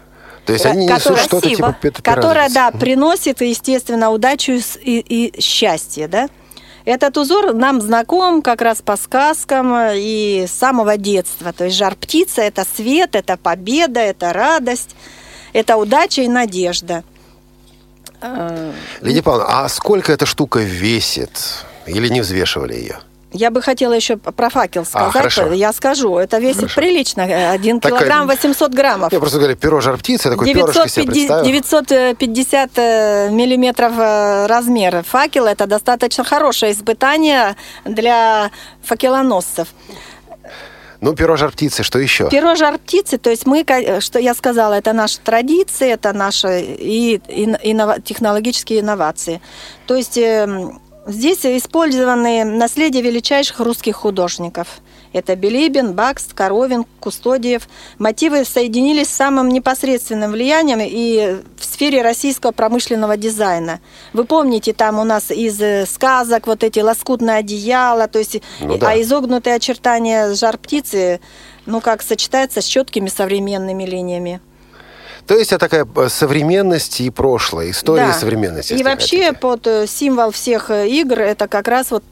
То 0.45 0.53
есть 0.53 0.67
они 0.67 0.85
несут 0.85 1.17
что-то 1.17 1.49
типа. 1.49 1.75
Которая, 2.03 2.51
да, 2.51 2.69
приносит, 2.69 3.41
естественно, 3.41 4.11
удачу 4.11 4.51
и, 4.51 4.61
и 4.99 5.41
счастье, 5.41 6.07
да? 6.07 6.29
Этот 6.87 7.17
узор 7.17 7.53
нам 7.53 7.81
знаком 7.81 8.41
как 8.41 8.61
раз 8.61 8.81
по 8.81 8.95
сказкам 8.95 9.75
и 9.93 10.45
с 10.47 10.51
самого 10.53 10.95
детства. 10.95 11.51
То 11.51 11.65
есть 11.65 11.75
жар 11.75 11.97
птица– 11.97 12.41
это 12.43 12.63
свет, 12.63 13.13
это 13.13 13.35
победа, 13.35 13.99
это 13.99 14.31
радость, 14.31 14.95
это 15.51 15.75
удача 15.75 16.21
и 16.21 16.29
надежда. 16.29 17.03
Лидия 19.01 19.21
Павловна, 19.21 19.65
а 19.65 19.67
сколько 19.67 20.13
эта 20.13 20.25
штука 20.25 20.59
весит? 20.59 21.65
Или 21.87 22.07
не 22.07 22.21
взвешивали 22.21 22.75
ее? 22.75 22.99
Я 23.33 23.51
бы 23.51 23.61
хотела 23.61 23.91
еще 23.93 24.15
про 24.17 24.49
факел 24.49 24.85
сказать. 24.85 25.11
хорошо. 25.11 25.51
Я 25.51 25.73
скажу, 25.73 26.17
это 26.17 26.37
весит 26.37 26.61
Хорошо. 26.61 26.81
прилично. 26.81 27.21
э, 27.21 27.49
Один 27.51 27.81
Так, 27.81 27.91
килограмм 27.91 28.23
э, 28.29 28.33
800 28.35 28.73
граммов. 28.73 29.11
Я 29.11 29.19
просто 29.19 29.37
говорю, 29.37 29.55
перо 29.57 29.81
жар 29.81 29.97
птицы, 29.97 30.29
такой 30.29 30.53
перышко 30.53 30.87
себе 30.87 31.03
950, 31.07 31.43
представил. 31.43 31.45
950 31.45 32.69
э, 32.77 33.29
миллиметров 33.31 33.93
э, 33.97 34.45
размер. 34.47 35.03
Факел– 35.03 35.45
это 35.47 35.67
достаточно 35.67 36.23
хорошее 36.23 36.71
испытание 36.71 37.55
для 37.83 38.49
факелоносцев. 38.83 39.67
Ну, 41.01 41.13
перо 41.13 41.35
жар 41.37 41.51
птицы, 41.51 41.83
что 41.83 41.99
еще? 41.99 42.27
Перо 42.29 42.55
жар 42.55 42.79
птицы, 42.79 43.17
то 43.19 43.29
есть 43.29 43.45
мы, 43.45 43.63
что 43.99 44.17
я 44.19 44.33
сказала, 44.33 44.73
это 44.73 44.93
наша 44.93 45.19
традиция, 45.23 45.89
это 45.93 46.11
наши 46.13 46.61
и, 46.61 47.17
ин- 47.27 47.57
иннова- 47.63 48.01
технологические 48.01 48.79
инновации. 48.79 49.39
То 49.85 49.95
есть 49.95 50.17
эм, 50.17 50.81
здесь 51.07 51.45
использованы 51.45 52.43
наследие 52.43 53.01
величайших 53.01 53.59
русских 53.59 53.95
художников. 53.95 54.67
Это 55.13 55.35
Билибин, 55.35 55.93
Бакст, 55.93 56.33
Коровин, 56.33 56.85
Кустодиев. 56.99 57.67
Мотивы 57.97 58.43
соединились 58.45 59.07
с 59.07 59.15
самым 59.15 59.49
непосредственным 59.49 60.31
влиянием 60.31 60.79
и 60.81 61.41
в 61.57 61.65
сфере 61.65 62.01
российского 62.01 62.51
промышленного 62.51 63.17
дизайна. 63.17 63.79
Вы 64.13 64.25
помните, 64.25 64.73
там 64.73 64.99
у 64.99 65.03
нас 65.03 65.31
из 65.31 65.59
э, 65.61 65.85
сказок 65.85 66.45
вот 66.45 66.63
эти 66.63 66.79
лоскутные 66.79 67.37
одеяла, 67.37 68.07
то 68.07 68.19
есть, 68.19 68.41
Ну 68.59 68.77
да. 68.77 68.91
а 68.91 69.01
изогнутые 69.01 69.55
очертания 69.55 70.33
жар 70.33 70.57
птицы, 70.57 71.19
ну 71.65 71.81
как 71.81 72.01
сочетается 72.01 72.61
с 72.61 72.65
четкими 72.65 73.07
современными 73.07 73.85
линиями. 73.85 74.41
То 75.27 75.35
есть 75.35 75.51
это 75.51 75.59
такая 75.59 75.85
э, 75.95 76.09
современность 76.09 77.01
и 77.01 77.09
прошлое, 77.09 77.71
история 77.71 78.07
Да. 78.07 78.11
и 78.11 78.13
современность. 78.13 78.71
И 78.71 78.81
вообще 78.81 79.25
хотите. 79.25 79.33
под 79.33 79.67
э, 79.67 79.85
символ 79.85 80.31
всех 80.31 80.71
э, 80.71 80.87
игр 80.87 81.19
это 81.19 81.49
как 81.49 81.67
раз 81.67 81.91
вот 81.91 82.03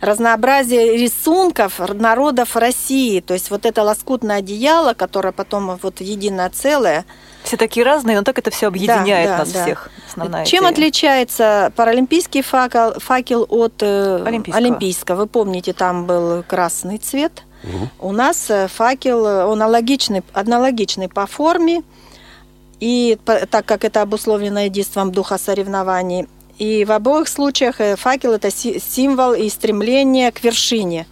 разнообразие 0.00 0.96
рисунков 0.96 1.78
народов 1.78 2.56
России. 2.56 3.20
То 3.20 3.34
есть 3.34 3.50
вот 3.50 3.66
это 3.66 3.82
лоскутное 3.82 4.38
одеяло, 4.38 4.94
которое 4.94 5.32
потом 5.32 5.78
вот 5.82 6.00
единое 6.00 6.48
целое. 6.48 7.04
Все 7.42 7.56
такие 7.56 7.84
разные, 7.84 8.16
но 8.16 8.24
так 8.24 8.38
это 8.38 8.50
все 8.50 8.68
объединяет 8.68 9.28
да, 9.28 9.38
нас 9.38 9.52
да. 9.52 9.62
всех. 9.62 9.90
Основная 10.08 10.44
Чем 10.44 10.64
идея. 10.64 10.72
отличается 10.72 11.72
паралимпийский 11.76 12.42
факел, 12.42 12.94
факел 12.98 13.46
от 13.48 13.82
Олимпийского. 13.82 14.56
олимпийского? 14.56 15.16
Вы 15.16 15.26
помните, 15.26 15.72
там 15.74 16.06
был 16.06 16.42
красный 16.42 16.96
цвет. 16.98 17.42
У 18.00 18.12
нас 18.12 18.50
факел, 18.68 19.24
он 19.24 19.62
аналогичный, 19.62 20.22
аналогичный 20.32 21.08
по 21.08 21.26
форме, 21.26 21.82
и 22.80 23.18
так 23.24 23.64
как 23.66 23.84
это 23.84 24.02
обусловлено 24.02 24.60
единством 24.60 25.12
духа 25.12 25.38
соревнований. 25.38 26.26
И 26.58 26.84
в 26.84 26.92
обоих 26.92 27.28
случаях 27.28 27.80
э, 27.80 27.96
факел 27.96 28.32
это 28.32 28.50
си- 28.50 28.80
символ 28.80 29.32
и 29.32 29.48
стремление 29.48 30.32
к 30.32 30.42
вершине. 30.42 31.06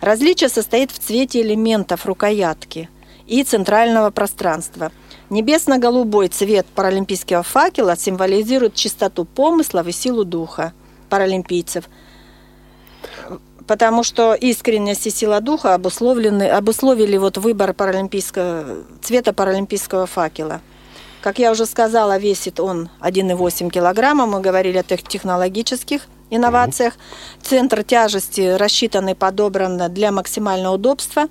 Различие 0.00 0.48
состоит 0.48 0.92
в 0.92 0.98
цвете 0.98 1.40
элементов 1.40 2.06
рукоятки 2.06 2.88
и 3.26 3.42
центрального 3.42 4.10
пространства. 4.10 4.92
Небесно-голубой 5.28 6.28
цвет 6.28 6.66
паралимпийского 6.66 7.42
факела 7.42 7.96
символизирует 7.96 8.74
чистоту 8.74 9.24
помыслов 9.24 9.88
и 9.88 9.92
силу 9.92 10.24
духа 10.24 10.72
паралимпийцев, 11.08 11.88
потому 13.66 14.04
что 14.04 14.34
искренность 14.34 15.06
и 15.06 15.10
сила 15.10 15.40
духа 15.40 15.74
обусловлены, 15.74 16.44
обусловили 16.44 17.16
вот 17.16 17.38
выбор 17.38 17.74
паралимпийского, 17.74 18.84
цвета 19.02 19.32
паралимпийского 19.32 20.06
факела. 20.06 20.60
Как 21.26 21.40
я 21.40 21.50
уже 21.50 21.66
сказала, 21.66 22.18
весит 22.18 22.60
он 22.60 22.88
1,8 23.00 23.68
килограмма. 23.70 24.26
Мы 24.26 24.40
говорили 24.40 24.78
о 24.78 24.84
тех 24.84 25.02
технологических 25.02 26.02
инновациях. 26.30 26.94
Центр 27.42 27.82
тяжести 27.82 28.54
рассчитан 28.54 29.08
и 29.08 29.14
подобран 29.14 29.92
для 29.92 30.12
максимального 30.12 30.74
удобства 30.74 31.24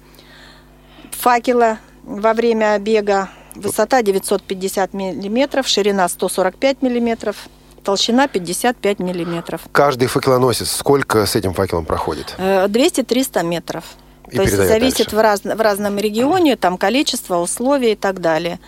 факела 1.12 1.78
во 2.04 2.34
время 2.34 2.78
бега. 2.78 3.30
Высота 3.56 4.02
950 4.02 4.94
миллиметров, 4.94 5.66
ширина 5.66 6.10
145 6.10 6.82
миллиметров, 6.82 7.38
толщина 7.82 8.28
55 8.28 9.00
миллиметров. 9.00 9.62
Каждый 9.72 10.10
факелоносец 10.10 10.72
сколько 10.72 11.26
с 11.26 11.38
этим 11.38 11.54
факелом 11.54 11.86
проходит? 11.86 12.36
Э, 12.38 12.68
200-300 12.68 13.46
метров. 13.46 13.86
И 14.32 14.36
То 14.36 14.42
есть 14.44 14.56
зависит 14.56 15.08
дальше. 15.08 15.16
в, 15.16 15.20
раз- 15.20 15.44
в 15.44 15.62
разном 15.62 15.98
регионе, 15.98 16.56
там 16.56 16.78
количество, 16.78 17.38
условия 17.38 17.94
и 17.94 17.96
так 17.96 18.22
далее. 18.22 18.60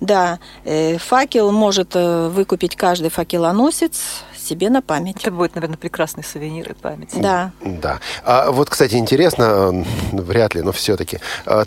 Да, 0.00 0.38
э, 0.64 0.98
факел 0.98 1.52
может 1.52 1.92
э, 1.94 2.28
выкупить 2.28 2.76
каждый 2.76 3.10
факелоносец 3.10 4.22
себе 4.46 4.70
на 4.70 4.80
память. 4.82 5.16
Это 5.22 5.30
будет, 5.30 5.54
наверное, 5.54 5.76
прекрасный 5.76 6.24
сувенир 6.24 6.70
и 6.70 6.74
память. 6.74 7.10
Да. 7.14 7.50
Да. 7.64 7.98
А 8.24 8.50
вот, 8.50 8.70
кстати, 8.70 8.94
интересно, 8.94 9.42
э, 10.12 10.20
вряд 10.22 10.54
ли, 10.54 10.62
но 10.62 10.72
все-таки, 10.72 11.18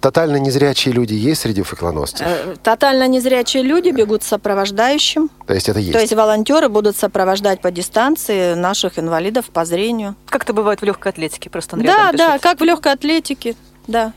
тотально 0.01 0.37
незрячие 0.37 0.93
люди 0.93 1.13
есть 1.13 1.41
среди 1.41 1.61
факелоносцев? 1.61 2.25
Э, 2.25 2.55
Тотально 2.63 3.07
незрячие 3.07 3.63
люди 3.63 3.89
бегут 3.89 4.23
с 4.23 4.27
сопровождающим. 4.27 5.29
То 5.47 5.53
есть 5.53 5.69
это 5.69 5.79
есть? 5.79 5.93
То 5.93 5.99
есть 5.99 6.13
волонтеры 6.13 6.69
будут 6.69 6.95
сопровождать 6.95 7.61
по 7.61 7.71
дистанции 7.71 8.53
наших 8.53 8.97
инвалидов 8.99 9.45
по 9.51 9.65
зрению. 9.65 10.15
Как 10.27 10.43
это 10.43 10.53
бывает 10.53 10.81
в 10.81 10.85
легкой 10.85 11.11
атлетике, 11.11 11.49
просто 11.49 11.77
Да, 11.77 11.83
рядом 11.83 12.15
да, 12.17 12.27
бежит. 12.29 12.41
как 12.43 12.59
в 12.59 12.63
легкой 12.63 12.93
атлетике. 12.93 13.55
Да. 13.87 14.13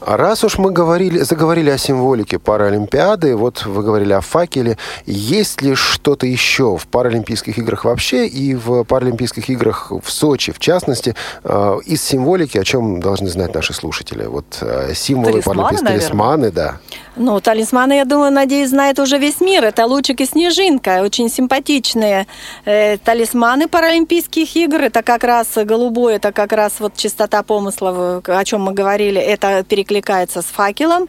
А 0.00 0.16
раз 0.16 0.42
уж 0.44 0.58
мы 0.58 0.72
говорили, 0.72 1.20
заговорили 1.20 1.70
о 1.70 1.78
символике 1.78 2.38
Паралимпиады, 2.38 3.36
вот 3.36 3.64
вы 3.64 3.82
говорили 3.82 4.12
о 4.12 4.20
факеле, 4.20 4.78
есть 5.06 5.62
ли 5.62 5.74
что-то 5.74 6.26
еще 6.26 6.76
в 6.76 6.86
Паралимпийских 6.86 7.58
играх 7.58 7.84
вообще 7.84 8.26
и 8.26 8.54
в 8.54 8.84
Паралимпийских 8.84 9.48
играх 9.48 9.92
в 9.92 10.10
Сочи, 10.10 10.52
в 10.52 10.58
частности, 10.58 11.14
э, 11.44 11.78
из 11.86 12.02
символики, 12.02 12.58
о 12.58 12.64
чем 12.64 13.00
должны 13.00 13.28
знать 13.28 13.54
наши 13.54 13.72
слушатели? 13.74 14.24
Вот 14.24 14.58
э, 14.60 14.92
символы 14.94 15.42
Талисманы, 15.42 15.56
Паралимпийских 15.56 15.84
наверное? 15.84 16.08
талисманы, 16.08 16.50
да. 16.50 16.76
Ну, 17.14 17.40
талисманы, 17.40 17.92
я 17.92 18.04
думаю, 18.06 18.32
надеюсь, 18.32 18.70
знает 18.70 18.98
уже 18.98 19.18
весь 19.18 19.40
мир. 19.42 19.64
Это 19.64 19.84
лучик 19.86 20.22
и 20.22 20.24
снежинка, 20.24 21.02
очень 21.02 21.28
симпатичные. 21.28 22.26
Э, 22.64 22.96
талисманы 22.96 23.68
Паралимпийских 23.68 24.56
игр, 24.56 24.80
это 24.80 25.02
как 25.02 25.22
раз 25.22 25.48
голубой, 25.56 26.14
это 26.14 26.32
как 26.32 26.52
раз 26.52 26.80
вот 26.80 26.96
чистота 26.96 27.42
помыслов, 27.42 28.26
о 28.26 28.44
чем 28.46 28.62
мы 28.62 28.72
говорили, 28.72 29.20
это 29.20 29.62
перекликается 29.62 30.40
с 30.40 30.46
факелом. 30.46 31.08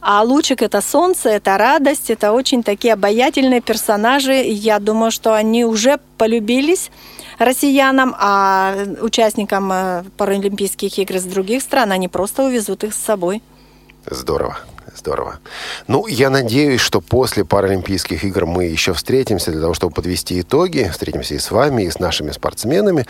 А 0.00 0.22
лучик 0.22 0.62
это 0.62 0.80
солнце, 0.80 1.28
это 1.28 1.58
радость, 1.58 2.08
это 2.08 2.32
очень 2.32 2.62
такие 2.62 2.94
обаятельные 2.94 3.60
персонажи. 3.60 4.32
Я 4.32 4.78
думаю, 4.78 5.10
что 5.10 5.34
они 5.34 5.66
уже 5.66 5.98
полюбились 6.16 6.90
россиянам, 7.38 8.14
а 8.18 8.74
участникам 9.02 9.70
э, 9.70 10.04
Паралимпийских 10.16 10.98
игр 10.98 11.16
из 11.16 11.24
других 11.24 11.62
стран 11.62 11.92
они 11.92 12.08
просто 12.08 12.42
увезут 12.42 12.84
их 12.84 12.94
с 12.94 12.98
собой. 12.98 13.42
Здорово. 14.06 14.56
Здорово. 14.96 15.38
Ну, 15.88 16.06
я 16.06 16.30
надеюсь, 16.30 16.80
что 16.80 17.00
после 17.00 17.44
Паралимпийских 17.44 18.24
игр 18.24 18.46
мы 18.46 18.64
еще 18.64 18.92
встретимся 18.92 19.50
для 19.50 19.60
того, 19.60 19.74
чтобы 19.74 19.94
подвести 19.94 20.40
итоги. 20.40 20.88
Встретимся 20.92 21.34
и 21.34 21.38
с 21.38 21.50
вами, 21.50 21.84
и 21.84 21.90
с 21.90 21.98
нашими 21.98 22.30
спортсменами. 22.30 23.06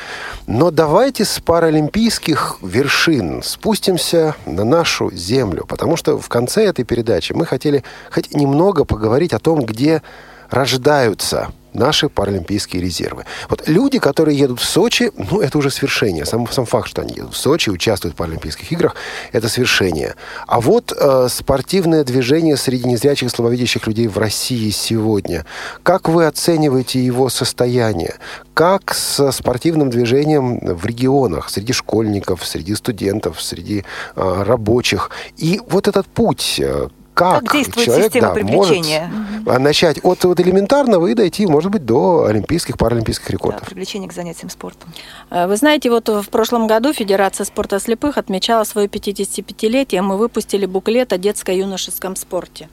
Но 0.46 0.70
давайте 0.70 1.24
с 1.24 1.40
паралимпийских 1.40 2.58
вершин 2.62 3.42
спустимся 3.42 4.36
на 4.46 4.64
нашу 4.64 5.10
землю. 5.10 5.64
Потому 5.66 5.96
что 5.96 6.18
в 6.18 6.28
конце 6.28 6.64
этой 6.64 6.84
передачи 6.84 7.32
мы 7.32 7.46
хотели 7.46 7.82
хоть 8.10 8.32
немного 8.34 8.84
поговорить 8.84 9.32
о 9.32 9.38
том, 9.38 9.64
где 9.64 10.02
рождаются 10.50 11.52
наши 11.72 12.08
паралимпийские 12.08 12.82
резервы. 12.82 13.24
Вот 13.48 13.68
люди, 13.68 13.98
которые 13.98 14.38
едут 14.38 14.60
в 14.60 14.64
Сочи, 14.64 15.10
ну, 15.16 15.40
это 15.40 15.58
уже 15.58 15.70
свершение. 15.70 16.24
Сам, 16.24 16.50
сам 16.50 16.66
факт, 16.66 16.88
что 16.88 17.02
они 17.02 17.14
едут 17.14 17.34
в 17.34 17.36
Сочи, 17.36 17.70
участвуют 17.70 18.14
в 18.14 18.18
Паралимпийских 18.18 18.70
играх, 18.72 18.94
это 19.32 19.48
свершение. 19.48 20.14
А 20.46 20.60
вот 20.60 20.92
э, 20.92 21.28
спортивное 21.30 22.04
движение 22.04 22.56
среди 22.56 22.88
незрячих 22.88 23.28
и 23.28 23.30
слабовидящих 23.30 23.86
людей 23.86 24.08
в 24.08 24.18
России 24.18 24.70
сегодня. 24.70 25.44
Как 25.82 26.08
вы 26.08 26.26
оцениваете 26.26 27.04
его 27.04 27.28
состояние? 27.28 28.14
Как 28.54 28.94
с 28.94 29.32
спортивным 29.32 29.90
движением 29.90 30.58
в 30.58 30.84
регионах, 30.86 31.48
среди 31.48 31.72
школьников, 31.72 32.44
среди 32.46 32.74
студентов, 32.74 33.40
среди 33.40 33.84
э, 34.14 34.42
рабочих? 34.46 35.10
И 35.36 35.60
вот 35.68 35.88
этот 35.88 36.06
путь, 36.06 36.60
э, 36.60 36.88
как, 37.14 37.44
Как 37.44 37.52
действует 37.52 37.86
человек 37.86 38.06
система 38.06 38.28
да, 38.28 38.34
привлечения? 38.34 39.10
может 39.12 39.48
а, 39.48 39.58
начать 39.58 39.98
от, 40.02 40.24
вот 40.24 40.40
элементарного 40.40 41.06
и 41.08 41.14
дойти, 41.14 41.46
может 41.46 41.70
быть, 41.70 41.84
до 41.84 42.24
олимпийских, 42.24 42.78
паралимпийских 42.78 43.26
Да, 43.26 43.32
рекордов. 43.32 43.68
привлечение 43.68 44.08
к 44.08 44.12
занятиям 44.12 44.48
спортом. 44.48 44.90
Э, 45.30 45.46
Вы 45.46 45.56
знаете, 45.56 45.90
вот 45.90 46.08
в 46.08 46.28
прошлом 46.30 46.66
году 46.66 46.92
Федерация 46.92 47.44
спорта 47.44 47.78
слепых 47.80 48.16
отмечала 48.16 48.64
свое 48.64 48.88
55-летие. 48.88 50.00
Мы 50.00 50.16
выпустили 50.16 50.64
буклет 50.64 51.12
о 51.12 51.18
детско-юношеском 51.18 52.16
спорте. 52.16 52.68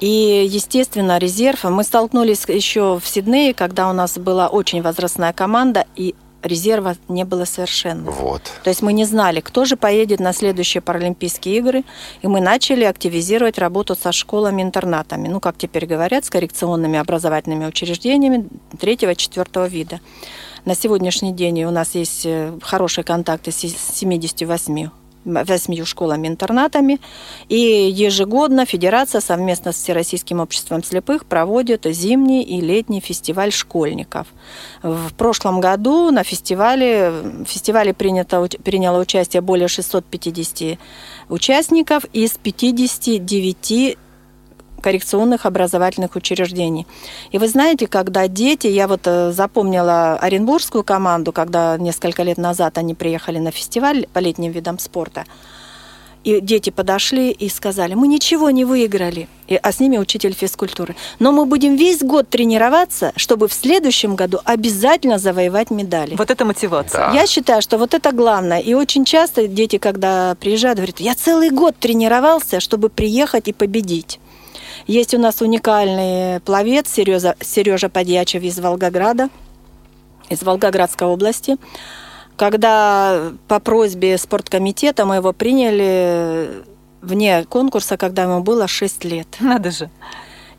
И, 0.00 0.44
естественно, 0.48 1.18
резерв. 1.18 1.64
Мы 1.64 1.84
столкнулись 1.84 2.44
еще 2.48 2.98
в 2.98 3.06
Сиднее, 3.08 3.54
когда 3.54 3.88
у 3.88 3.92
нас 3.92 4.18
была 4.18 4.48
очень 4.48 4.82
возрастная 4.82 5.32
команда, 5.32 5.84
и 5.94 6.14
резерва 6.42 6.96
не 7.08 7.24
было 7.24 7.44
совершенно. 7.44 8.10
Вот. 8.10 8.42
То 8.62 8.70
есть 8.70 8.82
мы 8.82 8.92
не 8.92 9.04
знали, 9.04 9.40
кто 9.40 9.64
же 9.64 9.76
поедет 9.76 10.20
на 10.20 10.32
следующие 10.32 10.80
Паралимпийские 10.80 11.56
игры, 11.58 11.84
и 12.22 12.26
мы 12.26 12.40
начали 12.40 12.84
активизировать 12.84 13.58
работу 13.58 13.94
со 13.94 14.12
школами-интернатами, 14.12 15.28
ну, 15.28 15.40
как 15.40 15.56
теперь 15.58 15.86
говорят, 15.86 16.24
с 16.24 16.30
коррекционными 16.30 16.98
образовательными 16.98 17.66
учреждениями 17.66 18.48
третьего-четвертого 18.78 19.66
вида. 19.66 20.00
На 20.64 20.74
сегодняшний 20.74 21.32
день 21.32 21.64
у 21.64 21.70
нас 21.70 21.94
есть 21.94 22.24
э, 22.24 22.56
хорошие 22.62 23.04
контакты 23.04 23.50
с 23.50 23.56
78 23.56 25.01
восьмию 25.24 25.86
школами-интернатами. 25.86 27.00
И 27.48 27.56
ежегодно 27.56 28.66
Федерация 28.66 29.20
совместно 29.20 29.72
с 29.72 29.76
Всероссийским 29.76 30.40
обществом 30.40 30.82
слепых 30.82 31.26
проводит 31.26 31.86
зимний 31.86 32.42
и 32.42 32.60
летний 32.60 33.00
фестиваль 33.00 33.52
школьников. 33.52 34.26
В 34.82 35.12
прошлом 35.14 35.60
году 35.60 36.10
на 36.10 36.24
фестивале, 36.24 37.10
в 37.10 37.44
фестивале 37.44 37.94
принято, 37.94 38.46
приняло 38.62 39.00
участие 39.00 39.42
более 39.42 39.68
650 39.68 40.78
участников 41.28 42.04
из 42.12 42.32
59 42.32 43.98
коррекционных 44.82 45.46
образовательных 45.46 46.16
учреждений. 46.16 46.86
И 47.30 47.38
вы 47.38 47.48
знаете, 47.48 47.86
когда 47.86 48.28
дети, 48.28 48.66
я 48.66 48.86
вот 48.86 49.00
э, 49.06 49.32
запомнила 49.32 50.18
Оренбургскую 50.20 50.84
команду, 50.84 51.32
когда 51.32 51.78
несколько 51.78 52.22
лет 52.22 52.36
назад 52.36 52.76
они 52.76 52.94
приехали 52.94 53.38
на 53.38 53.50
фестиваль 53.50 54.06
по 54.12 54.18
летним 54.18 54.52
видам 54.52 54.78
спорта, 54.78 55.24
и 56.24 56.40
дети 56.40 56.70
подошли 56.70 57.30
и 57.30 57.48
сказали, 57.48 57.94
мы 57.94 58.06
ничего 58.06 58.50
не 58.50 58.64
выиграли, 58.64 59.28
и, 59.48 59.56
а 59.56 59.72
с 59.72 59.80
ними 59.80 59.98
учитель 59.98 60.32
физкультуры. 60.32 60.94
Но 61.18 61.32
мы 61.32 61.46
будем 61.46 61.76
весь 61.76 62.00
год 62.00 62.28
тренироваться, 62.28 63.12
чтобы 63.16 63.48
в 63.48 63.52
следующем 63.52 64.14
году 64.14 64.38
обязательно 64.44 65.18
завоевать 65.18 65.70
медали. 65.70 66.14
Вот 66.14 66.30
это 66.30 66.44
мотивация. 66.44 67.08
Да. 67.08 67.12
Я 67.12 67.26
считаю, 67.26 67.60
что 67.60 67.76
вот 67.78 67.94
это 67.94 68.12
главное. 68.12 68.60
И 68.60 68.74
очень 68.74 69.04
часто 69.04 69.48
дети, 69.48 69.78
когда 69.78 70.36
приезжают, 70.40 70.78
говорят, 70.78 71.00
я 71.00 71.14
целый 71.14 71.50
год 71.50 71.76
тренировался, 71.76 72.60
чтобы 72.60 72.88
приехать 72.88 73.48
и 73.48 73.52
победить. 73.52 74.20
Есть 74.86 75.14
у 75.14 75.18
нас 75.18 75.40
уникальный 75.40 76.40
пловец 76.40 76.90
Сережа, 76.90 77.36
Сережа 77.40 77.88
Подьячев 77.88 78.42
из 78.42 78.58
Волгограда, 78.58 79.28
из 80.28 80.42
Волгоградской 80.42 81.06
области. 81.06 81.56
Когда 82.36 83.32
по 83.48 83.60
просьбе 83.60 84.18
спорткомитета 84.18 85.04
мы 85.04 85.16
его 85.16 85.32
приняли 85.32 86.64
вне 87.02 87.44
конкурса, 87.44 87.96
когда 87.96 88.22
ему 88.22 88.40
было 88.40 88.66
6 88.66 89.04
лет. 89.04 89.28
Надо 89.40 89.70
же. 89.70 89.90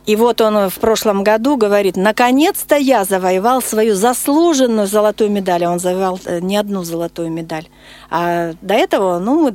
И 0.05 0.17
вот 0.17 0.41
он 0.41 0.69
в 0.69 0.79
прошлом 0.79 1.23
году 1.23 1.55
говорит, 1.55 1.95
наконец-то 1.95 2.75
я 2.75 3.05
завоевал 3.05 3.61
свою 3.61 3.95
заслуженную 3.95 4.85
золотую 4.85 5.31
медаль. 5.31 5.65
Он 5.65 5.79
завоевал 5.79 6.19
э, 6.25 6.41
не 6.41 6.57
одну 6.57 6.83
золотую 6.83 7.31
медаль. 7.31 7.69
А 8.09 8.51
до 8.61 8.73
этого, 8.73 9.19
ну, 9.19 9.53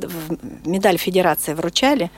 медаль 0.65 0.97
Федерации 0.97 1.53
вручали. 1.53 2.09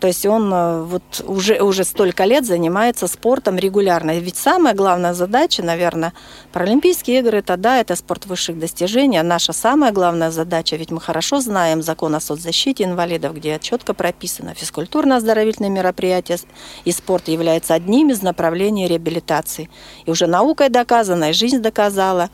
То 0.00 0.06
есть 0.06 0.24
он 0.24 0.52
э, 0.52 0.82
вот 0.82 1.02
уже, 1.26 1.60
уже 1.60 1.84
столько 1.84 2.24
лет 2.24 2.46
занимается 2.46 3.06
спортом 3.06 3.58
регулярно. 3.58 4.18
Ведь 4.18 4.36
самая 4.36 4.74
главная 4.74 5.12
задача, 5.12 5.62
наверное, 5.62 6.14
Паралимпийские 6.52 7.20
игры, 7.20 7.38
это 7.38 7.58
да, 7.58 7.78
это 7.78 7.94
спорт 7.96 8.24
высших 8.24 8.58
достижений. 8.58 9.18
А 9.18 9.22
наша 9.22 9.52
самая 9.52 9.92
главная 9.92 10.30
задача, 10.30 10.76
ведь 10.76 10.90
мы 10.90 11.00
хорошо 11.00 11.40
знаем 11.40 11.82
закон 11.82 12.14
о 12.14 12.20
соцзащите 12.20 12.84
инвалидов, 12.84 13.34
где 13.34 13.58
четко 13.60 13.92
прописано, 13.92 14.54
физкультурно-оздоровительные 14.54 15.70
мероприятия 15.70 16.38
и 16.84 16.92
спорт 16.92 17.28
являются 17.28 17.74
одним 17.74 18.10
из 18.10 18.22
направлений 18.22 18.88
реабилитации. 18.88 19.68
И 20.06 20.10
уже 20.10 20.26
наукой 20.26 20.70
доказано, 20.70 21.30
и 21.30 21.32
жизнь 21.34 21.58
доказала, 21.58 22.30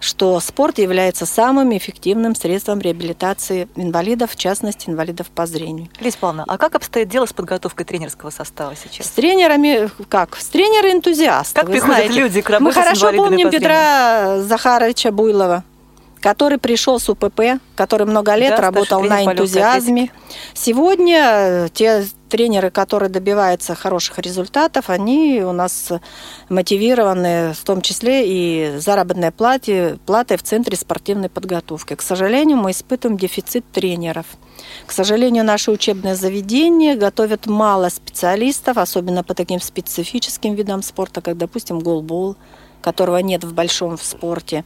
что 0.00 0.40
спорт 0.40 0.78
является 0.78 1.26
самым 1.26 1.76
эффективным 1.76 2.34
средством 2.34 2.80
реабилитации 2.80 3.68
инвалидов, 3.76 4.32
в 4.32 4.36
частности, 4.36 4.88
инвалидов 4.88 5.28
по 5.28 5.46
зрению. 5.46 5.88
Лиза 6.00 6.16
Павловна, 6.18 6.44
а 6.48 6.58
как 6.58 6.74
обстоит 6.74 7.08
дело 7.08 7.26
с 7.26 7.32
подготовкой 7.32 7.84
тренерского 7.84 8.30
состава 8.30 8.74
сейчас? 8.74 9.06
С 9.06 9.10
тренерами, 9.10 9.90
как? 10.08 10.36
С 10.36 10.46
тренеры-энтузиасты. 10.48 11.60
Как 11.60 11.70
приходят 11.70 11.96
знаете. 11.96 12.14
люди 12.14 12.40
к 12.40 12.48
работе 12.50 12.78
Мы 12.78 12.84
хорошо 12.84 13.12
помним 13.12 13.50
Петра 13.50 14.40
Захаровича 14.40 15.12
Буйлова, 15.12 15.64
который 16.20 16.58
пришел 16.58 16.98
с 16.98 17.08
УПП, 17.08 17.60
который 17.76 18.06
много 18.06 18.34
лет 18.36 18.56
да, 18.56 18.62
работал 18.62 19.02
на 19.02 19.24
энтузиазме. 19.24 20.10
Сегодня 20.54 21.68
те 21.74 22.04
тренеры, 22.30 22.70
которые 22.70 23.10
добиваются 23.10 23.74
хороших 23.74 24.18
результатов, 24.20 24.88
они 24.88 25.42
у 25.44 25.52
нас 25.52 25.92
мотивированы 26.48 27.52
в 27.52 27.62
том 27.64 27.82
числе 27.82 28.22
и 28.26 28.78
заработной 28.78 29.32
плате, 29.32 29.98
платой 30.06 30.38
в 30.38 30.42
Центре 30.42 30.76
спортивной 30.76 31.28
подготовки. 31.28 31.94
К 31.94 32.02
сожалению, 32.02 32.56
мы 32.56 32.70
испытываем 32.70 33.18
дефицит 33.18 33.64
тренеров. 33.70 34.26
К 34.86 34.92
сожалению, 34.92 35.44
наши 35.44 35.70
учебные 35.70 36.14
заведения 36.14 36.96
готовят 36.96 37.46
мало 37.46 37.88
специалистов, 37.90 38.78
особенно 38.78 39.22
по 39.22 39.34
таким 39.34 39.60
специфическим 39.60 40.54
видам 40.54 40.82
спорта, 40.82 41.20
как, 41.20 41.36
допустим, 41.36 41.80
голбол, 41.80 42.36
которого 42.80 43.18
нет 43.18 43.44
в 43.44 43.52
большом 43.52 43.96
в 43.96 44.02
спорте. 44.02 44.64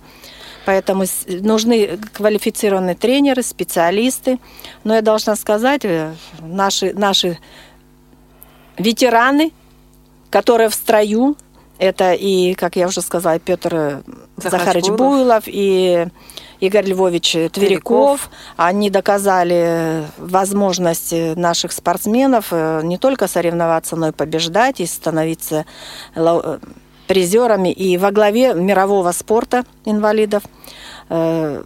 Поэтому 0.64 1.04
нужны 1.28 1.98
квалифицированные 2.12 2.94
тренеры, 2.94 3.42
специалисты. 3.42 4.38
Но 4.82 4.94
я 4.94 5.02
должна 5.02 5.36
сказать, 5.36 5.84
э, 5.84 6.14
наши, 6.40 6.92
наши 6.94 7.38
ветераны, 8.78 9.52
которые 10.30 10.68
в 10.68 10.74
строю, 10.74 11.36
это 11.78 12.12
и, 12.12 12.54
как 12.54 12.76
я 12.76 12.86
уже 12.86 13.00
сказала, 13.02 13.38
Петр 13.38 14.02
Захарович 14.36 14.88
Буйлов 14.90 15.44
и 15.46 16.06
Игорь 16.60 16.86
Львович 16.86 17.32
Тверяков. 17.32 17.50
Тверяков. 17.52 18.30
Они 18.56 18.90
доказали 18.90 20.04
возможность 20.18 21.12
наших 21.12 21.72
спортсменов 21.72 22.46
э, 22.52 22.80
не 22.84 22.96
только 22.96 23.26
соревноваться, 23.28 23.96
но 23.96 24.08
и 24.08 24.12
побеждать, 24.12 24.80
и 24.80 24.86
становиться 24.86 25.66
призерами 27.06 27.72
и 27.72 27.96
во 27.96 28.10
главе 28.10 28.54
мирового 28.54 29.12
спорта 29.12 29.64
инвалидов. 29.84 30.42
Э, 31.08 31.62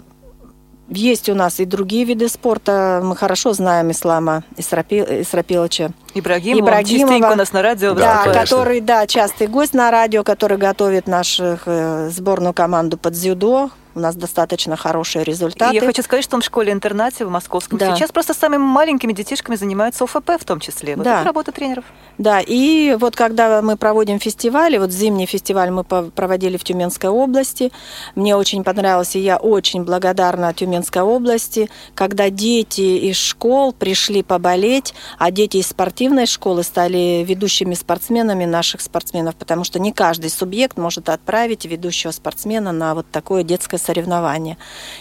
есть 0.89 1.29
у 1.29 1.35
нас 1.35 1.61
и 1.61 1.67
другие 1.67 2.05
виды 2.05 2.29
спорта. 2.29 3.01
Мы 3.05 3.15
хорошо 3.15 3.53
знаем 3.53 3.91
Ислама 3.91 4.43
Исрапиловича 4.57 5.91
Ибрагимова. 6.15 6.61
Ибрагимова. 6.61 7.33
у 7.33 7.37
нас 7.37 7.53
на 7.53 7.63
радио 7.63 7.95
Да, 7.95 8.25
который, 8.33 8.81
да, 8.81 9.07
частый 9.07 9.49
гость 9.49 9.75
на 9.75 9.91
радио, 9.91 10.25
который 10.25 10.57
готовит 10.57 11.07
нашу 11.07 11.59
э, 11.67 12.09
сборную 12.11 12.55
команду 12.55 12.97
под 12.97 13.13
дзюдо. 13.13 13.71
У 13.99 14.01
нас 14.01 14.15
достаточно 14.15 14.77
хорошие 14.77 15.25
результаты. 15.25 15.75
И 15.75 15.81
я 15.81 15.85
хочу 15.85 16.05
сказать, 16.05 16.23
что 16.23 16.37
он 16.37 16.43
в 16.43 16.45
школе-интернате 16.45 17.25
в 17.25 17.31
Московском 17.31 17.79
да. 17.79 17.97
сейчас 17.97 18.13
просто 18.13 18.33
самыми 18.33 18.63
маленькими 18.63 19.13
детишками 19.13 19.57
занимается 19.57 20.05
ОФП 20.05 20.31
в 20.39 20.45
том 20.45 20.61
числе. 20.61 20.95
Вот 20.95 21.05
да. 21.05 21.17
это 21.17 21.25
работа 21.25 21.51
тренеров. 21.51 21.85
Да, 22.17 22.41
и 22.41 22.97
вот 22.99 23.17
когда 23.17 23.61
мы 23.61 23.77
проводим 23.77 24.21
фестивали, 24.21 24.79
вот 24.79 24.93
зимний 24.93 25.27
фестиваль 25.27 25.71
мы 25.71 25.83
проводили 25.83 26.57
в 26.57 26.63
Тюменской 26.63 27.11
области, 27.11 27.73
мне 28.15 28.37
очень 28.37 28.63
понравилось, 28.63 29.17
и 29.17 29.21
я 29.21 29.37
очень 29.37 29.83
благодарна 29.83 30.55
Тюменской 30.55 31.03
области, 31.03 31.69
когда 31.97 32.31
дети 32.31 33.11
из 33.11 33.17
школ 33.17 33.73
пришли 33.73 34.23
поболеть, 34.23 34.95
а 35.19 35.33
дети 35.33 35.57
из 35.57 35.69
спортивной 35.69 36.27
школы 36.27 36.63
стали 36.63 37.25
ведущими 37.27 37.75
спортсменами 37.75 38.45
наших 38.45 38.81
спортсменов, 38.81 39.35
потому 39.35 39.65
что 39.65 39.81
не 39.81 39.93
каждый 39.93 40.31
субъект 40.31 40.77
может 40.77 41.09
отправить 41.09 41.65
ведущего 41.65 42.13
спортсмена 42.13 42.71
на 42.71 42.95
вот 42.95 43.07
такое 43.11 43.43
детское 43.43 43.79
соревнование. 43.89 44.59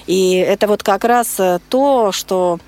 И 0.07 0.35
это 0.35 0.67
вот 0.67 0.81
как 0.81 1.03
раз 1.03 1.39
э, 1.39 1.59
то, 1.69 2.11
что 2.13 2.59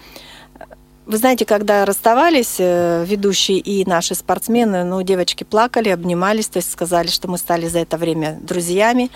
вы 1.06 1.18
знаете, 1.18 1.46
когда 1.46 1.86
расставались 1.86 2.58
э, 2.60 3.06
ведущие 3.08 3.58
и 3.58 3.86
наши 3.86 4.16
спортсмены, 4.16 4.84
ну, 4.84 5.02
девочки 5.02 5.44
плакали, 5.44 5.90
обнимались, 5.90 6.50
то 6.50 6.58
есть 6.58 6.72
сказали, 6.72 7.08
что 7.08 7.28
мы 7.30 7.38
стали 7.38 7.68
за 7.68 7.80
это 7.80 7.98
время 7.98 8.38
друзьями. 8.42 9.10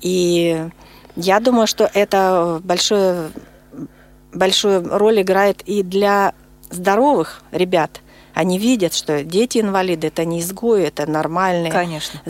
И 0.00 0.68
я 1.14 1.40
думаю, 1.40 1.66
что 1.66 1.90
это 1.92 2.60
большое, 2.64 3.30
большую 4.32 4.98
роль 4.98 5.20
играет 5.20 5.62
и 5.66 5.82
для 5.82 6.32
здоровых 6.70 7.42
ребят. 7.52 8.00
Они 8.34 8.58
видят, 8.58 8.92
что 8.92 9.22
дети-инвалиды– 9.22 10.06
это 10.08 10.24
не 10.24 10.40
изгои, 10.40 10.82
это 10.82 11.10
нормальные 11.10 11.72
Конечно. 11.72 12.20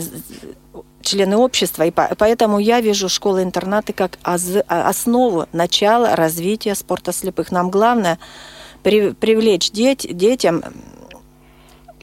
Члены 1.07 1.37
общества. 1.37 1.83
И 1.83 1.91
поэтому 1.91 2.59
я 2.59 2.81
вижу 2.81 3.09
школы-интернаты 3.09 3.93
как 3.93 4.19
основу 4.23 5.47
начала 5.53 6.15
развития 6.15 6.75
спорта 6.75 7.11
слепых. 7.13 7.51
Нам 7.51 7.71
главное– 7.71 8.19
привлечь 8.83 9.71
детям 9.71 10.63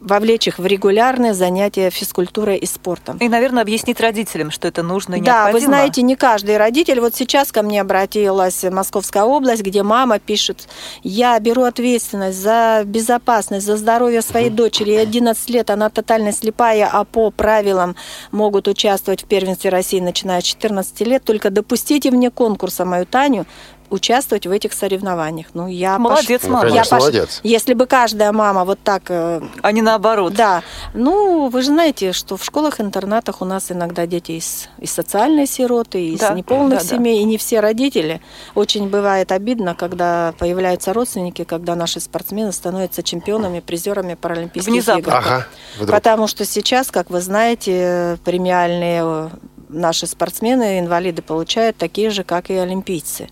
вовлечь 0.05 0.47
их 0.47 0.59
в 0.59 0.67
регулярные 0.67 1.35
занятия 1.35 1.91
физкультурой 1.91 2.59
и 2.59 2.67
спортом. 2.67 3.17
И, 3.19 3.29
наверное, 3.29 3.63
объяснить 3.63 4.01
родителям, 4.01 4.51
что 4.51 4.69
это 4.69 4.83
нужно 4.83 5.17
и 5.17 5.21
Да, 5.21 5.51
вы 5.51 5.61
знаете, 5.61 6.03
не 6.03 6.15
каждый 6.15 6.59
родитель. 6.59 7.01
Вот 7.01 7.17
сейчас 7.17 7.51
ко 7.51 7.63
мне 7.63 7.81
обратилась 7.81 8.63
Московская 8.65 9.25
область, 9.25 9.63
где 9.63 9.83
мама 9.83 10.19
пишет, 10.19 10.69
я 11.03 11.39
беру 11.41 11.63
ответственность 11.63 12.39
за 12.39 12.83
безопасность, 12.85 13.67
за 13.67 13.77
здоровье 13.77 14.21
своей 14.23 14.51
дочери. 14.51 14.91
Ей 14.91 15.03
11 15.03 15.51
лет, 15.51 15.71
она 15.71 15.89
тотально 15.89 16.33
слепая, 16.33 16.89
а 16.93 17.05
по 17.05 17.31
правилам 17.31 17.97
могут 18.31 18.69
участвовать 18.69 19.23
в 19.23 19.27
первенстве 19.27 19.71
России, 19.71 20.01
начиная 20.01 20.41
с 20.41 20.45
14 20.45 21.01
лет. 21.01 21.25
Только 21.25 21.51
допустите 21.51 22.11
мне 22.11 22.31
конкурса 22.31 22.85
мою 22.85 23.07
Таню, 23.07 23.47
участвовать 23.91 24.47
в 24.47 24.51
этих 24.51 24.73
соревнованиях. 24.73 25.49
Ну, 25.55 25.67
я 25.69 25.99
Молодец, 25.99 26.43
Ну, 26.45 26.51
мама. 26.55 26.69
конечно, 26.69 26.95
я 26.95 26.99
пош- 26.99 27.01
молодец. 27.01 27.41
Если 27.43 27.75
бы 27.75 27.87
каждая 27.87 28.33
мама 28.33 28.65
вот 28.65 28.79
так 28.83 29.03
э, 29.09 29.41
А 29.63 29.73
не 29.73 29.83
наоборот. 29.83 30.35
да, 30.35 30.63
ну, 30.95 31.49
вы 31.49 31.63
же 31.63 31.69
знаете, 31.69 32.13
что 32.13 32.37
в 32.37 32.45
школах-интернатах 32.45 33.41
у 33.43 33.45
нас 33.45 33.71
иногда 33.71 34.07
дети 34.07 34.33
из, 34.33 34.69
из 34.79 34.91
социальной 34.93 35.47
сироты, 35.47 36.09
из 36.09 36.21
Да, 36.21 36.33
неполных 36.35 36.79
да, 36.83 36.85
да. 36.89 36.97
семей, 36.97 37.21
и 37.21 37.25
не 37.25 37.39
все 37.39 37.61
родители. 37.61 38.21
Очень 38.55 38.89
бывает 38.89 39.31
обидно, 39.33 39.75
когда 39.75 40.35
появляются 40.39 40.93
родственники, 40.93 41.45
когда 41.45 41.75
наши 41.77 42.01
спортсмены 42.01 42.53
становятся 42.53 43.03
чемпионами, 43.03 43.61
призерами 43.61 44.15
Паралимпийских 44.15 44.73
Внезапно. 44.73 45.01
игр. 45.01 45.15
Ага, 45.15 45.47
вдруг. 45.77 45.91
Потому 45.91 46.27
что 46.27 46.45
сейчас, 46.45 46.91
как 46.91 47.11
вы 47.11 47.21
знаете, 47.21 48.19
премиальные 48.25 49.03
э, 49.05 49.29
наши 49.69 50.07
спортсмены, 50.07 50.79
инвалиды 50.81 51.23
получают 51.23 51.77
такие 51.77 52.11
же, 52.11 52.25
как 52.25 52.51
и 52.51 52.55
олимпийцы. 52.55 53.29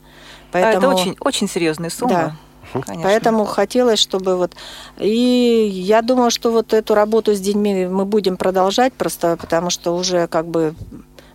А 0.53 0.59
это 0.59 0.81
Поэтому... 0.81 0.97
очень, 0.97 1.17
очень 1.21 1.49
серьезная 1.49 1.91
сумма. 1.91 2.37
Конечно. 2.73 3.03
Поэтому 3.03 3.45
хотелось, 3.45 3.99
чтобы 3.99 4.37
вот... 4.37 4.53
И 4.99 5.69
я 5.73 6.01
думаю, 6.01 6.31
что 6.31 6.51
вот 6.51 6.73
эту 6.73 6.95
работу 6.95 7.35
с 7.35 7.41
детьми 7.41 7.87
мы 7.87 8.05
будем 8.05 8.37
продолжать, 8.37 8.93
просто 8.95 9.37
потому 9.37 9.69
что 9.69 9.95
уже 9.95 10.27
как 10.27 10.47
бы 10.47 10.75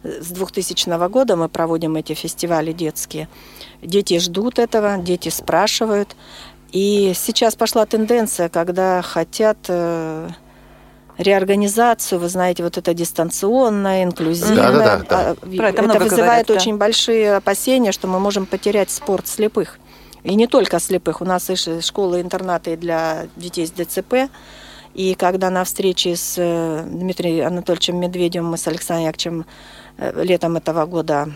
с 0.03 0.31
2000 0.31 1.09
года 1.09 1.35
мы 1.35 1.49
проводим 1.49 1.95
эти 1.95 2.13
фестивали 2.13 2.71
детские. 2.71 3.27
Дети 3.81 4.19
ждут 4.19 4.57
этого, 4.57 4.97
дети 4.97 5.29
спрашивают. 5.29 6.15
И 6.71 7.13
сейчас 7.15 7.55
пошла 7.55 7.85
тенденция, 7.85 8.49
когда 8.49 9.01
хотят 9.01 9.57
э, 9.67 10.29
реорганизацию, 11.17 12.19
вы 12.19 12.29
знаете, 12.29 12.63
вот 12.63 12.77
это 12.77 12.93
дистанционное, 12.93 14.03
инклюзивное. 14.03 14.55
Да-да-да, 14.71 14.97
да. 15.09 15.31
А, 15.31 15.35
Про 15.35 15.69
это 15.69 15.77
это 15.79 15.83
много 15.83 16.03
вызывает 16.03 16.19
говорят, 16.25 16.47
да. 16.47 16.53
очень 16.53 16.77
большие 16.77 17.35
опасения, 17.35 17.91
что 17.91 18.07
мы 18.07 18.19
можем 18.19 18.45
потерять 18.45 18.89
спорт 18.91 19.27
слепых. 19.27 19.79
И 20.23 20.35
не 20.35 20.47
только 20.47 20.79
слепых. 20.79 21.21
У 21.21 21.25
нас 21.25 21.49
и 21.49 21.55
ш- 21.55 21.81
школы-интернаты 21.81 22.75
для 22.75 23.27
детей 23.35 23.65
с 23.65 23.71
ДЦП. 23.71 24.29
И 24.93 25.13
когда 25.15 25.49
на 25.49 25.63
встрече 25.63 26.15
с 26.15 26.35
э, 26.37 26.83
Дмитрием 26.85 27.47
Анатольевичем 27.47 27.97
Медведевым 27.99 28.49
мы 28.51 28.57
с 28.57 28.67
Александром 28.67 29.05
Яковлевичем 29.07 29.45
э, 29.97 30.23
летом 30.23 30.57
этого 30.57 30.85
года 30.85 31.29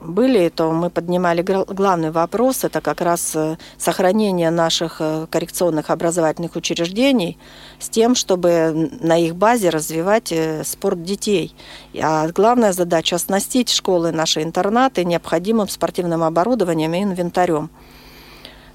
были, 0.00 0.48
то 0.48 0.72
мы 0.72 0.90
поднимали 0.90 1.42
главный 1.42 2.10
вопрос, 2.10 2.64
это 2.64 2.80
как 2.80 3.00
раз 3.00 3.34
э, 3.34 3.56
сохранение 3.78 4.50
наших 4.50 4.96
э, 5.00 5.26
коррекционных 5.30 5.90
образовательных 5.90 6.56
учреждений 6.56 7.38
с 7.78 7.88
тем, 7.88 8.14
чтобы 8.14 8.90
на 9.00 9.16
их 9.18 9.36
базе 9.36 9.70
развивать 9.70 10.32
э, 10.32 10.64
спорт 10.64 11.02
детей. 11.02 11.54
А 12.00 12.28
главная 12.28 12.72
задача– 12.72 13.16
оснастить 13.16 13.70
школы, 13.70 14.12
наши 14.12 14.42
интернаты 14.42 15.04
необходимым 15.04 15.68
спортивным 15.68 16.22
оборудованием 16.22 16.94
и 16.94 17.02
инвентарем. 17.02 17.70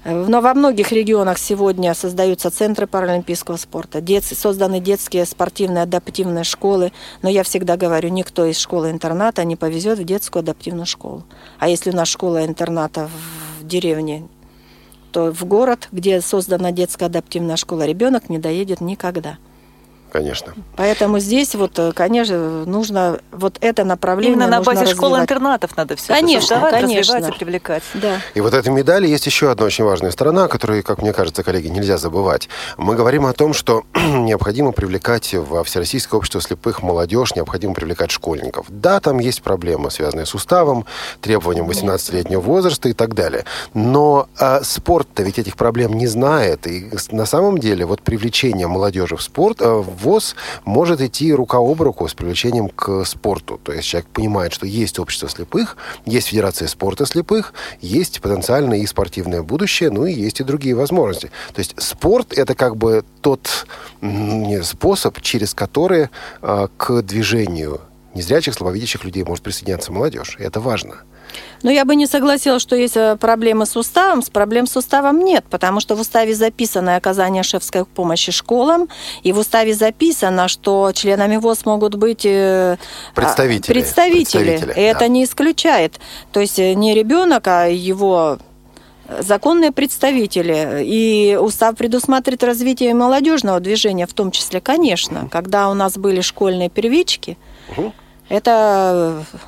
Э, 0.04 0.26
Но 0.26 0.40
во 0.40 0.54
многих 0.54 0.92
регионах 0.92 1.38
сегодня 1.38 1.94
создаются 1.94 2.50
центры 2.50 2.86
паралимпийского 2.86 3.56
спорта, 3.56 4.00
дет- 4.00 4.24
созданы 4.24 4.80
детские 4.80 5.26
спортивные 5.26 5.82
адаптивные 5.82 6.44
школы. 6.44 6.92
Но 7.22 7.28
я 7.28 7.42
всегда 7.42 7.76
говорю, 7.76 8.08
никто 8.08 8.44
из 8.44 8.58
школы-интерната 8.58 9.44
не 9.44 9.56
повезет 9.56 9.98
в 9.98 10.04
детскую 10.04 10.40
адаптивную 10.40 10.86
школу. 10.86 11.24
А 11.58 11.68
если 11.68 11.90
у 11.90 11.96
нас 11.96 12.08
школа-интерната 12.08 13.08
в 13.60 13.66
деревне, 13.66 14.24
то 15.12 15.30
в 15.30 15.44
город, 15.44 15.88
где 15.92 16.20
создана 16.20 16.72
детская 16.72 17.06
адаптивная 17.06 17.56
школа, 17.56 17.84
ребенок 17.84 18.28
не 18.30 18.38
доедет 18.38 18.80
никогда. 18.80 19.38
Конечно. 20.12 20.52
Поэтому 20.76 21.18
здесь 21.20 21.54
вот, 21.54 21.78
э, 21.78 21.92
конечно, 21.92 22.66
нужно 22.66 23.20
вот 23.30 23.56
это 23.62 23.82
направление 23.82 24.34
Именно 24.34 24.58
на 24.58 24.60
базе 24.60 24.84
школ-интернатов 24.84 25.74
надо 25.74 25.96
все 25.96 26.12
Конечно, 26.12 26.48
создавать, 26.48 26.74
конечно. 26.82 27.14
развивать 27.14 27.34
и 27.34 27.38
привлекать. 27.38 27.82
Да. 27.94 28.20
И 28.34 28.42
вот 28.42 28.52
этой 28.52 28.68
медали 28.68 29.08
есть 29.08 29.24
еще 29.24 29.50
одна 29.50 29.64
очень 29.64 29.84
важная 29.84 30.10
сторона, 30.10 30.48
которую, 30.48 30.82
как 30.82 31.00
мне 31.00 31.14
кажется, 31.14 31.42
коллеги, 31.42 31.68
нельзя 31.68 31.96
забывать. 31.96 32.50
Мы 32.76 32.94
говорим 32.94 33.24
о 33.24 33.32
том, 33.32 33.54
что 33.54 33.84
необходимо 33.94 34.72
привлекать 34.72 35.32
во 35.32 35.64
Всероссийское 35.64 36.18
общество 36.18 36.42
слепых 36.42 36.82
молодежь, 36.82 37.34
необходимо 37.34 37.72
привлекать 37.72 38.10
школьников. 38.10 38.66
Да, 38.68 39.00
там 39.00 39.18
есть 39.18 39.40
проблемы, 39.40 39.90
связанные 39.90 40.26
с 40.26 40.34
уставом, 40.34 40.84
требованием 41.22 41.70
18-летнего 41.70 42.40
возраста 42.40 42.90
и 42.90 42.92
так 42.92 43.14
далее. 43.14 43.46
Но 43.72 44.28
а, 44.38 44.62
спорт-то 44.62 45.22
ведь 45.22 45.38
этих 45.38 45.56
проблем 45.56 45.94
не 45.94 46.06
знает. 46.06 46.66
И 46.66 46.90
на 47.12 47.24
самом 47.24 47.56
деле 47.56 47.86
вот 47.86 48.02
привлечение 48.02 48.66
молодежи 48.66 49.16
в 49.16 49.22
спорт, 49.22 49.62
э, 49.62 49.64
в 49.66 50.01
ВОЗ 50.02 50.36
может 50.64 51.00
идти 51.00 51.32
рука 51.32 51.58
об 51.58 51.80
руку 51.80 52.06
с 52.06 52.14
привлечением 52.14 52.68
к 52.68 53.04
спорту. 53.04 53.60
То 53.62 53.72
есть 53.72 53.88
человек 53.88 54.08
понимает, 54.10 54.52
что 54.52 54.66
есть 54.66 54.98
общество 54.98 55.28
слепых, 55.28 55.76
есть 56.04 56.28
Федерация 56.28 56.68
спорта 56.68 57.06
слепых, 57.06 57.54
есть 57.80 58.20
потенциальное 58.20 58.78
и 58.78 58.86
спортивное 58.86 59.42
будущее, 59.42 59.90
ну 59.90 60.06
и 60.06 60.12
есть 60.12 60.40
и 60.40 60.44
другие 60.44 60.74
возможности. 60.74 61.30
То 61.54 61.58
есть 61.58 61.80
спорт 61.80 62.32
это 62.32 62.54
как 62.54 62.76
бы 62.76 63.04
тот 63.20 63.66
не, 64.00 64.62
способ, 64.62 65.20
через 65.20 65.54
который 65.54 66.08
а, 66.40 66.68
к 66.76 67.02
движению 67.02 67.80
незрячих, 68.14 68.54
слабовидящих 68.54 69.04
людей 69.04 69.24
может 69.24 69.44
присоединяться 69.44 69.92
молодежь. 69.92 70.36
И 70.38 70.42
это 70.42 70.60
важно. 70.60 70.96
Но 71.62 71.70
я 71.70 71.84
бы 71.84 71.96
не 71.96 72.06
согласилась, 72.06 72.62
что 72.62 72.76
есть 72.76 72.96
э, 72.96 73.16
проблемы 73.16 73.66
с 73.66 73.76
уставом. 73.76 74.22
С 74.22 74.30
проблем 74.30 74.66
с 74.66 74.76
уставом 74.76 75.20
нет, 75.20 75.44
потому 75.48 75.80
что 75.80 75.94
в 75.94 76.00
уставе 76.00 76.34
записано 76.34 76.96
оказание 76.96 77.42
шефской 77.42 77.84
помощи 77.84 78.32
школам, 78.32 78.88
и 79.22 79.32
в 79.32 79.38
уставе 79.38 79.74
записано, 79.74 80.48
что 80.48 80.92
членами 80.94 81.36
ВОЗ 81.36 81.64
могут 81.66 81.94
быть 81.94 82.26
э, 82.26 82.76
а, 82.76 83.14
Представители. 83.14 83.72
представители. 83.72 84.44
Представители, 84.44 84.80
И 84.80 84.84
это 84.84 85.00
да. 85.00 85.08
не 85.08 85.24
исключает. 85.24 86.00
То 86.32 86.40
есть 86.40 86.58
э, 86.58 86.74
не 86.74 86.94
ребенок, 86.94 87.46
а 87.46 87.66
его 87.66 88.38
законные 89.20 89.72
представители. 89.72 90.82
И 90.84 91.36
устав 91.40 91.76
предусматривает 91.76 92.44
развитие 92.44 92.94
молодежного 92.94 93.60
движения, 93.60 94.06
в 94.06 94.14
том 94.14 94.30
числе, 94.30 94.60
конечно. 94.60 95.28
Когда 95.30 95.68
у 95.68 95.74
нас 95.74 95.96
были 95.96 96.20
школьные 96.20 96.70
первички, 96.70 97.38
это 98.28 99.24
э, 99.34 99.38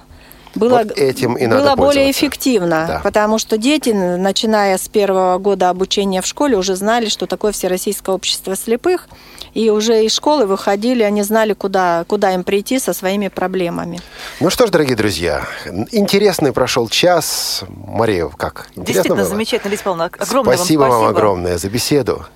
было, 0.55 0.79
Вот 0.79 0.93
этим 0.99 1.35
и 1.35 1.47
надо 1.47 1.63
было 1.65 1.77
более 1.77 2.11
эффективно, 2.11 2.85
Да. 2.89 3.01
потому 3.03 3.39
что 3.39 3.57
дети, 3.59 3.91
начиная 3.91 4.79
с 4.79 4.89
первого 4.89 5.39
года 5.39 5.71
обучения 5.71 6.21
в 6.23 6.27
школе, 6.27 6.57
уже 6.57 6.77
знали, 6.77 7.09
что 7.09 7.27
такое 7.27 7.53
Всероссийское 7.53 8.15
общество 8.15 8.57
слепых, 8.57 9.09
и 9.55 9.71
уже 9.71 10.05
из 10.05 10.13
школы 10.13 10.47
выходили, 10.47 11.03
они 11.03 11.23
знали, 11.23 11.53
куда, 11.53 12.05
куда 12.09 12.33
им 12.35 12.43
прийти 12.43 12.79
со 12.81 12.93
своими 12.93 13.29
проблемами. 13.29 14.01
Ну 14.41 14.51
что 14.51 14.67
ж, 14.67 14.71
дорогие 14.71 14.97
друзья, 14.97 15.47
интересный 15.93 16.53
прошел 16.53 16.89
час. 16.89 17.63
Мария, 17.69 18.27
как? 18.29 18.67
Интересно 18.71 18.85
Действительно 18.85 19.17
было? 19.17 19.25
замечательно, 19.29 19.71
Лидия 19.71 19.85
Павловна. 19.85 20.11
Огромное 20.19 20.57
спасибо 20.57 20.81
вам 20.81 20.91
вам 20.91 21.01
спасибо. 21.03 21.19
огромное 21.19 21.59
за 21.59 21.69
беседу. 21.69 22.27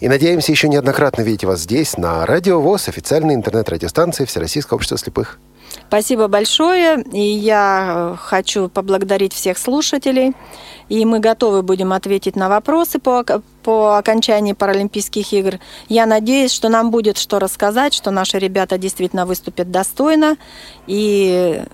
И 0.00 0.08
надеемся 0.08 0.50
еще 0.52 0.68
неоднократно 0.68 1.22
видеть 1.22 1.44
вас 1.44 1.60
здесь, 1.60 1.96
на 1.96 2.26
Радио 2.26 2.60
ВОЗ, 2.60 2.88
официальной 2.88 3.34
интернет-радиостанции 3.34 4.24
Всероссийского 4.24 4.76
общества 4.76 4.98
слепых. 4.98 5.38
Спасибо 5.90 6.28
большое, 6.28 7.02
и 7.02 7.20
я 7.20 8.12
э, 8.14 8.16
хочу 8.16 8.68
поблагодарить 8.68 9.32
всех 9.32 9.58
слушателей, 9.58 10.34
и 10.88 11.04
мы 11.04 11.18
готовы 11.18 11.62
будем 11.62 11.92
ответить 11.92 12.36
на 12.36 12.48
вопросы 12.48 13.00
по, 13.00 13.24
по 13.64 13.96
окончании 13.98 14.52
Паралимпийских 14.52 15.32
игр. 15.32 15.58
Я 15.88 16.06
надеюсь, 16.06 16.52
что 16.52 16.68
нам 16.68 16.92
будет 16.92 17.18
что 17.18 17.40
рассказать, 17.40 17.92
что 17.92 18.12
наши 18.12 18.38
ребята 18.38 18.78
действительно 18.78 19.26
выступят 19.26 19.72
достойно, 19.72 20.36
и 20.86 21.64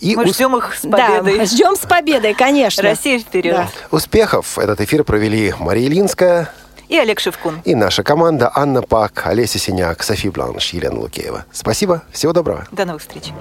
И 0.00 0.14
Мы 0.14 0.24
ус- 0.24 0.34
ждем 0.34 0.54
их 0.54 0.74
с 0.74 0.82
победой. 0.82 1.38
Да, 1.38 1.46
ждем 1.46 1.74
с 1.74 1.86
победой, 1.86 2.34
конечно. 2.34 2.82
Россия 2.82 3.18
вперед. 3.18 3.54
Да. 3.54 3.68
успехов! 3.96 4.58
Этот 4.58 4.82
эфир 4.82 5.04
провели 5.04 5.54
Мария 5.58 5.86
Ильинская 5.88 6.52
И 6.92 6.98
Олег 6.98 7.20
Шевкун. 7.20 7.62
и 7.64 7.74
наша 7.74 8.02
команда 8.02 8.52
Анна 8.54 8.82
Пак, 8.82 9.26
Олеся 9.26 9.58
Синяк, 9.58 10.02
Софи 10.02 10.28
Бланш, 10.28 10.74
Елена 10.74 11.00
Лукеева. 11.00 11.46
Спасибо, 11.50 12.02
всего 12.12 12.34
доброго. 12.34 12.66
До 12.70 12.84
новых 12.84 13.00
встреч. 13.00 13.32